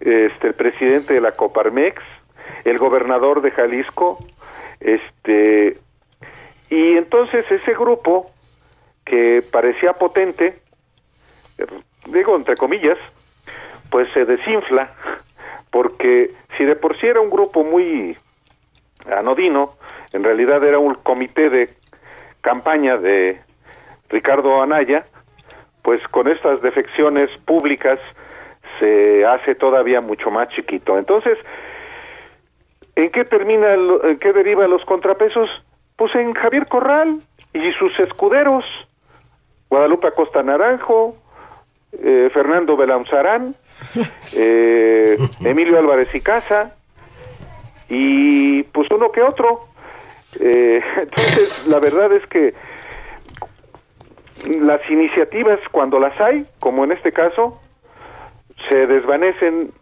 este 0.00 0.48
el 0.48 0.54
presidente 0.54 1.14
de 1.14 1.20
la 1.20 1.32
Coparmex, 1.32 2.02
el 2.64 2.78
gobernador 2.78 3.42
de 3.42 3.50
Jalisco, 3.50 4.18
este 4.80 5.78
y 6.70 6.96
entonces 6.96 7.50
ese 7.50 7.74
grupo 7.74 8.30
que 9.04 9.42
parecía 9.52 9.92
potente, 9.92 10.60
digo 12.06 12.36
entre 12.36 12.56
comillas, 12.56 12.98
pues 13.90 14.10
se 14.12 14.24
desinfla, 14.24 14.94
porque 15.70 16.34
si 16.56 16.64
de 16.64 16.76
por 16.76 16.98
sí 16.98 17.06
era 17.06 17.20
un 17.20 17.30
grupo 17.30 17.64
muy 17.64 18.16
anodino, 19.06 19.74
en 20.12 20.24
realidad 20.24 20.64
era 20.64 20.78
un 20.78 20.94
comité 20.94 21.50
de 21.50 21.68
campaña 22.40 22.96
de 22.96 23.40
Ricardo 24.08 24.62
Anaya, 24.62 25.06
pues 25.84 26.00
con 26.08 26.28
estas 26.28 26.62
defecciones 26.62 27.28
públicas 27.44 28.00
se 28.80 29.26
hace 29.26 29.54
todavía 29.54 30.00
mucho 30.00 30.30
más 30.30 30.48
chiquito. 30.48 30.96
Entonces, 30.96 31.36
¿en 32.96 33.10
qué 33.10 33.26
termina, 33.26 33.74
en 33.74 34.18
qué 34.18 34.32
deriva 34.32 34.66
los 34.66 34.82
contrapesos? 34.86 35.50
Pues 35.96 36.14
en 36.14 36.32
Javier 36.32 36.68
Corral 36.68 37.20
y 37.52 37.70
sus 37.72 38.00
escuderos, 38.00 38.64
Guadalupe 39.68 40.06
Acosta 40.06 40.42
Naranjo, 40.42 41.16
eh, 41.92 42.30
Fernando 42.32 42.78
Belanzarán, 42.78 43.54
eh, 44.34 45.18
Emilio 45.44 45.78
Álvarez 45.78 46.08
y 46.14 46.22
Casa, 46.22 46.76
y 47.90 48.62
pues 48.62 48.88
uno 48.90 49.12
que 49.12 49.20
otro. 49.20 49.66
Eh, 50.40 50.80
entonces, 51.02 51.66
la 51.68 51.78
verdad 51.78 52.10
es 52.10 52.26
que 52.26 52.54
las 54.44 54.80
iniciativas, 54.90 55.60
cuando 55.70 55.98
las 55.98 56.18
hay, 56.20 56.46
como 56.58 56.84
en 56.84 56.92
este 56.92 57.12
caso, 57.12 57.58
se 58.70 58.86
desvanecen 58.86 59.72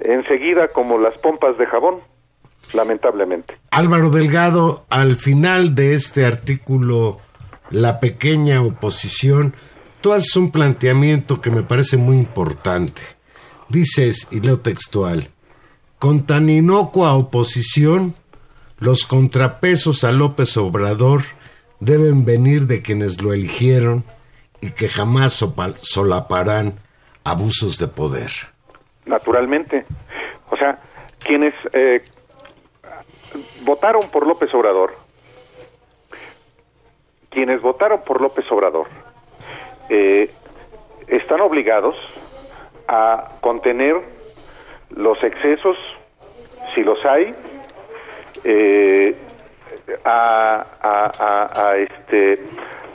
enseguida 0.00 0.68
como 0.68 0.98
las 0.98 1.16
pompas 1.18 1.56
de 1.58 1.66
jabón, 1.66 2.00
lamentablemente. 2.74 3.56
Álvaro 3.70 4.10
Delgado, 4.10 4.84
al 4.90 5.16
final 5.16 5.74
de 5.74 5.94
este 5.94 6.24
artículo, 6.24 7.18
La 7.70 8.00
pequeña 8.00 8.62
oposición, 8.62 9.54
tú 10.00 10.12
haces 10.12 10.36
un 10.36 10.50
planteamiento 10.50 11.40
que 11.40 11.50
me 11.50 11.62
parece 11.62 11.96
muy 11.96 12.18
importante. 12.18 13.00
Dices, 13.68 14.28
y 14.30 14.40
leo 14.40 14.60
textual, 14.60 15.28
con 15.98 16.26
tan 16.26 16.50
inocua 16.50 17.14
oposición, 17.14 18.14
los 18.78 19.06
contrapesos 19.06 20.04
a 20.04 20.12
López 20.12 20.56
Obrador 20.56 21.22
deben 21.84 22.24
venir 22.24 22.68
de 22.68 22.80
quienes 22.80 23.20
lo 23.20 23.32
eligieron 23.32 24.04
y 24.60 24.70
que 24.70 24.88
jamás 24.88 25.32
solaparán 25.32 26.74
abusos 27.24 27.76
de 27.78 27.88
poder. 27.88 28.30
Naturalmente. 29.04 29.84
O 30.50 30.56
sea, 30.56 30.78
quienes 31.24 31.54
eh, 31.72 32.02
votaron 33.64 34.08
por 34.10 34.26
López 34.28 34.54
Obrador, 34.54 34.94
quienes 37.30 37.60
votaron 37.60 38.02
por 38.02 38.20
López 38.20 38.50
Obrador, 38.52 38.86
eh, 39.88 40.30
están 41.08 41.40
obligados 41.40 41.96
a 42.86 43.38
contener 43.40 43.96
los 44.90 45.20
excesos, 45.24 45.76
si 46.76 46.82
los 46.82 47.04
hay, 47.04 47.34
eh, 48.44 49.16
a, 50.04 50.66
a, 50.82 51.70
a, 51.70 51.76
este, 51.76 52.38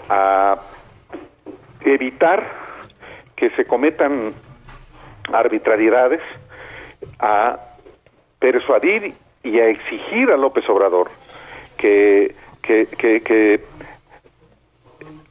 a 0.10 0.56
evitar 1.82 2.48
que 3.36 3.50
se 3.52 3.66
cometan 3.66 4.34
arbitrariedades, 5.32 6.22
a 7.20 7.60
persuadir 8.40 9.14
y 9.44 9.60
a 9.60 9.68
exigir 9.68 10.32
a 10.32 10.38
López 10.38 10.68
Obrador 10.70 11.10
que, 11.78 12.36
que, 12.62 12.88
que, 12.98 13.62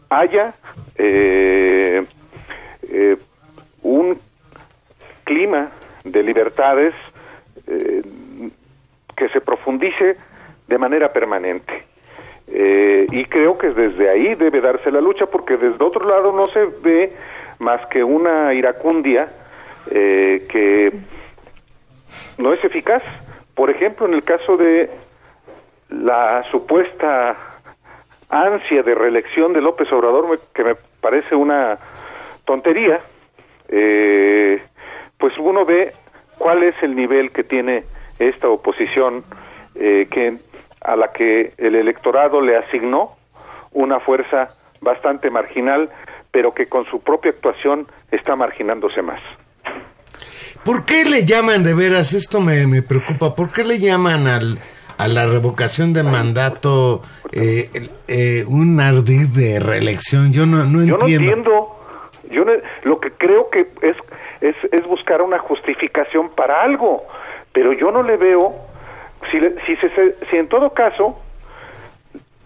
haya 0.09 0.55
eh, 0.97 2.05
eh, 2.83 3.17
un 3.83 4.21
clima 5.25 5.73
de 6.05 6.23
libertades 6.23 6.95
eh, 7.67 8.03
que 9.17 9.29
se 9.31 9.41
profundice 9.41 10.17
de 10.69 10.79
manera 10.79 11.12
permanente. 11.12 11.85
Eh, 12.49 13.07
y 13.11 13.25
creo 13.25 13.59
que 13.59 13.71
desde 13.71 14.09
ahí 14.09 14.35
debe 14.35 14.61
darse 14.61 14.91
la 14.91 15.01
lucha 15.01 15.27
porque 15.27 15.57
desde 15.57 15.85
otro 15.85 16.09
lado 16.09 16.33
no 16.33 16.47
se 16.47 16.64
ve 16.83 17.12
más 17.59 17.85
que 17.87 18.05
una 18.05 18.55
iracundia 18.55 19.29
eh, 19.91 20.47
que 20.49 20.93
no 22.39 22.53
es 22.53 22.62
eficaz. 22.64 23.03
Por 23.55 23.71
ejemplo, 23.71 24.07
en 24.07 24.14
el 24.14 24.23
caso 24.23 24.57
de 24.57 24.91
la 25.89 26.45
supuesta 26.51 27.37
ansia 28.29 28.83
de 28.83 28.95
reelección 28.95 29.53
de 29.53 29.61
López 29.61 29.91
Obrador, 29.93 30.39
que 30.55 30.64
me 30.64 30.75
parece 31.01 31.35
una 31.35 31.77
tontería, 32.45 33.01
eh, 33.69 34.62
pues 35.19 35.37
uno 35.39 35.64
ve 35.64 35.93
cuál 36.39 36.62
es 36.62 36.75
el 36.83 36.95
nivel 36.95 37.31
que 37.31 37.45
tiene 37.45 37.85
esta 38.19 38.49
oposición 38.49 39.25
eh, 39.75 40.09
que 40.11 40.39
a 40.87 40.97
la 40.97 41.12
que 41.12 41.53
el 41.59 41.74
electorado 41.74 42.41
le 42.41 42.57
asignó 42.57 43.16
una 43.72 43.99
fuerza 44.01 44.51
bastante 44.80 45.30
marginal, 45.30 45.91
pero 46.30 46.55
que 46.55 46.66
con 46.66 46.87
su 46.87 47.01
propia 47.01 47.32
actuación 47.32 47.87
está 48.11 48.37
marginándose 48.37 49.03
más. 49.03 49.20
¿Por 50.64 50.84
qué 50.84 51.05
le 51.05 51.24
llaman 51.24 51.62
de 51.62 51.74
veras? 51.74 52.12
Esto 52.12 52.41
me, 52.41 52.66
me 52.66 52.82
preocupa. 52.82 53.34
¿Por 53.34 53.51
qué 53.51 53.64
le 53.64 53.78
llaman 53.78 54.26
al, 54.26 54.59
a 54.97 55.09
la 55.09 55.26
revocación 55.26 55.93
de 55.93 56.03
mandato 56.03 57.03
eh, 57.32 57.70
eh, 58.09 58.45
un 58.47 58.80
ardid 58.80 59.28
de 59.28 59.61
reelección? 59.61 60.32
Yo 60.32 60.47
no, 60.47 60.64
no 60.64 60.80
entiendo. 60.80 61.07
Yo 61.07 61.18
no 61.18 61.24
entiendo. 61.24 61.72
Yo 62.30 62.45
lo 62.82 62.99
que 63.01 63.11
creo 63.12 63.51
que 63.51 63.68
es, 63.82 63.97
es, 64.41 64.57
es 64.72 64.84
buscar 64.87 65.22
una 65.22 65.39
justificación 65.39 66.30
para 66.30 66.62
algo, 66.62 67.01
pero 67.53 67.72
yo 67.72 67.93
no 67.93 68.03
le 68.03 68.16
veo 68.16 68.66
si, 69.31 69.41
si, 69.66 69.89
si 70.31 70.37
en 70.37 70.49
todo 70.49 70.70
caso 70.70 71.18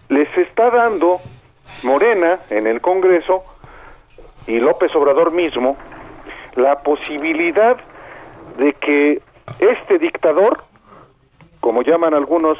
les 0.09 0.27
está 0.37 0.69
dando 0.69 1.19
Morena 1.83 2.39
en 2.49 2.67
el 2.67 2.81
Congreso 2.81 3.43
y 4.47 4.59
López 4.59 4.93
Obrador 4.95 5.31
mismo 5.31 5.77
la 6.55 6.79
posibilidad 6.83 7.77
de 8.57 8.73
que 8.73 9.21
este 9.59 9.97
dictador, 9.99 10.63
como 11.59 11.81
llaman 11.81 12.13
algunos 12.13 12.57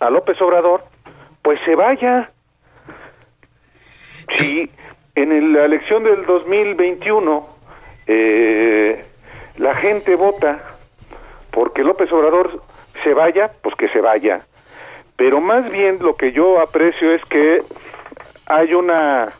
a 0.00 0.10
López 0.10 0.40
Obrador, 0.40 0.84
pues 1.42 1.58
se 1.64 1.74
vaya. 1.74 2.30
Si 4.38 4.70
en 5.14 5.52
la 5.52 5.64
elección 5.64 6.04
del 6.04 6.24
2021 6.24 7.46
eh, 8.06 9.04
la 9.56 9.74
gente 9.74 10.14
vota 10.14 10.60
porque 11.50 11.82
López 11.82 12.10
Obrador 12.12 12.62
se 13.02 13.14
vaya, 13.14 13.50
pues 13.62 13.74
que 13.76 13.88
se 13.88 14.00
vaya. 14.00 14.44
Pero 15.16 15.40
más 15.40 15.70
bien 15.70 15.98
lo 16.00 16.16
que 16.16 16.32
yo 16.32 16.60
aprecio 16.60 17.14
es 17.14 17.22
que 17.26 17.62
hay 18.46 18.74
una 18.74 19.32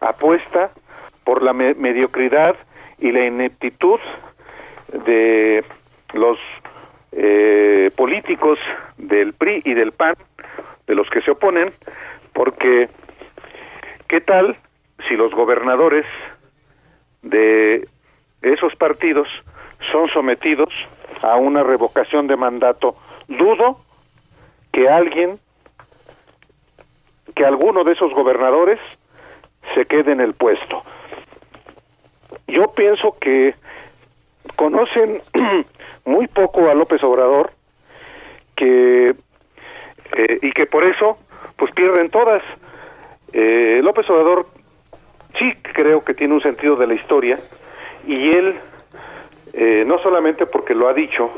apuesta 0.00 0.70
por 1.24 1.42
la 1.42 1.52
mediocridad 1.52 2.56
y 2.98 3.12
la 3.12 3.24
ineptitud 3.24 4.00
de 4.92 5.64
los 6.12 6.38
eh, 7.12 7.90
políticos 7.96 8.58
del 8.98 9.32
PRI 9.32 9.62
y 9.64 9.74
del 9.74 9.92
PAN, 9.92 10.14
de 10.86 10.94
los 10.94 11.08
que 11.10 11.22
se 11.22 11.30
oponen, 11.30 11.70
porque 12.32 12.88
¿qué 14.08 14.20
tal 14.20 14.56
si 15.08 15.16
los 15.16 15.32
gobernadores 15.32 16.04
de 17.22 17.86
esos 18.42 18.74
partidos 18.76 19.28
son 19.92 20.08
sometidos 20.08 20.72
a 21.22 21.36
una 21.36 21.62
revocación 21.62 22.26
de 22.26 22.36
mandato? 22.36 22.96
Dudo 23.30 23.80
que 24.72 24.88
alguien, 24.88 25.38
que 27.34 27.44
alguno 27.44 27.84
de 27.84 27.92
esos 27.92 28.12
gobernadores 28.12 28.78
se 29.74 29.86
quede 29.86 30.12
en 30.12 30.20
el 30.20 30.34
puesto. 30.34 30.82
Yo 32.48 32.72
pienso 32.74 33.16
que 33.20 33.54
conocen 34.56 35.22
muy 36.04 36.26
poco 36.26 36.68
a 36.68 36.74
López 36.74 37.02
Obrador 37.04 37.52
que 38.56 39.06
eh, 39.06 40.38
y 40.42 40.52
que 40.52 40.66
por 40.66 40.84
eso 40.84 41.18
pues 41.56 41.72
pierden 41.72 42.10
todas. 42.10 42.42
Eh, 43.32 43.80
López 43.82 44.10
Obrador 44.10 44.46
sí 45.38 45.54
creo 45.62 46.04
que 46.04 46.14
tiene 46.14 46.34
un 46.34 46.42
sentido 46.42 46.74
de 46.76 46.86
la 46.88 46.94
historia 46.94 47.38
y 48.06 48.36
él 48.36 48.58
eh, 49.52 49.84
no 49.86 49.98
solamente 49.98 50.46
porque 50.46 50.74
lo 50.74 50.88
ha 50.88 50.94
dicho, 50.94 51.30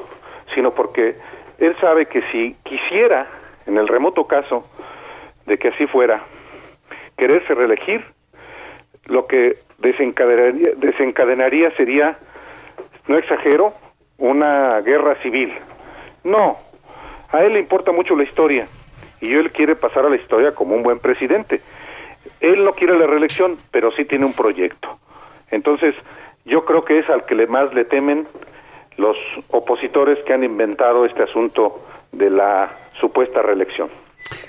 sino 0.54 0.72
porque 0.72 1.16
él 1.62 1.76
sabe 1.80 2.06
que 2.06 2.22
si 2.32 2.56
quisiera, 2.64 3.26
en 3.66 3.78
el 3.78 3.86
remoto 3.86 4.26
caso 4.26 4.66
de 5.46 5.58
que 5.58 5.68
así 5.68 5.86
fuera, 5.86 6.24
quererse 7.16 7.54
reelegir, 7.54 8.04
lo 9.06 9.26
que 9.26 9.56
desencadenaría, 9.78 10.72
desencadenaría 10.76 11.70
sería, 11.76 12.18
no 13.06 13.16
exagero, 13.16 13.74
una 14.18 14.80
guerra 14.80 15.14
civil. 15.22 15.52
No, 16.24 16.56
a 17.30 17.44
él 17.44 17.54
le 17.54 17.60
importa 17.60 17.92
mucho 17.92 18.16
la 18.16 18.24
historia 18.24 18.66
y 19.20 19.32
él 19.34 19.52
quiere 19.52 19.76
pasar 19.76 20.04
a 20.04 20.10
la 20.10 20.16
historia 20.16 20.54
como 20.54 20.74
un 20.74 20.82
buen 20.82 20.98
presidente. 20.98 21.60
Él 22.40 22.64
no 22.64 22.72
quiere 22.72 22.98
la 22.98 23.06
reelección, 23.06 23.56
pero 23.70 23.90
sí 23.92 24.04
tiene 24.04 24.24
un 24.24 24.32
proyecto. 24.32 24.98
Entonces, 25.50 25.94
yo 26.44 26.64
creo 26.64 26.84
que 26.84 26.98
es 26.98 27.08
al 27.08 27.24
que 27.24 27.46
más 27.46 27.72
le 27.72 27.84
temen 27.84 28.26
los 28.96 29.16
opositores 29.48 30.18
que 30.26 30.32
han 30.32 30.44
inventado 30.44 31.04
este 31.04 31.22
asunto 31.22 31.80
de 32.12 32.30
la 32.30 32.90
supuesta 33.00 33.42
reelección. 33.42 33.88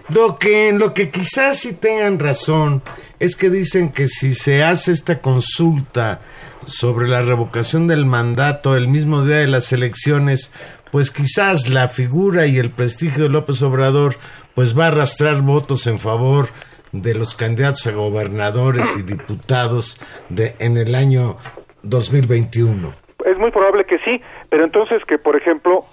Lo 0.10 0.38
que, 0.38 0.72
lo 0.74 0.94
que 0.94 1.10
quizás 1.10 1.60
sí 1.60 1.74
tengan 1.74 2.20
razón 2.20 2.82
es 3.20 3.36
que 3.36 3.50
dicen 3.50 3.92
que 3.92 4.08
si 4.08 4.34
se 4.34 4.64
hace 4.64 4.92
esta 4.92 5.22
consulta 5.22 6.22
sobre 6.66 7.08
la 7.08 7.22
revocación 7.22 7.88
del 7.88 8.06
mandato 8.06 8.76
el 8.76 8.88
mismo 8.88 9.24
día 9.24 9.38
de 9.38 9.48
las 9.48 9.72
elecciones, 9.72 10.52
pues 10.92 11.10
quizás 11.10 11.70
la 11.70 11.88
figura 11.88 12.46
y 12.46 12.60
el 12.60 12.70
prestigio 12.70 13.24
de 13.24 13.30
López 13.30 13.62
Obrador 13.62 14.16
pues 14.54 14.78
va 14.78 14.86
a 14.86 14.88
arrastrar 14.90 15.42
votos 15.42 15.88
en 15.88 16.00
favor 16.00 16.50
de 16.92 17.16
los 17.16 17.34
candidatos 17.34 17.88
a 17.88 17.92
gobernadores 17.92 18.86
y 18.98 19.02
diputados 19.02 20.00
de 20.30 20.56
en 20.60 20.78
el 20.78 20.94
año 20.94 21.38
2021. 21.82 23.03
Es 23.26 23.38
muy 23.38 23.52
probable 23.52 23.86
que 23.86 24.00
sí, 24.00 24.22
pero 24.50 24.64
entonces 24.64 25.04
que 25.06 25.18
por 25.18 25.36
ejemplo 25.36 25.84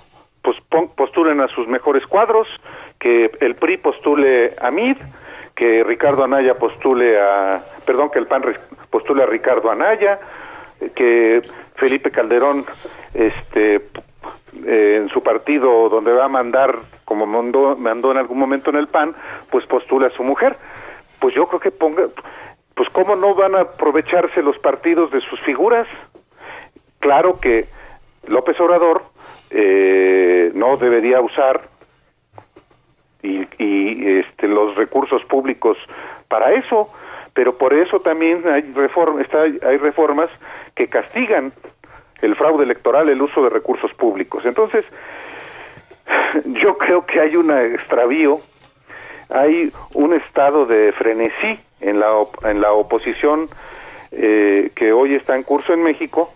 pues 0.42 0.56
postulen 0.96 1.40
a 1.40 1.48
sus 1.48 1.68
mejores 1.68 2.06
cuadros, 2.06 2.48
que 2.98 3.30
el 3.40 3.56
PRI 3.56 3.76
postule 3.76 4.54
a 4.60 4.70
Mid, 4.70 4.96
que 5.54 5.84
Ricardo 5.84 6.24
Anaya 6.24 6.54
postule 6.54 7.20
a, 7.20 7.62
perdón, 7.84 8.10
que 8.10 8.18
el 8.18 8.26
PAN 8.26 8.42
postule 8.88 9.22
a 9.22 9.26
Ricardo 9.26 9.70
Anaya, 9.70 10.18
que 10.94 11.42
Felipe 11.74 12.10
Calderón, 12.10 12.64
este, 13.12 13.76
eh, 14.66 14.96
en 14.96 15.08
su 15.10 15.22
partido 15.22 15.88
donde 15.90 16.12
va 16.12 16.24
a 16.24 16.28
mandar, 16.28 16.78
como 17.04 17.26
mandó, 17.26 17.76
mandó 17.76 18.10
en 18.10 18.16
algún 18.16 18.38
momento 18.38 18.70
en 18.70 18.76
el 18.76 18.88
PAN, 18.88 19.14
pues 19.50 19.66
postule 19.66 20.06
a 20.06 20.10
su 20.10 20.24
mujer. 20.24 20.56
Pues 21.18 21.34
yo 21.34 21.46
creo 21.46 21.60
que 21.60 21.70
ponga, 21.70 22.04
pues 22.74 22.88
cómo 22.90 23.14
no 23.14 23.34
van 23.34 23.54
a 23.54 23.60
aprovecharse 23.60 24.42
los 24.42 24.58
partidos 24.58 25.10
de 25.10 25.20
sus 25.20 25.38
figuras. 25.40 25.86
Claro 27.00 27.38
que 27.40 27.66
López 28.28 28.58
Obrador 28.60 29.02
eh, 29.50 30.52
no 30.54 30.76
debería 30.76 31.20
usar 31.20 31.62
y, 33.22 33.46
y 33.58 34.18
este, 34.20 34.46
los 34.46 34.76
recursos 34.76 35.24
públicos 35.24 35.76
para 36.28 36.52
eso, 36.54 36.90
pero 37.34 37.56
por 37.58 37.74
eso 37.74 38.00
también 38.00 38.46
hay, 38.48 38.62
reform, 38.72 39.20
está, 39.20 39.42
hay 39.42 39.76
reformas 39.78 40.30
que 40.74 40.88
castigan 40.88 41.52
el 42.22 42.36
fraude 42.36 42.64
electoral, 42.64 43.08
el 43.08 43.20
uso 43.20 43.42
de 43.42 43.50
recursos 43.50 43.92
públicos. 43.94 44.44
Entonces, 44.44 44.84
yo 46.44 46.76
creo 46.76 47.06
que 47.06 47.20
hay 47.20 47.36
un 47.36 47.50
extravío, 47.50 48.40
hay 49.30 49.72
un 49.94 50.14
estado 50.14 50.66
de 50.66 50.92
frenesí 50.92 51.58
en 51.80 52.00
la, 52.00 52.12
en 52.44 52.60
la 52.60 52.72
oposición 52.72 53.46
eh, 54.12 54.70
que 54.74 54.92
hoy 54.92 55.14
está 55.14 55.36
en 55.36 55.44
curso 55.44 55.72
en 55.72 55.82
México, 55.82 56.32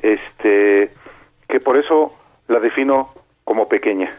este, 0.00 0.92
que 1.48 1.60
por 1.60 1.76
eso 1.76 2.14
la 2.48 2.60
defino 2.60 3.10
como 3.44 3.68
pequeña. 3.68 4.14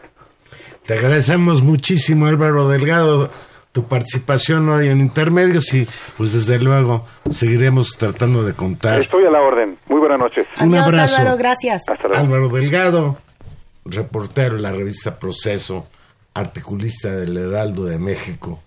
Te 0.86 0.94
agradecemos 0.94 1.62
muchísimo, 1.62 2.26
Álvaro 2.26 2.68
Delgado, 2.68 3.30
tu 3.72 3.84
participación 3.86 4.68
hoy 4.70 4.88
en 4.88 5.00
Intermedios 5.00 5.72
y 5.74 5.86
pues 6.16 6.32
desde 6.32 6.58
luego 6.58 7.04
seguiremos 7.30 7.90
tratando 7.98 8.42
de 8.42 8.54
contar. 8.54 9.00
Estoy 9.00 9.24
a 9.26 9.30
la 9.30 9.40
orden. 9.40 9.76
Muy 9.88 10.00
buenas 10.00 10.18
noches. 10.18 10.46
Un 10.60 10.74
abrazo. 10.74 11.18
Álvaro, 11.18 11.36
gracias. 11.36 11.82
Álvaro 12.14 12.48
Delgado, 12.48 13.18
reportero 13.84 14.56
de 14.56 14.62
la 14.62 14.72
revista 14.72 15.18
Proceso, 15.18 15.86
articulista 16.34 17.14
del 17.14 17.36
Heraldo 17.36 17.84
de 17.84 17.98
México. 17.98 18.62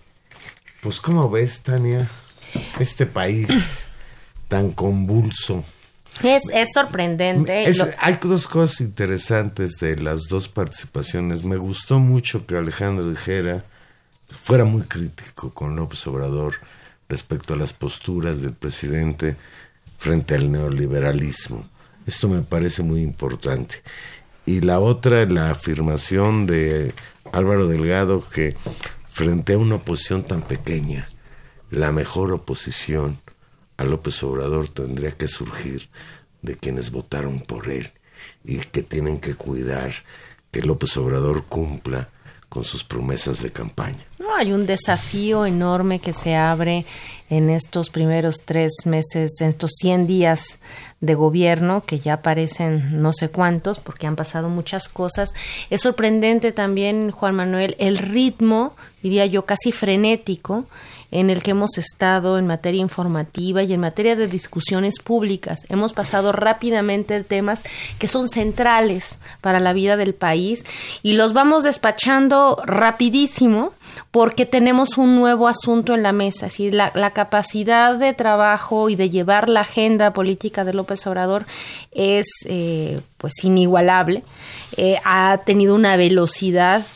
Pues 0.80 1.00
¿cómo 1.00 1.28
ves, 1.28 1.62
Tania? 1.62 2.08
Este 2.78 3.06
país 3.06 3.86
tan 4.48 4.72
convulso 4.72 5.64
es, 6.22 6.42
es 6.52 6.72
sorprendente. 6.72 7.64
Hay 7.98 8.18
dos 8.22 8.46
cosas 8.46 8.80
interesantes 8.80 9.72
de 9.80 9.96
las 9.96 10.24
dos 10.28 10.48
participaciones. 10.48 11.44
Me 11.44 11.56
gustó 11.56 11.98
mucho 11.98 12.46
que 12.46 12.56
Alejandro 12.56 13.08
dijera, 13.08 13.64
fuera 14.28 14.64
muy 14.64 14.82
crítico 14.82 15.52
con 15.52 15.76
López 15.76 16.06
Obrador 16.06 16.54
respecto 17.08 17.54
a 17.54 17.56
las 17.56 17.72
posturas 17.72 18.40
del 18.42 18.52
presidente 18.52 19.36
frente 19.98 20.34
al 20.34 20.50
neoliberalismo. 20.50 21.68
Esto 22.06 22.28
me 22.28 22.42
parece 22.42 22.82
muy 22.82 23.02
importante. 23.02 23.82
Y 24.44 24.60
la 24.60 24.80
otra, 24.80 25.24
la 25.26 25.50
afirmación 25.50 26.46
de 26.46 26.92
Álvaro 27.32 27.68
Delgado 27.68 28.20
que 28.20 28.56
frente 29.08 29.52
a 29.52 29.58
una 29.58 29.76
oposición 29.76 30.24
tan 30.24 30.42
pequeña, 30.42 31.08
la 31.70 31.92
mejor 31.92 32.32
oposición 32.32 33.20
a 33.82 33.84
López 33.84 34.22
Obrador 34.22 34.68
tendría 34.68 35.10
que 35.10 35.26
surgir 35.26 35.88
de 36.40 36.56
quienes 36.56 36.90
votaron 36.92 37.40
por 37.40 37.68
él 37.68 37.90
y 38.44 38.58
que 38.58 38.82
tienen 38.82 39.18
que 39.18 39.34
cuidar 39.34 39.92
que 40.52 40.62
López 40.62 40.96
Obrador 40.96 41.44
cumpla 41.46 42.08
con 42.48 42.64
sus 42.64 42.84
promesas 42.84 43.42
de 43.42 43.50
campaña. 43.50 44.04
No, 44.18 44.36
hay 44.36 44.52
un 44.52 44.66
desafío 44.66 45.46
enorme 45.46 45.98
que 45.98 46.12
se 46.12 46.36
abre 46.36 46.84
en 47.30 47.48
estos 47.48 47.88
primeros 47.88 48.42
tres 48.44 48.72
meses, 48.84 49.40
en 49.40 49.48
estos 49.48 49.70
100 49.80 50.06
días 50.06 50.58
de 51.00 51.14
gobierno, 51.14 51.84
que 51.84 51.98
ya 51.98 52.20
parecen 52.20 53.00
no 53.00 53.12
sé 53.14 53.30
cuántos, 53.30 53.80
porque 53.80 54.06
han 54.06 54.16
pasado 54.16 54.50
muchas 54.50 54.88
cosas. 54.88 55.30
Es 55.70 55.80
sorprendente 55.80 56.52
también, 56.52 57.10
Juan 57.10 57.34
Manuel, 57.34 57.74
el 57.78 57.96
ritmo, 57.96 58.76
diría 59.02 59.24
yo, 59.26 59.46
casi 59.46 59.72
frenético 59.72 60.66
en 61.12 61.30
el 61.30 61.42
que 61.42 61.52
hemos 61.52 61.78
estado 61.78 62.38
en 62.38 62.46
materia 62.46 62.80
informativa 62.80 63.62
y 63.62 63.72
en 63.72 63.80
materia 63.80 64.16
de 64.16 64.26
discusiones 64.26 64.98
públicas. 64.98 65.60
Hemos 65.68 65.92
pasado 65.92 66.32
rápidamente 66.32 67.22
temas 67.22 67.62
que 67.98 68.08
son 68.08 68.28
centrales 68.28 69.18
para 69.40 69.60
la 69.60 69.74
vida 69.74 69.96
del 69.96 70.14
país 70.14 70.64
y 71.02 71.12
los 71.12 71.34
vamos 71.34 71.62
despachando 71.62 72.60
rapidísimo 72.64 73.74
porque 74.10 74.46
tenemos 74.46 74.96
un 74.96 75.14
nuevo 75.14 75.48
asunto 75.48 75.94
en 75.94 76.02
la 76.02 76.12
mesa, 76.12 76.48
la, 76.70 77.10
capacidad 77.10 77.96
de 77.96 78.14
trabajo 78.14 78.88
y 78.88 78.96
de 78.96 79.10
llevar 79.10 79.50
la 79.50 79.60
agenda 79.60 80.14
política 80.14 80.64
de 80.64 80.72
López 80.72 81.06
Obrador 81.06 81.44
es 81.90 82.26
eh, 82.46 83.00
pues 83.18 83.32
inigualable, 83.42 84.22
eh, 84.78 84.96
ha 85.04 85.38
tenido 85.44 85.74
una 85.74 85.96
velocidad 85.96 86.86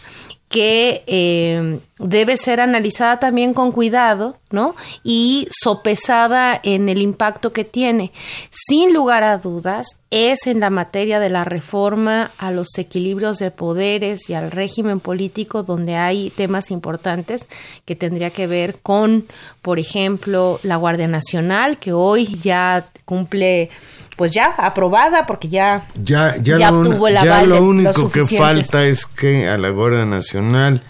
que 0.57 1.05
eh, 1.07 1.81
debe 1.99 2.39
ser 2.39 2.63
analizada 2.63 3.19
también 3.19 3.53
con 3.53 3.73
cuidado, 3.73 4.39
¿no? 4.51 4.75
Y 5.05 5.47
sopesada 5.51 6.59
en 6.63 6.89
el 6.89 7.03
impacto 7.03 7.53
que 7.53 7.65
tiene. 7.65 8.11
Sin 8.51 8.95
lugar 8.95 9.23
a 9.23 9.37
dudas, 9.37 9.87
es 10.11 10.47
en 10.47 10.61
la 10.61 10.71
materia 10.71 11.21
de 11.21 11.29
la 11.29 11.45
reforma 11.45 12.31
a 12.39 12.53
los 12.53 12.69
equilibrios 12.79 13.37
de 13.37 13.51
poderes 13.51 14.31
y 14.31 14.33
al 14.33 14.51
régimen 14.51 14.99
político 14.99 15.63
donde 15.63 15.97
hay 15.97 16.31
temas 16.31 16.71
importantes 16.71 17.45
que 17.85 17.95
tendría 17.95 18.31
que 18.31 18.47
ver 18.47 18.79
con, 18.79 19.27
por 19.61 19.79
ejemplo, 19.79 20.59
la 20.63 20.77
Guardia 20.77 21.07
Nacional, 21.07 21.77
que 21.77 21.93
hoy 21.93 22.39
ya 22.41 22.89
cumple 23.05 23.69
pues 24.17 24.33
ya 24.33 24.47
aprobada 24.47 25.27
porque 25.27 25.49
ya 25.49 25.87
ya, 26.03 26.37
ya, 26.37 26.71
obtuvo 26.73 27.09
el 27.09 27.19
aval 27.19 27.51
lo 27.51 27.63
único 27.63 28.11
que 28.11 28.25
falta 28.25 28.85
es 28.85 29.07
que 29.07 29.49
a 29.49 29.59
la 29.59 29.69
Guardia 29.69 30.07
Nacional 30.07 30.83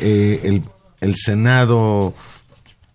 eh, 0.00 0.40
el, 0.44 0.62
el, 1.00 1.16
Senado 1.16 2.14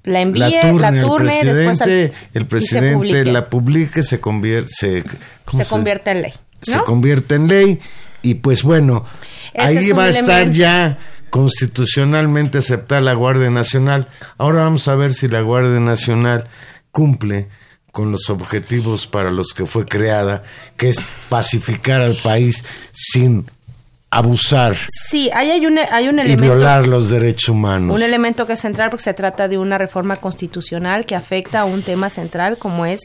la 0.03 0.21
envíe, 0.21 0.39
la 0.39 1.01
turne, 1.01 1.41
el 1.41 1.47
presidente, 1.47 2.13
el 2.33 2.47
presidente 2.47 3.25
la 3.25 3.49
publique, 3.49 4.03
se 4.03 4.19
convierte, 4.19 4.69
se, 4.69 5.01
se, 5.01 5.65
convierte 5.65 6.11
en 6.11 6.21
ley. 6.21 6.33
Se 6.61 6.79
convierte 6.79 7.35
en 7.35 7.47
ley 7.47 7.79
y 8.21 8.35
pues 8.35 8.63
bueno, 8.63 9.05
ahí 9.55 9.91
va 9.91 10.05
a 10.05 10.09
estar 10.09 10.49
ya 10.49 10.99
constitucionalmente 11.29 12.59
aceptada 12.59 13.01
la 13.01 13.13
Guardia 13.13 13.49
Nacional. 13.49 14.07
Ahora 14.37 14.63
vamos 14.63 14.87
a 14.87 14.95
ver 14.95 15.13
si 15.13 15.27
la 15.27 15.41
Guardia 15.41 15.79
Nacional 15.79 16.47
cumple 16.91 17.49
con 17.91 18.11
los 18.11 18.29
objetivos 18.29 19.07
para 19.07 19.31
los 19.31 19.53
que 19.53 19.65
fue 19.65 19.85
creada, 19.85 20.43
que 20.77 20.89
es 20.89 21.03
pacificar 21.29 22.01
al 22.01 22.17
país 22.17 22.63
sin 22.91 23.45
abusar 24.11 24.75
sí, 25.09 25.29
ahí 25.33 25.51
hay 25.51 25.65
un, 25.65 25.77
hay 25.77 26.07
un 26.07 26.17
elemento, 26.17 26.43
y 26.43 26.47
violar 26.47 26.87
los 26.87 27.09
derechos 27.09 27.49
humanos. 27.49 27.95
Un 27.95 28.01
elemento 28.01 28.47
que 28.47 28.53
es 28.53 28.59
central 28.59 28.89
porque 28.89 29.03
se 29.03 29.13
trata 29.13 29.47
de 29.47 29.57
una 29.57 29.77
reforma 29.77 30.15
constitucional 30.15 31.05
que 31.05 31.15
afecta 31.15 31.61
a 31.61 31.65
un 31.65 31.83
tema 31.83 32.09
central 32.09 32.57
como 32.57 32.85
es 32.85 33.01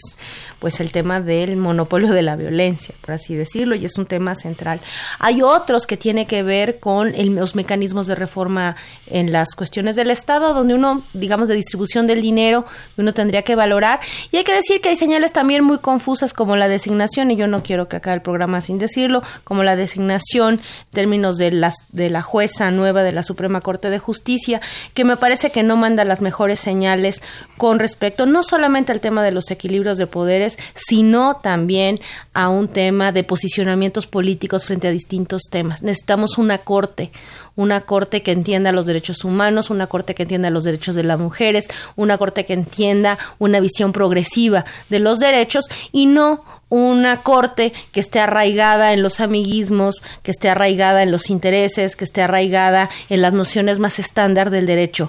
pues 0.58 0.80
el 0.80 0.92
tema 0.92 1.20
del 1.20 1.56
monopolio 1.56 2.12
de 2.12 2.22
la 2.22 2.36
violencia, 2.36 2.94
por 3.00 3.12
así 3.12 3.34
decirlo, 3.34 3.74
y 3.74 3.84
es 3.84 3.98
un 3.98 4.06
tema 4.06 4.34
central. 4.34 4.80
Hay 5.18 5.42
otros 5.42 5.86
que 5.86 5.96
tiene 5.96 6.26
que 6.26 6.42
ver 6.42 6.80
con 6.80 7.12
los 7.34 7.54
mecanismos 7.54 8.06
de 8.06 8.14
reforma 8.14 8.76
en 9.06 9.32
las 9.32 9.54
cuestiones 9.54 9.96
del 9.96 10.10
Estado, 10.10 10.54
donde 10.54 10.74
uno, 10.74 11.02
digamos, 11.12 11.48
de 11.48 11.54
distribución 11.54 12.06
del 12.06 12.20
dinero, 12.20 12.64
uno 12.96 13.12
tendría 13.14 13.42
que 13.42 13.54
valorar. 13.54 14.00
Y 14.30 14.36
hay 14.36 14.44
que 14.44 14.54
decir 14.54 14.80
que 14.80 14.90
hay 14.90 14.96
señales 14.96 15.32
también 15.32 15.64
muy 15.64 15.78
confusas 15.78 16.32
como 16.32 16.56
la 16.56 16.68
designación, 16.68 17.30
y 17.30 17.36
yo 17.36 17.46
no 17.46 17.62
quiero 17.62 17.88
que 17.88 17.96
acabe 17.96 18.16
el 18.16 18.22
programa 18.22 18.60
sin 18.60 18.78
decirlo, 18.78 19.22
como 19.44 19.62
la 19.62 19.76
designación 19.76 20.60
términos 20.92 21.36
de, 21.36 21.50
las, 21.50 21.74
de 21.90 22.10
la 22.10 22.22
jueza 22.22 22.70
nueva 22.70 23.02
de 23.02 23.12
la 23.12 23.22
Suprema 23.22 23.60
Corte 23.60 23.90
de 23.90 23.98
Justicia, 23.98 24.60
que 24.94 25.04
me 25.04 25.16
parece 25.16 25.50
que 25.50 25.62
no 25.62 25.76
manda 25.76 26.04
las 26.04 26.20
mejores 26.20 26.60
señales 26.60 27.22
con 27.56 27.78
respecto 27.78 28.26
no 28.26 28.42
solamente 28.42 28.92
al 28.92 29.00
tema 29.00 29.22
de 29.22 29.30
los 29.30 29.50
equilibrios 29.50 29.98
de 29.98 30.06
poderes, 30.06 30.43
sino 30.74 31.36
también 31.36 32.00
a 32.32 32.48
un 32.48 32.68
tema 32.68 33.12
de 33.12 33.24
posicionamientos 33.24 34.06
políticos 34.06 34.64
frente 34.64 34.88
a 34.88 34.92
distintos 34.92 35.42
temas. 35.50 35.82
Necesitamos 35.82 36.38
una 36.38 36.58
corte, 36.58 37.10
una 37.56 37.82
corte 37.82 38.22
que 38.22 38.32
entienda 38.32 38.72
los 38.72 38.86
derechos 38.86 39.24
humanos, 39.24 39.70
una 39.70 39.86
corte 39.86 40.14
que 40.14 40.24
entienda 40.24 40.50
los 40.50 40.64
derechos 40.64 40.94
de 40.94 41.04
las 41.04 41.18
mujeres, 41.18 41.68
una 41.96 42.18
corte 42.18 42.44
que 42.44 42.52
entienda 42.52 43.18
una 43.38 43.60
visión 43.60 43.92
progresiva 43.92 44.64
de 44.88 44.98
los 44.98 45.18
derechos 45.18 45.66
y 45.92 46.06
no 46.06 46.44
una 46.70 47.22
corte 47.22 47.72
que 47.92 48.00
esté 48.00 48.18
arraigada 48.18 48.92
en 48.92 49.02
los 49.02 49.20
amiguismos, 49.20 50.02
que 50.24 50.32
esté 50.32 50.48
arraigada 50.48 51.04
en 51.04 51.12
los 51.12 51.30
intereses, 51.30 51.94
que 51.94 52.04
esté 52.04 52.22
arraigada 52.22 52.90
en 53.08 53.22
las 53.22 53.32
nociones 53.32 53.78
más 53.78 54.00
estándar 54.00 54.50
del 54.50 54.66
derecho. 54.66 55.08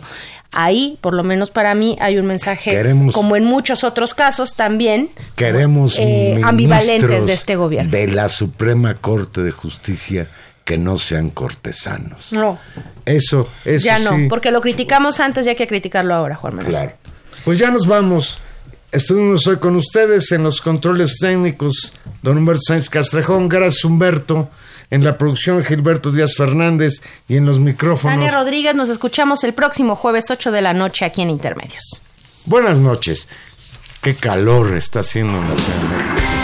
Ahí, 0.57 0.97
por 1.01 1.13
lo 1.13 1.23
menos 1.23 1.51
para 1.51 1.75
mí, 1.75 1.97
hay 1.99 2.17
un 2.17 2.25
mensaje, 2.25 2.81
como 3.11 3.35
en 3.35 3.43
muchos 3.43 3.83
otros 3.83 4.13
casos 4.13 4.55
también, 4.55 5.09
queremos 5.35 5.97
eh, 5.99 6.39
ambivalentes 6.43 7.25
de 7.25 7.33
este 7.33 7.57
gobierno. 7.57 7.91
De 7.91 8.07
la 8.07 8.29
Suprema 8.29 8.95
Corte 8.95 9.41
de 9.41 9.51
Justicia 9.51 10.29
que 10.63 10.77
no 10.77 10.97
sean 10.97 11.29
cortesanos. 11.29 12.31
No. 12.31 12.57
Eso, 13.05 13.49
eso 13.65 13.85
Ya 13.85 13.99
no, 13.99 14.29
porque 14.29 14.51
lo 14.51 14.61
criticamos 14.61 15.19
antes 15.19 15.45
y 15.45 15.49
hay 15.49 15.55
que 15.55 15.67
criticarlo 15.67 16.15
ahora, 16.15 16.35
Juan 16.35 16.55
Manuel. 16.55 16.71
Claro. 16.71 16.93
Pues 17.43 17.59
ya 17.59 17.69
nos 17.69 17.85
vamos. 17.85 18.39
Estuvimos 18.91 19.45
hoy 19.47 19.57
con 19.57 19.75
ustedes 19.75 20.31
en 20.31 20.43
los 20.43 20.61
controles 20.61 21.17
técnicos, 21.19 21.91
don 22.23 22.37
Humberto 22.37 22.61
Sánchez 22.67 22.89
Castrejón. 22.89 23.49
Gracias, 23.49 23.83
Humberto 23.83 24.49
en 24.89 25.03
la 25.03 25.17
producción 25.17 25.63
Gilberto 25.63 26.11
Díaz 26.11 26.35
Fernández 26.35 27.01
y 27.27 27.37
en 27.37 27.45
los 27.45 27.59
micrófonos. 27.59 28.17
Tania 28.17 28.31
Rodríguez, 28.31 28.75
nos 28.75 28.89
escuchamos 28.89 29.43
el 29.43 29.53
próximo 29.53 29.95
jueves 29.95 30.25
8 30.29 30.51
de 30.51 30.61
la 30.61 30.73
noche 30.73 31.05
aquí 31.05 31.21
en 31.21 31.29
Intermedios. 31.29 32.01
Buenas 32.45 32.79
noches. 32.79 33.27
Qué 34.01 34.15
calor 34.15 34.75
está 34.75 34.99
haciendo 34.99 35.39
en 35.39 35.49
la 35.49 35.55
Ciudad 35.55 35.81
de 35.81 36.13
México. 36.13 36.34